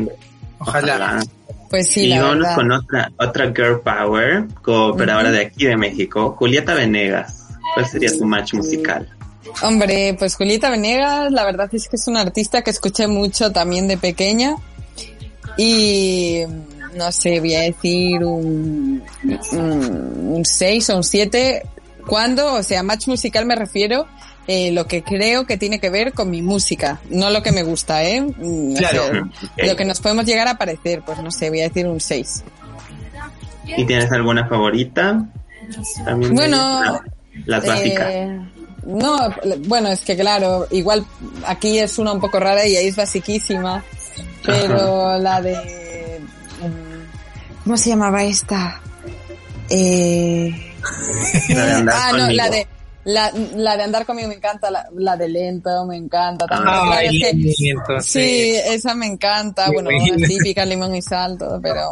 Ojalá. 0.59 1.23
Pues 1.69 1.87
sí, 1.87 2.13
y 2.13 2.19
vamos 2.19 2.47
con 2.53 2.71
otra, 2.71 3.11
otra 3.17 3.45
Girl 3.47 3.79
Power, 3.79 4.45
cooperadora 4.61 5.31
de 5.31 5.39
aquí 5.39 5.65
de 5.65 5.77
México, 5.77 6.35
Julieta 6.37 6.73
Venegas. 6.73 7.47
¿Cuál 7.73 7.87
sería 7.87 8.11
tu 8.11 8.25
match 8.25 8.53
musical? 8.53 9.07
Hombre, 9.61 10.15
pues 10.19 10.35
Julieta 10.35 10.69
Venegas, 10.69 11.31
la 11.31 11.45
verdad 11.45 11.69
es 11.71 11.87
que 11.87 11.95
es 11.95 12.07
una 12.07 12.21
artista 12.21 12.61
que 12.61 12.71
escuché 12.71 13.07
mucho 13.07 13.51
también 13.51 13.87
de 13.87 13.97
pequeña. 13.97 14.55
Y 15.57 16.41
no 16.95 17.11
sé, 17.11 17.39
voy 17.39 17.55
a 17.55 17.61
decir 17.61 18.23
un, 18.23 19.01
un 19.51 20.41
6 20.43 20.89
o 20.89 20.97
un 20.97 21.03
7. 21.03 21.63
¿Cuándo? 22.05 22.55
O 22.55 22.63
sea, 22.63 22.83
match 22.83 23.07
musical 23.07 23.45
me 23.45 23.55
refiero 23.55 24.07
eh, 24.47 24.71
lo 24.71 24.87
que 24.87 25.03
creo 25.03 25.45
que 25.45 25.57
tiene 25.57 25.79
que 25.79 25.89
ver 25.89 26.13
con 26.13 26.29
mi 26.29 26.41
música, 26.41 26.99
no 27.09 27.29
lo 27.29 27.43
que 27.43 27.51
me 27.51 27.63
gusta, 27.63 28.03
¿eh? 28.03 28.21
Mm, 28.21 28.73
claro. 28.73 29.29
Lo 29.57 29.75
que 29.75 29.85
nos 29.85 29.99
podemos 29.99 30.25
llegar 30.25 30.47
a 30.47 30.57
parecer, 30.57 31.03
pues 31.05 31.19
no 31.19 31.31
sé, 31.31 31.49
voy 31.49 31.61
a 31.61 31.63
decir 31.63 31.87
un 31.87 31.99
6. 31.99 32.43
¿Y 33.77 33.85
tienes 33.85 34.11
alguna 34.11 34.47
favorita? 34.47 35.25
También 36.03 36.33
bueno, 36.33 37.01
las 37.45 37.65
básicas. 37.65 38.09
Eh, 38.09 38.39
no, 38.85 39.19
bueno, 39.67 39.89
es 39.89 40.01
que 40.01 40.17
claro, 40.17 40.67
igual 40.71 41.05
aquí 41.45 41.77
es 41.77 41.99
una 41.99 42.11
un 42.11 42.19
poco 42.19 42.39
rara 42.39 42.65
y 42.65 42.75
ahí 42.75 42.87
es 42.87 42.95
basiquísima, 42.95 43.83
pero 44.43 45.19
la 45.19 45.41
de... 45.41 46.19
Mm, 46.61 47.63
¿Cómo 47.63 47.77
se 47.77 47.89
llamaba 47.89 48.23
esta? 48.23 48.81
Eh... 49.69 50.73
ah, 51.55 52.11
no, 52.17 52.29
la 52.31 52.49
de 52.49 52.67
la, 53.03 53.31
la 53.55 53.77
de 53.77 53.83
andar 53.83 54.05
conmigo 54.05 54.29
me 54.29 54.35
encanta, 54.35 54.69
la, 54.69 54.87
la 54.95 55.17
de 55.17 55.27
lento 55.29 55.85
me 55.85 55.97
encanta 55.97 56.45
también. 56.45 57.53
sí. 58.01 58.55
esa 58.65 58.93
me 58.95 59.07
encanta. 59.07 59.69
Bueno, 59.71 59.89
la 59.91 60.27
típica 60.27 60.65
limón 60.65 60.95
y 60.95 61.01
sal, 61.01 61.37
todo, 61.37 61.59
pero. 61.61 61.91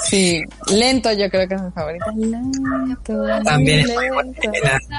Sí, 0.00 0.40
lento 0.72 1.10
yo 1.12 1.28
creo 1.28 1.48
que 1.48 1.54
es 1.54 1.62
mi 1.62 1.70
favorita. 1.72 2.06
Lento, 2.16 3.24
También 3.44 3.80
es 3.80 3.94
muy 3.94 4.10
buena. 4.10 4.32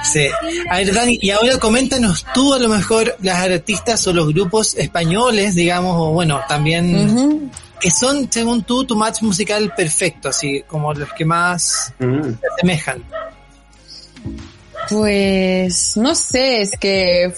Sí. 0.04 0.28
A 0.70 0.78
ver, 0.78 0.94
Dani, 0.94 1.18
y 1.22 1.30
ahora 1.30 1.58
coméntanos 1.58 2.26
tú 2.34 2.54
a 2.54 2.60
lo 2.60 2.68
mejor 2.68 3.16
las 3.22 3.38
artistas 3.40 4.06
o 4.08 4.14
los 4.14 4.28
grupos 4.34 4.76
españoles, 4.76 5.56
digamos, 5.56 5.96
o 5.98 6.12
bueno, 6.12 6.42
también 6.50 7.50
que 7.80 7.92
son, 7.92 8.30
según 8.30 8.64
tú, 8.64 8.84
tu 8.84 8.96
match 8.96 9.22
musical 9.22 9.74
perfecto, 9.76 10.30
así 10.30 10.64
como 10.68 10.94
los 10.94 11.14
que 11.14 11.24
más 11.24 11.94
se 11.98 12.48
asemejan. 12.56 13.04
Pues 14.90 15.98
no 15.98 16.16
sé, 16.16 16.62
es 16.62 16.72
que 16.78 17.34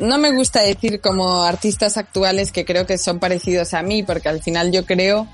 no 0.00 0.18
me 0.18 0.32
gusta 0.32 0.62
decir 0.62 1.00
como 1.00 1.42
artistas 1.42 1.96
actuales 1.96 2.52
que 2.52 2.64
creo 2.64 2.86
que 2.86 2.98
son 2.98 3.18
parecidos 3.18 3.74
a 3.74 3.82
mí, 3.82 4.02
porque 4.02 4.28
al 4.28 4.42
final 4.42 4.72
yo 4.72 4.86
creo 4.86 5.28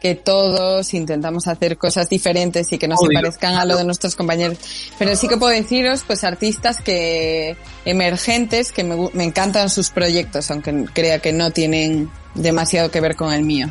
que 0.00 0.16
todos 0.16 0.94
intentamos 0.94 1.46
hacer 1.46 1.78
cosas 1.78 2.08
diferentes 2.08 2.72
y 2.72 2.78
que 2.78 2.88
no 2.88 2.96
se 2.96 3.06
parezcan 3.14 3.54
a 3.54 3.64
lo 3.64 3.76
de 3.76 3.84
nuestros 3.84 4.16
compañeros. 4.16 4.58
Pero 4.98 5.14
sí 5.14 5.28
que 5.28 5.36
puedo 5.36 5.52
deciros, 5.52 6.02
pues, 6.04 6.24
artistas 6.24 6.80
que, 6.82 7.56
emergentes, 7.84 8.72
que 8.72 8.82
me, 8.82 8.96
me 9.12 9.22
encantan 9.22 9.70
sus 9.70 9.90
proyectos, 9.90 10.50
aunque 10.50 10.86
crea 10.92 11.20
que 11.20 11.32
no 11.32 11.52
tienen 11.52 12.10
demasiado 12.34 12.90
que 12.90 13.00
ver 13.00 13.14
con 13.14 13.32
el 13.32 13.44
mío. 13.44 13.70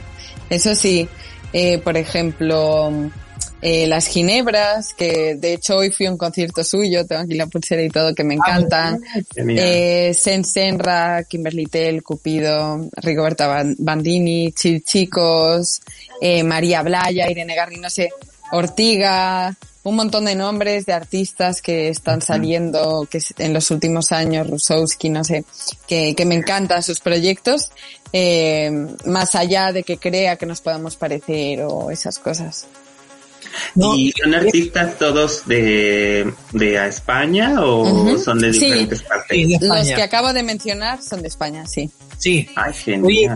Eso 0.50 0.74
sí, 0.74 1.10
eh, 1.52 1.80
por 1.80 1.98
ejemplo, 1.98 2.92
eh, 3.62 3.86
las 3.88 4.08
Ginebras, 4.08 4.94
que 4.94 5.36
de 5.36 5.54
hecho 5.54 5.78
hoy 5.78 5.92
fui 5.92 6.08
a 6.08 6.12
un 6.12 6.18
concierto 6.18 6.64
suyo, 6.64 7.06
tengo 7.06 7.22
aquí 7.22 7.36
la 7.36 7.48
pulsera 7.48 7.84
y 7.84 7.90
todo, 7.90 8.16
que 8.16 8.24
me 8.24 8.36
ah, 8.36 8.38
encantan. 8.38 9.04
eh, 9.36 10.14
Sen 10.14 10.44
Senra, 10.44 11.24
Kimberly 11.24 11.66
Tell, 11.68 12.02
Cupido, 12.02 12.90
Rigoberta 12.94 13.64
Bandini, 13.78 14.52
Chicos, 14.52 15.82
eh, 16.20 16.44
María 16.44 16.82
Blaya, 16.82 17.30
Irene 17.30 17.56
Garri, 17.56 17.78
no 17.78 17.90
sé, 17.90 18.10
Ortiga, 18.52 19.56
un 19.84 19.96
montón 19.96 20.26
de 20.26 20.36
nombres 20.36 20.86
de 20.86 20.94
artistas 20.94 21.62
que 21.62 21.90
están 21.90 22.22
saliendo 22.22 23.08
que 23.10 23.20
en 23.40 23.54
los 23.54 23.72
últimos 23.72 24.12
años, 24.12 24.50
Rusowski, 24.50 25.10
no 25.10 25.24
sé, 25.24 25.44
que, 25.88 26.14
que 26.16 26.26
me 26.26 26.36
encantan 26.36 26.84
sus 26.84 27.00
proyectos, 27.00 27.72
eh, 28.14 28.70
más 29.06 29.36
allá 29.36 29.72
de 29.72 29.84
que 29.84 29.98
crea 29.98 30.36
que 30.36 30.46
nos 30.46 30.62
podamos 30.62 30.96
parecer 30.96 31.62
o 31.64 31.90
esas 31.90 32.20
cosas. 32.20 32.68
¿Y 33.76 34.12
son 34.12 34.34
artistas 34.34 34.98
todos 34.98 35.46
de, 35.46 36.32
de 36.52 36.88
España 36.88 37.56
o 37.60 38.18
son 38.18 38.40
de 38.40 38.52
diferentes 38.52 39.02
partes? 39.04 39.62
Los 39.62 39.88
que 39.88 40.02
acabo 40.02 40.34
de 40.34 40.44
mencionar 40.44 41.02
son 41.02 41.22
de 41.22 41.28
España, 41.28 41.66
sí. 41.66 41.90
Sí, 42.18 42.48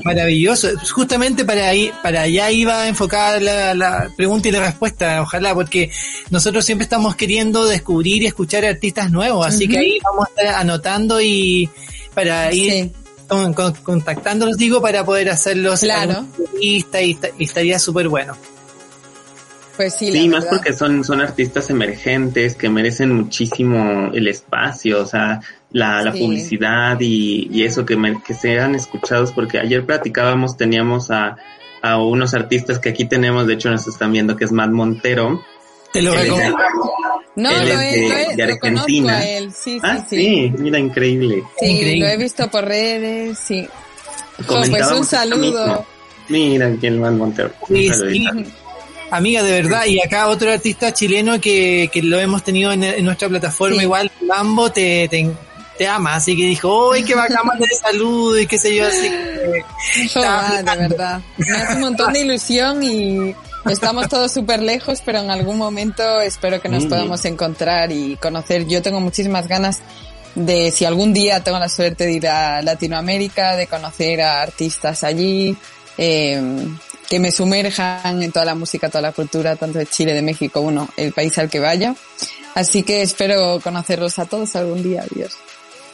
maravilloso. 0.03 0.67
Justamente 0.93 1.43
para 1.43 1.69
ahí, 1.69 1.91
para 2.03 2.21
allá 2.21 2.51
iba 2.51 2.87
enfocada 2.87 3.39
la, 3.39 3.73
la 3.73 4.11
pregunta 4.15 4.47
y 4.47 4.51
la 4.51 4.63
respuesta, 4.63 5.23
ojalá, 5.23 5.55
porque 5.55 5.89
nosotros 6.29 6.63
siempre 6.63 6.83
estamos 6.83 7.15
queriendo 7.15 7.65
descubrir 7.65 8.21
y 8.21 8.27
escuchar 8.27 8.63
artistas 8.63 9.09
nuevos, 9.09 9.47
así 9.47 9.67
que 9.67 9.79
ahí 9.79 9.97
vamos 10.03 10.27
a 10.27 10.29
estar 10.29 10.55
anotando 10.61 11.19
y 11.19 11.67
para 12.13 12.53
ir 12.53 12.91
contactándolos, 13.83 14.55
digo, 14.57 14.81
para 14.83 15.03
poder 15.03 15.31
hacerlos 15.31 15.79
claro. 15.79 16.27
y, 16.61 16.85
y 16.93 17.43
estaría 17.43 17.79
súper 17.79 18.07
bueno. 18.07 18.37
Pues 19.75 19.95
sí, 19.95 20.11
sí 20.11 20.29
más 20.29 20.45
porque 20.45 20.71
son, 20.73 21.03
son 21.03 21.21
artistas 21.21 21.69
emergentes 21.69 22.55
que 22.55 22.69
merecen 22.69 23.11
muchísimo 23.13 24.09
el 24.13 24.27
espacio, 24.27 25.01
o 25.01 25.05
sea, 25.05 25.41
la, 25.71 26.01
la 26.01 26.11
publicidad 26.13 26.97
y, 27.01 27.49
y 27.51 27.63
eso, 27.63 27.85
que, 27.85 27.97
que 28.25 28.33
sean 28.33 28.75
escuchados, 28.75 29.31
porque 29.33 29.59
ayer 29.59 29.85
platicábamos, 29.85 30.55
teníamos 30.55 31.11
a, 31.11 31.35
a 31.81 32.01
unos 32.01 32.33
artistas 32.33 32.79
que 32.79 32.89
aquí 32.89 33.05
tenemos, 33.05 33.47
de 33.47 33.53
hecho 33.55 33.69
nos 33.69 33.85
están 33.87 34.11
viendo, 34.13 34.35
que 34.37 34.45
es 34.45 34.51
Matt 34.51 34.71
Montero. 34.71 35.43
Te 35.91 36.01
lo 36.01 36.13
recomiendo. 36.13 36.57
No, 37.35 37.49
él 37.51 37.67
lo, 37.67 37.79
es 37.81 37.91
de- 37.93 38.07
lo, 38.37 38.43
Argentina. 38.53 38.59
conozco 38.59 39.09
a 39.09 39.25
él, 39.25 39.51
sí, 39.51 39.73
sí, 39.73 39.79
ah, 39.83 40.05
sí. 40.09 40.17
sí, 40.17 40.53
mira, 40.57 40.79
increíble. 40.79 41.43
Sí, 41.59 41.65
Increíble. 41.65 41.99
lo 41.99 42.11
he 42.13 42.17
visto 42.17 42.49
por 42.49 42.63
redes, 42.65 43.37
sí. 43.39 43.67
Jo, 44.47 44.61
pues 44.69 44.91
un 44.91 45.05
saludo. 45.05 45.85
Mira, 46.29 46.67
aquí 46.67 46.87
el 46.87 46.99
Matt 46.99 47.13
Montero. 47.13 47.51
Sí, 47.67 47.89
Un 47.89 47.93
sí. 48.09 48.25
Amiga, 49.11 49.43
de 49.43 49.61
verdad, 49.61 49.85
y 49.85 49.99
acá 50.01 50.27
otro 50.27 50.51
artista 50.51 50.93
chileno 50.93 51.39
que, 51.39 51.89
que 51.93 52.01
lo 52.01 52.19
hemos 52.19 52.43
tenido 52.43 52.71
en, 52.71 52.83
en 52.83 53.05
nuestra 53.05 53.29
plataforma, 53.29 53.77
Sí. 53.77 53.83
igual, 53.83 54.11
Lambo, 54.27 54.71
te, 54.71 55.07
te, 55.07 55.29
te 55.77 55.87
ama, 55.87 56.15
así 56.15 56.35
que 56.35 56.43
dijo, 56.43 56.91
¡ay, 56.93 57.03
qué 57.03 57.15
bacán, 57.15 57.43
de 57.59 57.67
salud! 57.81 58.37
y 58.37 58.47
qué 58.47 58.57
sé 58.57 58.75
yo, 58.75 58.85
así 58.87 59.09
que... 59.09 59.63
Ah, 60.25 60.61
de 60.63 60.87
verdad. 60.87 61.21
Me 61.37 61.51
hace 61.51 61.73
un 61.75 61.81
montón 61.81 62.13
de 62.13 62.21
ilusión 62.21 62.81
y 62.83 63.35
estamos 63.69 64.09
todos 64.09 64.31
súper 64.33 64.61
lejos, 64.61 65.01
pero 65.05 65.19
en 65.19 65.29
algún 65.29 65.57
momento 65.57 66.19
espero 66.21 66.59
que 66.61 66.69
nos 66.69 66.85
Mm. 66.85 66.89
podamos 66.89 67.23
encontrar 67.25 67.91
y 67.91 68.15
conocer. 68.17 68.65
Yo 68.67 68.81
tengo 68.81 68.99
muchísimas 68.99 69.47
ganas 69.47 69.79
de, 70.33 70.71
si 70.71 70.83
algún 70.85 71.13
día 71.13 71.43
tengo 71.43 71.59
la 71.59 71.69
suerte 71.69 72.05
de 72.05 72.13
ir 72.13 72.27
a 72.27 72.61
Latinoamérica, 72.61 73.55
de 73.55 73.67
conocer 73.67 74.21
a 74.21 74.41
artistas 74.41 75.03
allí, 75.03 75.55
eh, 75.97 76.41
que 77.09 77.19
me 77.19 77.31
sumerjan 77.31 78.21
en 78.23 78.31
toda 78.31 78.45
la 78.45 78.55
música, 78.55 78.89
toda 78.89 79.01
la 79.01 79.11
cultura, 79.11 79.55
tanto 79.55 79.79
de 79.79 79.85
Chile, 79.85 80.13
de 80.13 80.21
México, 80.21 80.61
bueno, 80.61 80.87
el 80.97 81.11
país 81.13 81.37
al 81.37 81.49
que 81.49 81.59
vaya. 81.59 81.95
Así 82.55 82.83
que 82.83 83.01
espero 83.01 83.59
conocerlos 83.61 84.17
a 84.19 84.25
todos 84.25 84.55
algún 84.55 84.81
día, 84.81 85.03
Dios. 85.13 85.33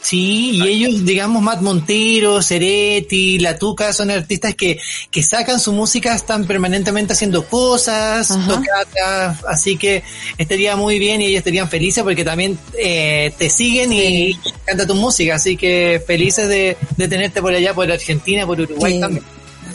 Sí, 0.00 0.50
y 0.56 0.66
ellos, 0.66 1.04
digamos, 1.04 1.40
Matt 1.42 1.60
Montero, 1.60 2.42
Ceretti, 2.42 3.38
La 3.38 3.56
Tuca, 3.56 3.92
son 3.92 4.10
artistas 4.10 4.56
que, 4.56 4.80
que 5.12 5.22
sacan 5.22 5.60
su 5.60 5.72
música, 5.72 6.12
están 6.12 6.44
permanentemente 6.44 7.12
haciendo 7.12 7.44
cosas, 7.46 8.26
tocatas, 8.48 9.44
así 9.46 9.76
que 9.76 10.02
estaría 10.38 10.74
muy 10.74 10.98
bien 10.98 11.20
y 11.20 11.26
ellos 11.26 11.38
estarían 11.38 11.68
felices 11.68 12.02
porque 12.02 12.24
también 12.24 12.58
eh, 12.76 13.32
te 13.38 13.48
siguen 13.48 13.92
y, 13.92 14.00
y 14.30 14.38
canta 14.64 14.88
tu 14.88 14.96
música, 14.96 15.36
así 15.36 15.56
que 15.56 16.02
felices 16.04 16.48
de, 16.48 16.76
de 16.96 17.06
tenerte 17.08 17.40
por 17.40 17.54
allá, 17.54 17.72
por 17.72 17.88
Argentina, 17.90 18.44
por 18.44 18.60
Uruguay 18.60 18.94
Sí. 18.94 19.00
también. 19.00 19.24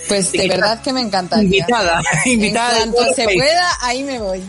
Pues 0.07 0.27
Sí, 0.27 0.37
de 0.37 0.47
verdad 0.47 0.81
que 0.81 0.93
me 0.93 1.01
encantaría. 1.01 1.43
Invitada, 1.43 2.01
invitada. 2.25 2.83
En 2.83 2.91
cuanto 2.91 3.13
se 3.13 3.25
país. 3.25 3.37
pueda, 3.41 3.69
ahí 3.81 4.03
me 4.03 4.19
voy. 4.19 4.43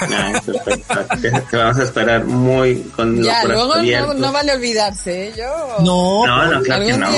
Ah, 0.00 0.42
perfecto. 0.44 1.06
Te, 1.50 1.56
vamos 1.56 1.78
a 1.78 1.82
esperar 1.84 2.24
muy 2.24 2.80
con 2.96 3.16
los 3.16 3.26
Ya, 3.26 3.44
brazos 3.44 3.48
luego 3.54 3.74
no, 3.74 3.80
abiertos. 3.80 4.16
no 4.16 4.32
vale 4.32 4.52
olvidarse, 4.52 5.28
¿eh? 5.28 5.32
Yo 5.36 5.76
No, 5.84 6.26
No, 6.26 6.46
no, 6.52 6.62
claro 6.62 6.84
que 6.86 6.92
no. 6.96 7.10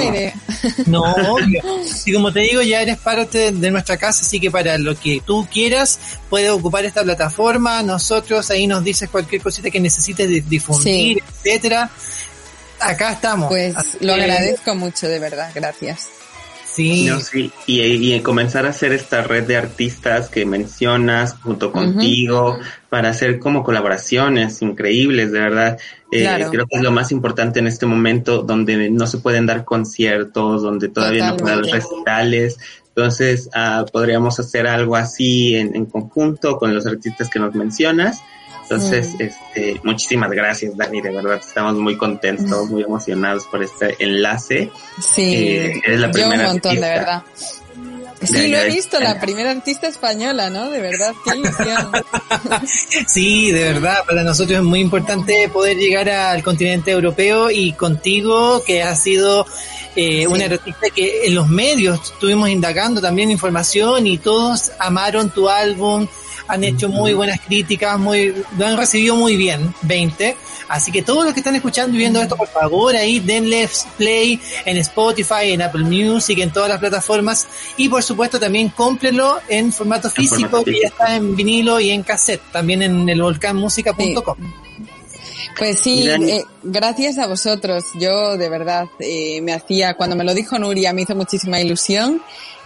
No, 0.87 1.13
obvio. 1.35 1.63
Y 2.05 2.13
como 2.13 2.33
te 2.33 2.41
digo, 2.41 2.61
ya 2.63 2.83
eres 2.83 2.99
parte 2.99 3.53
de 3.53 3.71
nuestra 3.71 3.97
casa, 3.97 4.23
así 4.27 4.39
que 4.41 4.51
para 4.51 4.77
lo 4.79 4.95
que 4.99 5.23
tú 5.25 5.47
quieras, 5.51 5.99
puedes 6.29 6.51
ocupar 6.51 6.85
esta 6.85 7.03
plataforma. 7.03 7.83
Nosotros 7.83 8.51
ahí 8.51 8.67
nos 8.67 8.85
dices 8.85 9.09
cualquier 9.09 9.41
cosita 9.41 9.71
que 9.71 9.81
necesites 9.81 10.29
di- 10.29 10.41
difundir, 10.41 11.23
etcétera. 11.45 11.89
Acá 12.81 13.13
estamos. 13.13 13.49
Pues 13.49 13.75
Así 13.75 13.97
lo 14.01 14.15
que, 14.17 14.23
agradezco 14.23 14.75
mucho, 14.75 15.09
de 15.09 15.19
verdad, 15.19 15.51
gracias. 15.55 16.09
Sí, 16.77 17.07
No, 17.07 17.19
sí, 17.21 17.51
y, 17.67 17.81
y 18.15 18.21
comenzar 18.21 18.67
a 18.67 18.69
hacer 18.69 18.93
esta 18.93 19.23
red 19.23 19.45
de 19.45 19.57
artistas 19.57 20.29
que 20.29 20.45
mencionas 20.45 21.33
junto 21.33 21.73
contigo 21.73 22.59
para 22.91 23.09
hacer 23.09 23.39
como 23.39 23.65
colaboraciones 23.65 24.61
increíbles, 24.61 25.33
de 25.33 25.41
verdad. 25.41 25.79
Eh, 26.13 26.21
Claro. 26.25 26.51
Creo 26.51 26.67
que 26.67 26.77
es 26.77 26.83
lo 26.83 26.91
más 26.91 27.13
importante 27.13 27.61
en 27.61 27.67
este 27.67 27.87
momento 27.87 28.43
donde 28.43 28.91
no 28.91 29.07
se 29.07 29.19
pueden 29.19 29.47
dar 29.47 29.65
conciertos, 29.65 30.63
donde 30.63 30.89
todavía 30.89 31.31
no 31.31 31.39
pueden 31.39 31.63
dar 31.63 31.73
recitales. 31.73 32.59
Entonces, 32.89 33.49
ah, 33.55 33.87
podríamos 33.91 34.39
hacer 34.39 34.67
algo 34.67 34.97
así 34.97 35.57
en, 35.57 35.75
en 35.75 35.87
conjunto 35.87 36.59
con 36.59 36.75
los 36.75 36.87
artistas 36.87 37.31
que 37.31 37.39
nos 37.39 37.55
mencionas. 37.55 38.21
Entonces, 38.69 39.15
Mm. 39.15 39.23
este, 39.23 39.81
muchísimas 39.85 40.31
gracias, 40.31 40.77
Dani, 40.77 41.01
de 41.01 41.11
verdad. 41.11 41.39
Estamos 41.39 41.75
muy 41.75 41.97
contentos, 41.97 42.69
muy 42.69 42.83
emocionados 42.83 43.45
por 43.47 43.63
este 43.63 43.95
enlace. 44.01 44.71
Sí, 45.01 45.35
Eh, 45.35 45.81
eres 45.85 46.01
la 46.01 46.07
yo 46.07 46.07
un 46.07 46.13
primera 46.13 46.49
montón, 46.49 46.75
de 46.75 46.81
verdad. 46.81 47.23
De 48.21 48.27
Sí, 48.27 48.49
lo 48.49 48.59
he 48.59 48.67
visto, 48.71 48.99
la 48.99 49.21
primera 49.21 49.51
artista 49.51 49.87
española, 49.87 50.49
¿no? 50.51 50.71
De 50.71 50.81
verdad, 50.81 51.13
qué 51.25 51.37
ilusión. 51.37 51.93
sí, 53.07 53.51
de 53.51 53.73
verdad, 53.73 53.99
para 54.07 54.23
nosotros 54.23 54.59
es 54.59 54.65
muy 54.65 54.81
importante 54.81 55.49
poder 55.51 55.77
llegar 55.77 56.09
al 56.09 56.43
continente 56.43 56.91
europeo 56.91 57.51
y 57.51 57.73
contigo, 57.73 58.63
que 58.67 58.83
has 58.83 59.03
sido 59.03 59.47
eh, 59.99 60.21
Sí. 60.23 60.27
una 60.27 60.45
artista 60.45 60.89
que 60.95 61.27
en 61.27 61.35
los 61.35 61.49
medios 61.49 62.01
estuvimos 62.13 62.49
indagando 62.51 63.01
también 63.01 63.31
información 63.31 64.07
y 64.07 64.19
todos 64.19 64.73
amaron 64.79 65.31
tu 65.31 65.49
álbum, 65.49 66.07
han 66.49 66.65
hecho 66.65 66.89
muy 66.89 67.15
buenas 67.15 67.41
críticas, 67.41 67.99
muy, 67.99 68.35
lo 68.59 68.67
han 68.67 68.77
recibido 68.77 69.17
muy 69.17 69.37
bien, 69.37 69.75
20. 69.83 70.37
Así 70.69 70.91
que 70.91 71.03
todos 71.03 71.25
los 71.25 71.35
que 71.35 71.41
están 71.41 71.55
escuchando 71.55 71.95
y 71.95 71.99
viendo 71.99 72.21
esto, 72.21 72.37
por 72.37 72.49
favor, 72.49 72.97
ahí 72.97 73.21
denle 73.21 73.69
play 73.97 74.41
en 74.65 74.77
Spotify, 74.79 75.53
en 75.53 75.63
Apple 75.63 75.85
Music, 75.85 76.39
en 76.39 76.53
todas 76.53 76.69
las 76.69 76.79
plataformas. 76.79 77.47
Y 77.77 77.89
por 77.89 78.03
supuesto 78.03 78.41
también 78.41 78.71
cómprenlo 78.71 79.39
en 79.49 79.73
formato 79.73 80.11
físico, 80.11 80.41
formato 80.41 80.65
que 80.65 80.81
ya 80.83 80.89
está 80.89 81.17
en 81.17 81.37
vinilo 81.37 81.79
y 81.81 81.91
en 81.91 82.03
cassette, 82.03 82.43
también 82.53 82.83
en 82.83 83.09
el 83.09 83.23
volcanmusica.com. 83.23 84.37
Pues 85.59 85.81
sí, 85.81 86.07
eh, 86.07 86.45
gracias 86.63 87.19
a 87.19 87.27
vosotros. 87.27 87.85
Yo 87.95 88.37
de 88.37 88.49
verdad 88.49 88.89
eh, 88.99 89.41
me 89.41 89.55
hacía, 89.55 89.95
cuando 89.95 90.15
me 90.15 90.25
lo 90.25 90.35
dijo 90.35 90.59
Nuria, 90.59 90.93
me 90.93 91.03
hizo 91.03 91.15
muchísima 91.15 91.61
ilusión 91.61 92.21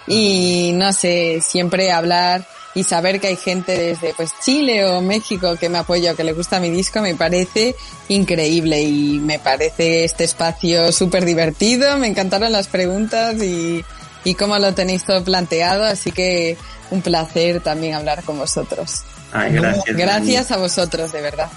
y 0.08 0.72
no 0.74 0.92
sé, 0.92 1.40
siempre 1.40 1.92
hablar 1.92 2.46
y 2.74 2.84
saber 2.84 3.20
que 3.20 3.28
hay 3.28 3.36
gente 3.36 3.76
desde 3.76 4.14
pues 4.14 4.32
Chile 4.42 4.86
o 4.86 5.00
México 5.00 5.56
que 5.58 5.68
me 5.68 5.78
apoya 5.78 6.12
o 6.12 6.16
que 6.16 6.24
le 6.24 6.32
gusta 6.32 6.60
mi 6.60 6.70
disco 6.70 7.00
me 7.00 7.14
parece 7.14 7.74
increíble 8.08 8.82
y 8.82 9.18
me 9.18 9.38
parece 9.38 10.04
este 10.04 10.24
espacio 10.24 10.92
súper 10.92 11.24
divertido. 11.24 11.98
Me 11.98 12.06
encantaron 12.06 12.52
las 12.52 12.68
preguntas 12.68 13.42
y, 13.42 13.84
y 14.24 14.34
cómo 14.34 14.58
lo 14.58 14.74
tenéis 14.74 15.04
todo 15.04 15.24
planteado, 15.24 15.84
así 15.84 16.12
que 16.12 16.56
un 16.90 17.02
placer 17.02 17.60
también 17.60 17.94
hablar 17.94 18.22
con 18.22 18.38
vosotros. 18.38 19.02
Ay, 19.32 19.52
gracias. 19.52 19.96
Gracias 19.96 20.50
a 20.50 20.56
vosotros, 20.56 21.12
de 21.12 21.22
verdad. 21.22 21.48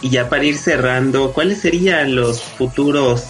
Y 0.00 0.10
ya 0.10 0.28
para 0.28 0.44
ir 0.44 0.58
cerrando, 0.58 1.32
¿cuáles 1.32 1.60
serían 1.60 2.14
los 2.14 2.42
futuros 2.42 3.24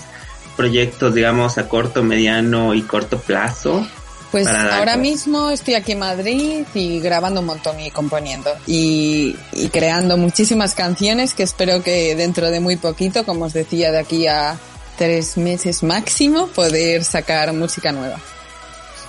proyectos, 0.56 1.14
digamos, 1.14 1.58
a 1.58 1.68
corto, 1.68 2.02
mediano 2.02 2.74
y 2.74 2.82
corto 2.82 3.18
plazo? 3.18 3.86
Pues 4.32 4.46
para- 4.48 4.78
ahora 4.78 4.96
mismo 4.96 5.50
estoy 5.50 5.74
aquí 5.74 5.92
en 5.92 5.98
Madrid 6.00 6.64
y 6.74 6.98
grabando 7.00 7.40
un 7.40 7.46
montón 7.46 7.78
y 7.78 7.90
componiendo 7.90 8.50
y, 8.66 9.36
y 9.52 9.68
creando 9.68 10.16
muchísimas 10.16 10.74
canciones 10.74 11.34
que 11.34 11.42
espero 11.44 11.82
que 11.82 12.16
dentro 12.16 12.50
de 12.50 12.58
muy 12.58 12.76
poquito, 12.76 13.24
como 13.24 13.44
os 13.44 13.52
decía, 13.52 13.92
de 13.92 13.98
aquí 13.98 14.26
a 14.26 14.58
tres 14.96 15.36
meses 15.36 15.82
máximo, 15.82 16.46
poder 16.48 17.04
sacar 17.04 17.52
música 17.52 17.92
nueva. 17.92 18.18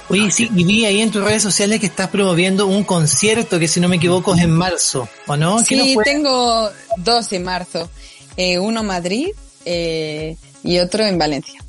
Oye, 0.10 0.30
sí, 0.30 0.50
y 0.54 0.64
vi 0.66 0.84
ahí 0.86 1.00
en 1.02 1.10
tus 1.12 1.24
redes 1.24 1.42
sociales 1.42 1.80
que 1.80 1.86
estás 1.86 2.10
promoviendo 2.10 2.68
un 2.68 2.84
concierto 2.84 3.58
que 3.58 3.70
si 3.70 3.80
no 3.80 3.88
me 3.88 3.96
equivoco 3.96 4.36
es 4.36 4.42
en 4.42 4.52
marzo, 4.52 5.08
¿o 5.28 5.38
no? 5.38 5.64
¿Qué 5.66 5.78
nos 5.78 5.86
Sí, 5.88 5.98
tengo 6.04 6.70
dos 6.98 7.32
en 7.32 7.44
marzo, 7.44 7.90
eh, 8.36 8.60
uno 8.60 8.82
en 8.82 8.86
Madrid 8.88 9.28
eh, 9.64 10.36
y 10.64 10.80
otro 10.80 11.06
en 11.06 11.18
Valencia. 11.18 11.63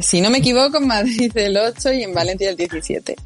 Si 0.00 0.20
no 0.20 0.30
me 0.30 0.38
equivoco, 0.38 0.78
en 0.78 0.86
Madrid 0.86 1.30
el 1.36 1.56
8 1.56 1.92
y 1.92 2.02
en 2.04 2.14
Valencia 2.14 2.50
el 2.50 2.56
17. 2.56 3.16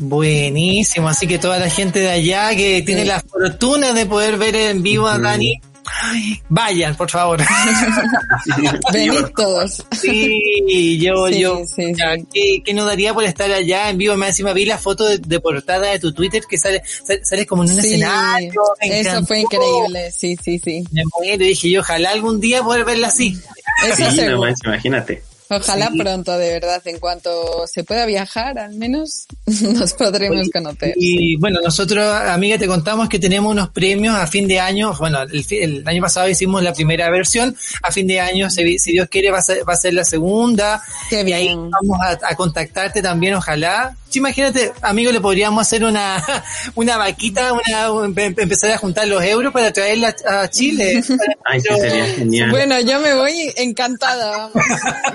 Buenísimo, 0.00 1.08
así 1.08 1.26
que 1.26 1.38
toda 1.38 1.58
la 1.58 1.68
gente 1.70 1.98
de 2.00 2.10
allá 2.10 2.54
que 2.54 2.82
tiene 2.82 3.02
Sí. 3.02 3.08
la 3.08 3.20
fortuna 3.20 3.92
de 3.92 4.06
poder 4.06 4.36
ver 4.38 4.54
en 4.54 4.80
vivo 4.82 5.08
a 5.08 5.18
Dani, 5.18 5.60
ay, 6.02 6.40
vayan, 6.48 6.96
por 6.96 7.10
favor. 7.10 7.40
Venid 8.92 9.24
todos. 9.36 9.84
Sí, 9.92 10.98
yo, 11.00 11.26
Sí, 11.28 11.40
yo, 11.40 11.62
sí, 11.66 11.92
ya, 11.96 12.14
sí. 12.14 12.26
¿qué, 12.32 12.62
qué 12.64 12.74
no 12.74 12.84
daría 12.84 13.12
por 13.12 13.24
estar 13.24 13.50
allá 13.50 13.90
en 13.90 13.98
vivo? 13.98 14.16
Me 14.16 14.28
encima 14.28 14.52
vi 14.52 14.64
la 14.66 14.78
foto 14.78 15.04
de, 15.04 15.18
de 15.18 15.40
portada 15.40 15.90
de 15.90 15.98
tu 15.98 16.12
Twitter 16.12 16.42
que 16.48 16.58
sale, 16.58 16.82
sale- 17.04 17.24
sales 17.24 17.46
como 17.46 17.64
en 17.64 17.70
un 17.70 17.80
Sí, 17.80 17.86
escenario. 17.94 18.62
eso 18.80 19.26
fue 19.26 19.40
increíble, 19.40 20.12
sí, 20.12 20.38
sí, 20.42 20.60
sí. 20.62 20.84
Me 20.92 21.02
muero, 21.18 21.44
y 21.44 21.48
dije 21.48 21.70
yo, 21.70 21.80
ojalá 21.80 22.10
algún 22.10 22.40
día 22.40 22.62
poder 22.62 22.84
verla 22.84 23.08
así. 23.08 23.36
Eso 23.84 23.96
Sí, 23.96 24.02
no 24.04 24.10
seguro. 24.12 24.38
manches, 24.42 24.64
imagínate. 24.64 25.22
Ojalá 25.50 25.88
Sí. 25.90 25.98
pronto, 25.98 26.36
de 26.36 26.50
verdad, 26.50 26.82
en 26.84 26.98
cuanto 26.98 27.66
se 27.66 27.82
pueda 27.84 28.04
viajar, 28.06 28.58
al 28.58 28.74
menos 28.74 29.26
nos 29.46 29.94
podremos 29.94 30.48
conocer. 30.52 30.92
Y 30.96 31.36
bueno, 31.36 31.60
nosotros, 31.64 32.04
amiga, 32.04 32.58
te 32.58 32.66
contamos 32.66 33.08
que 33.08 33.18
tenemos 33.18 33.50
unos 33.50 33.70
premios 33.70 34.14
a 34.14 34.26
fin 34.26 34.46
de 34.46 34.60
año. 34.60 34.92
Bueno, 34.98 35.22
el, 35.22 35.44
el 35.50 35.88
año 35.88 36.02
pasado 36.02 36.28
hicimos 36.28 36.62
la 36.62 36.72
primera 36.72 37.08
versión. 37.10 37.56
A 37.82 37.90
fin 37.90 38.06
de 38.06 38.20
año, 38.20 38.50
si, 38.50 38.78
si 38.78 38.92
Dios 38.92 39.08
quiere, 39.08 39.30
va 39.30 39.38
a 39.38 39.42
ser, 39.42 39.66
va 39.68 39.72
a 39.72 39.76
ser 39.76 39.94
la 39.94 40.04
segunda. 40.04 40.82
Qué 41.08 41.22
Y 41.26 41.32
ahí 41.32 41.44
bien. 41.48 41.70
vamos 41.70 41.98
a, 42.02 42.18
a 42.28 42.36
contactarte 42.36 43.00
también, 43.02 43.34
ojalá, 43.34 43.96
imagínate, 44.14 44.72
amigo, 44.82 45.12
le 45.12 45.20
podríamos 45.20 45.62
hacer 45.62 45.84
una, 45.84 46.22
una 46.74 46.96
vaquita, 46.96 47.52
una, 47.52 48.06
empezar 48.06 48.72
a 48.72 48.78
juntar 48.78 49.06
los 49.08 49.22
euros 49.22 49.52
para 49.52 49.72
traerla 49.72 50.14
a 50.26 50.48
Chile. 50.48 51.02
Ay, 51.44 51.60
sí, 51.60 51.68
sería 51.80 52.06
genial. 52.06 52.50
Bueno, 52.50 52.80
yo 52.80 53.00
me 53.00 53.14
voy 53.14 53.52
encantada, 53.56 54.50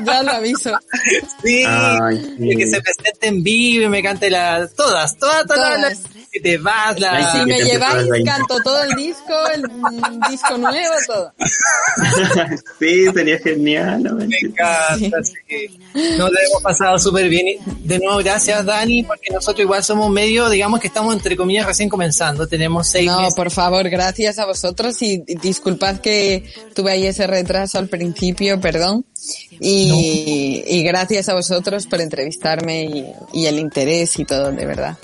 ya 0.05 0.23
lo 0.23 0.31
aviso. 0.31 0.77
Sí, 1.43 1.63
que 1.63 2.67
se 2.67 2.81
presente 2.81 3.27
en 3.27 3.43
vivo 3.43 3.85
y 3.85 3.89
me 3.89 4.03
cante 4.03 4.29
la, 4.29 4.67
todas, 4.75 5.17
todas, 5.17 5.45
todas, 5.45 5.79
las 5.79 5.99
que 6.31 6.39
te 6.39 6.57
vas, 6.57 6.99
la... 6.99 7.31
si 7.31 7.45
me 7.45 7.59
lleváis, 7.59 8.09
canto 8.25 8.57
todo 8.63 8.83
el 8.83 8.95
disco, 8.95 9.33
el 9.53 9.61
disco 10.31 10.57
nuevo, 10.57 10.95
todo. 11.05 11.33
sí, 12.79 13.05
sería 13.13 13.37
genial. 13.37 14.01
Me 14.15 14.37
encanta, 14.41 15.23
sí. 15.23 15.79
Nos 16.17 16.31
lo 16.31 16.39
hemos 16.47 16.63
pasado 16.63 16.97
súper 16.97 17.29
bien. 17.29 17.59
De 17.83 17.99
nuevo, 17.99 18.17
gracias, 18.17 18.65
Dani, 18.65 18.82
porque 19.07 19.31
nosotros 19.31 19.61
igual 19.61 19.83
somos 19.83 20.09
medio, 20.09 20.49
digamos 20.49 20.79
que 20.79 20.87
estamos 20.87 21.13
entre 21.13 21.35
comillas 21.35 21.65
recién 21.65 21.89
comenzando. 21.89 22.47
Tenemos 22.47 22.87
seis 22.87 23.07
No, 23.07 23.29
por 23.35 23.51
favor, 23.51 23.89
gracias 23.89 24.39
a 24.39 24.45
vosotros 24.45 25.01
y 25.01 25.23
disculpad 25.41 25.99
que 25.99 26.43
tuve 26.73 26.91
ahí 26.91 27.05
ese 27.05 27.27
retraso 27.27 27.79
al 27.79 27.87
principio, 27.87 28.59
perdón. 28.59 29.05
Y, 29.59 30.63
y 30.67 30.83
gracias 30.83 31.29
a 31.29 31.33
vosotros 31.33 31.87
por 31.87 32.01
entrevistarme 32.01 32.83
y, 32.83 33.05
y 33.33 33.45
el 33.45 33.59
interés 33.59 34.19
y 34.19 34.25
todo, 34.25 34.51
de 34.51 34.65
verdad. 34.65 34.97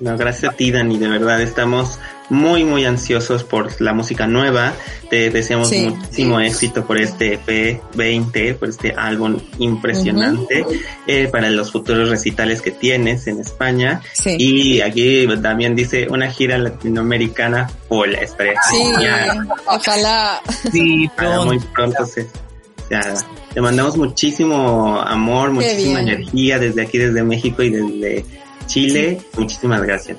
No, 0.00 0.16
gracias 0.16 0.52
a 0.52 0.56
ti, 0.56 0.70
Dani, 0.70 0.98
de 0.98 1.08
verdad 1.08 1.40
estamos 1.42 1.98
muy, 2.30 2.64
muy 2.64 2.84
ansiosos 2.86 3.44
por 3.44 3.80
la 3.82 3.92
música 3.92 4.26
nueva. 4.26 4.72
Te 5.10 5.30
deseamos 5.30 5.70
muchísimo 5.72 6.40
éxito 6.40 6.86
por 6.86 6.96
este 6.96 7.34
EP 7.34 7.82
20, 7.94 8.54
por 8.54 8.68
este 8.70 8.94
álbum 8.96 9.38
impresionante, 9.58 10.64
eh, 11.06 11.28
para 11.28 11.50
los 11.50 11.72
futuros 11.72 12.08
recitales 12.08 12.62
que 12.62 12.70
tienes 12.70 13.26
en 13.26 13.40
España. 13.40 14.00
Y 14.24 14.80
aquí 14.80 15.26
también 15.42 15.74
dice 15.74 16.06
una 16.08 16.30
gira 16.30 16.56
latinoamericana 16.56 17.70
por 17.88 18.08
la 18.08 18.20
estrella. 18.20 18.60
Sí, 18.70 18.82
ojalá. 19.66 20.40
Sí, 20.72 21.10
muy 21.44 21.58
pronto 21.58 22.06
se, 22.06 22.26
te 23.54 23.60
mandamos 23.60 23.96
muchísimo 23.96 25.00
amor, 25.00 25.52
muchísima 25.52 26.00
energía 26.00 26.58
desde 26.58 26.82
aquí, 26.82 26.98
desde 26.98 27.22
México 27.22 27.62
y 27.62 27.70
desde 27.70 28.24
Chile. 28.70 29.20
Muchísimas 29.36 29.82
gracias. 29.82 30.16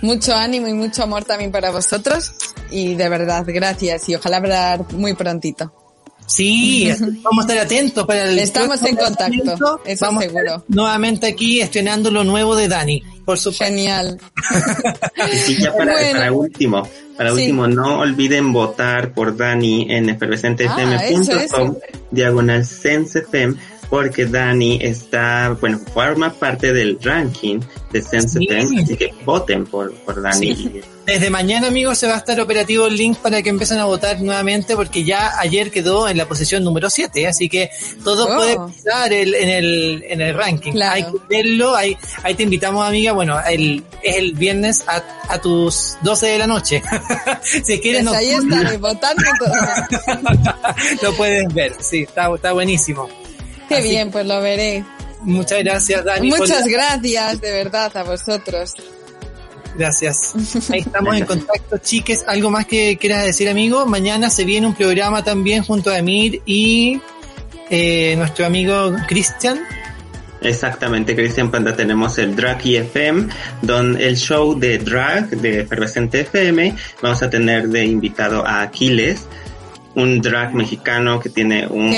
Mucho 0.00 0.34
ánimo 0.34 0.68
y 0.68 0.72
mucho 0.72 1.02
amor 1.02 1.24
también 1.24 1.52
para 1.52 1.70
vosotros. 1.70 2.32
Y 2.70 2.94
de 2.94 3.08
verdad, 3.08 3.44
gracias. 3.46 4.08
Y 4.08 4.14
ojalá 4.14 4.38
hablar 4.38 4.92
muy 4.92 5.14
prontito. 5.14 5.72
Sí, 6.26 6.88
vamos 7.22 7.44
a 7.44 7.48
estar 7.48 7.58
atentos 7.58 8.06
para 8.06 8.24
el 8.24 8.38
Estamos 8.38 8.82
en 8.84 8.96
contacto, 8.96 9.80
eso 9.84 10.06
vamos 10.06 10.22
seguro. 10.22 10.64
nuevamente 10.68 11.26
aquí 11.26 11.60
estrenando 11.60 12.10
lo 12.10 12.22
nuevo 12.22 12.54
de 12.54 12.68
Dani, 12.68 13.02
por 13.24 13.36
supuesto. 13.36 13.64
Genial. 13.64 14.20
y 15.48 15.60
ya 15.60 15.74
para, 15.74 16.32
último, 16.32 16.88
para 17.16 17.32
último, 17.32 17.66
no 17.66 17.98
olviden 17.98 18.52
votar 18.52 19.12
por 19.12 19.36
Dani 19.36 19.88
en 19.90 20.08
efervescentefm.com, 20.08 21.76
ah, 21.76 21.96
diagonal 22.12 22.64
sensefem 22.64 23.56
porque 23.90 24.24
Dani 24.26 24.78
está, 24.80 25.56
bueno, 25.60 25.80
forma 25.92 26.32
parte 26.32 26.72
del 26.72 26.96
ranking 27.02 27.58
de 27.90 28.00
SenseTem, 28.00 28.78
así 28.78 28.96
que 28.96 29.12
voten 29.24 29.66
por, 29.66 29.92
por 29.92 30.22
Dani. 30.22 30.80
Desde 31.04 31.28
mañana, 31.28 31.66
amigos, 31.66 31.98
se 31.98 32.06
va 32.06 32.14
a 32.14 32.18
estar 32.18 32.40
operativo 32.40 32.86
el 32.86 32.96
link 32.96 33.18
para 33.18 33.42
que 33.42 33.50
empiecen 33.50 33.78
a 33.78 33.86
votar 33.86 34.20
nuevamente, 34.20 34.76
porque 34.76 35.02
ya 35.02 35.40
ayer 35.40 35.72
quedó 35.72 36.08
en 36.08 36.16
la 36.16 36.28
posición 36.28 36.62
número 36.62 36.88
7, 36.88 37.26
así 37.26 37.48
que 37.48 37.68
todo 38.04 38.28
oh. 38.28 38.36
puede 38.36 38.56
pasar 38.56 39.12
en, 39.12 39.34
el, 39.34 40.04
en 40.06 40.20
el 40.20 40.34
ranking. 40.36 40.72
Hay 40.80 41.02
que 41.02 41.18
verlo, 41.28 41.74
ahí, 41.74 41.96
ahí 42.22 42.34
te 42.34 42.44
invitamos, 42.44 42.86
amiga, 42.86 43.10
bueno, 43.10 43.40
el, 43.44 43.82
es 44.04 44.16
el 44.16 44.34
viernes 44.34 44.84
a, 44.86 45.02
a 45.28 45.40
tus 45.40 45.96
12 46.02 46.26
de 46.26 46.38
la 46.38 46.46
noche. 46.46 46.80
si 47.42 47.80
quieres, 47.80 48.04
pues 48.04 48.16
ahí 48.16 48.30
está, 48.30 48.76
votando 48.78 49.22
lo 51.02 51.12
puedes 51.14 51.52
ver, 51.52 51.74
sí, 51.80 52.02
está, 52.02 52.32
está 52.32 52.52
buenísimo. 52.52 53.08
Qué 53.70 53.82
bien, 53.82 54.10
pues 54.10 54.26
lo 54.26 54.40
veré. 54.40 54.84
Muchas 55.20 55.62
gracias, 55.62 56.04
Dani. 56.04 56.28
Muchas 56.28 56.66
gracias, 56.66 57.40
de 57.40 57.52
verdad, 57.52 57.96
a 57.96 58.02
vosotros. 58.02 58.74
Gracias. 59.78 60.34
Ahí 60.70 60.80
estamos 60.80 61.14
en 61.16 61.24
contacto, 61.24 61.78
chiques. 61.78 62.24
¿Algo 62.26 62.50
más 62.50 62.66
que 62.66 62.98
quieras 62.98 63.24
decir, 63.24 63.48
amigo? 63.48 63.86
Mañana 63.86 64.28
se 64.28 64.44
viene 64.44 64.66
un 64.66 64.74
programa 64.74 65.22
también 65.22 65.62
junto 65.62 65.90
a 65.90 65.98
Emir 65.98 66.42
y 66.46 67.00
eh, 67.70 68.16
nuestro 68.16 68.44
amigo 68.44 68.92
Cristian. 69.06 69.60
Exactamente, 70.42 71.14
Cristian 71.14 71.52
Panda, 71.52 71.76
tenemos 71.76 72.18
el 72.18 72.34
Drag 72.34 72.66
FM, 72.66 73.28
donde 73.62 74.08
el 74.08 74.16
show 74.16 74.58
de 74.58 74.78
drag 74.78 75.28
de 75.28 75.60
Efervescente 75.60 76.20
FM, 76.20 76.74
vamos 77.02 77.22
a 77.22 77.28
tener 77.28 77.68
de 77.68 77.84
invitado 77.84 78.44
a 78.46 78.62
Aquiles, 78.62 79.26
un 79.94 80.20
drag 80.20 80.54
mexicano 80.54 81.20
que 81.20 81.28
tiene 81.28 81.66
un, 81.66 81.90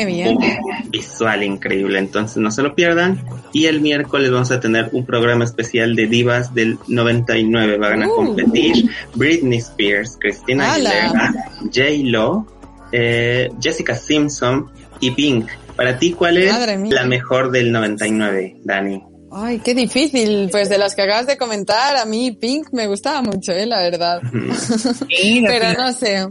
visual 0.89 1.43
increíble, 1.43 1.99
entonces 1.99 2.39
no 2.39 2.51
se 2.51 2.63
lo 2.63 2.75
pierdan. 2.75 3.25
Y 3.53 3.67
el 3.67 3.81
miércoles 3.81 4.31
vamos 4.31 4.51
a 4.51 4.61
tener 4.61 4.89
un 4.93 5.05
programa 5.05 5.45
especial 5.45 5.95
de 5.95 6.07
divas 6.07 6.55
del 6.55 6.79
99. 6.89 7.79
Van 7.79 8.03
a 8.03 8.09
uh. 8.09 8.15
competir 8.15 8.91
Britney 9.15 9.59
Spears, 9.59 10.17
Christina 10.19 10.73
Aguilera, 10.73 11.33
J. 11.65 11.83
Lo, 12.05 12.47
eh, 12.93 13.51
Jessica 13.61 13.95
Simpson 13.95 14.71
y 15.01 15.11
Pink. 15.11 15.49
Para 15.77 15.99
ti, 15.99 16.13
¿cuál 16.13 16.39
es 16.39 16.55
la 16.91 17.05
mejor 17.05 17.51
del 17.51 17.73
99, 17.73 18.57
Dani? 18.63 19.03
Ay, 19.35 19.61
qué 19.61 19.75
difícil. 19.75 20.49
Pues 20.51 20.69
de 20.69 20.77
las 20.77 20.95
que 20.95 21.03
acabas 21.03 21.27
de 21.27 21.39
comentar, 21.39 21.97
a 21.97 22.05
mí 22.05 22.33
Pink 22.33 22.69
me 22.73 22.87
gustaba 22.87 23.23
mucho, 23.23 23.53
eh, 23.53 23.65
la 23.65 23.81
verdad. 23.81 24.21
Pero 25.47 25.73
no 25.73 25.93
sé. 25.93 26.29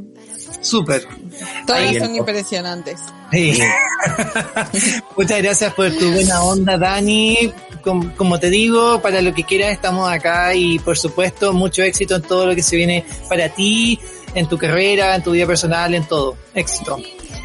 Súper. 0.61 1.07
Todas 1.65 1.97
son 1.97 2.15
impresionantes. 2.15 2.99
Muchas 5.17 5.41
gracias 5.41 5.73
por 5.73 5.91
tu 5.91 6.11
buena 6.11 6.43
onda, 6.43 6.77
Dani. 6.77 7.51
Como, 7.81 8.39
te 8.39 8.49
digo, 8.49 9.01
para 9.01 9.21
lo 9.21 9.33
que 9.33 9.43
quieras 9.43 9.71
estamos 9.71 10.11
acá 10.11 10.53
y 10.53 10.77
por 10.79 10.97
supuesto 10.97 11.51
mucho 11.51 11.81
éxito 11.81 12.15
en 12.15 12.21
todo 12.21 12.45
lo 12.45 12.55
que 12.55 12.61
se 12.61 12.75
viene 12.75 13.03
para 13.27 13.49
ti, 13.49 13.99
en 14.35 14.47
tu 14.47 14.57
carrera, 14.57 15.15
en 15.15 15.23
tu 15.23 15.31
vida 15.31 15.47
personal, 15.47 15.93
en 15.95 16.05
todo. 16.05 16.37
Éxito. 16.53 16.99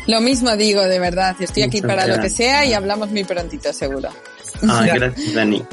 Lo 0.07 0.21
mismo 0.21 0.55
digo, 0.57 0.83
de 0.83 0.99
verdad. 0.99 1.37
Estoy 1.41 1.63
aquí 1.63 1.81
para 1.81 2.07
lo 2.07 2.21
que 2.21 2.29
sea 2.29 2.65
y 2.67 2.75
hablamos 2.75 3.11
muy 3.11 3.25
prontito, 3.25 3.73
seguro. 3.73 4.11
gracias, 4.63 5.35
Dani. 5.35 5.65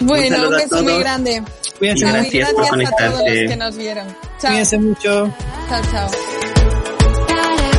Bueno, 0.00 0.48
un, 0.48 0.56
beso 0.56 0.82
muy 0.82 0.98
grande. 1.00 1.42
Cuídense. 1.78 2.06
Gracias, 2.06 2.54
gracias 2.54 2.92
a 2.92 2.96
todos 2.96 3.20
los 3.20 3.50
que 3.50 3.56
nos 3.56 3.76
vieron. 3.76 4.06
Chao. 4.40 4.50
Cuídense 4.50 4.78
mucho. 4.78 5.34
Chao, 5.68 5.82
chao. 5.90 6.51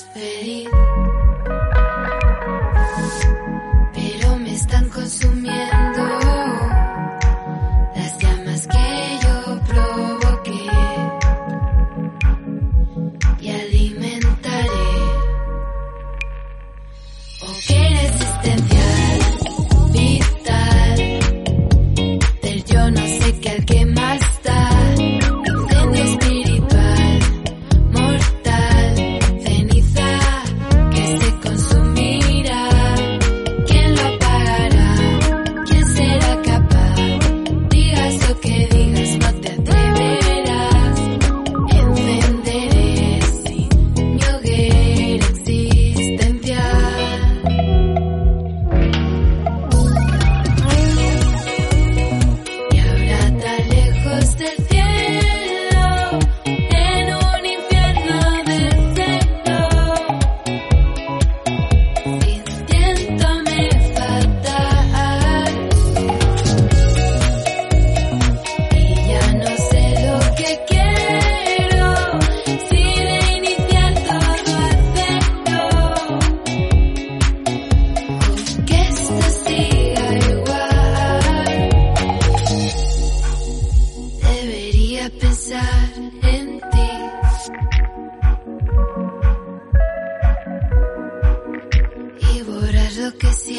más 0.00 0.29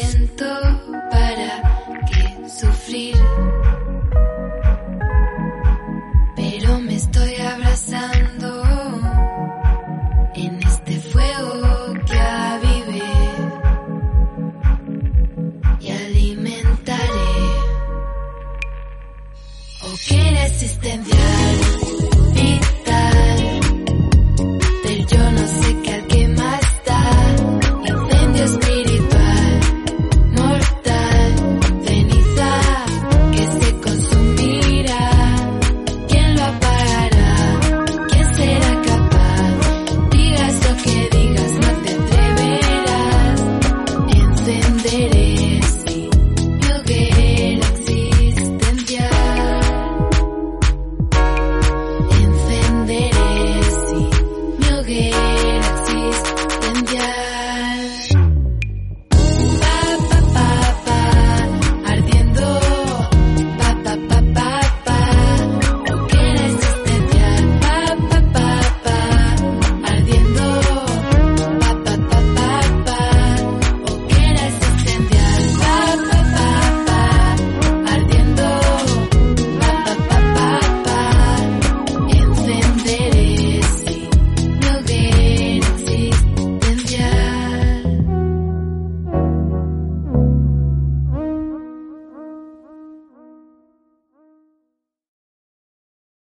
siento. 0.02 0.71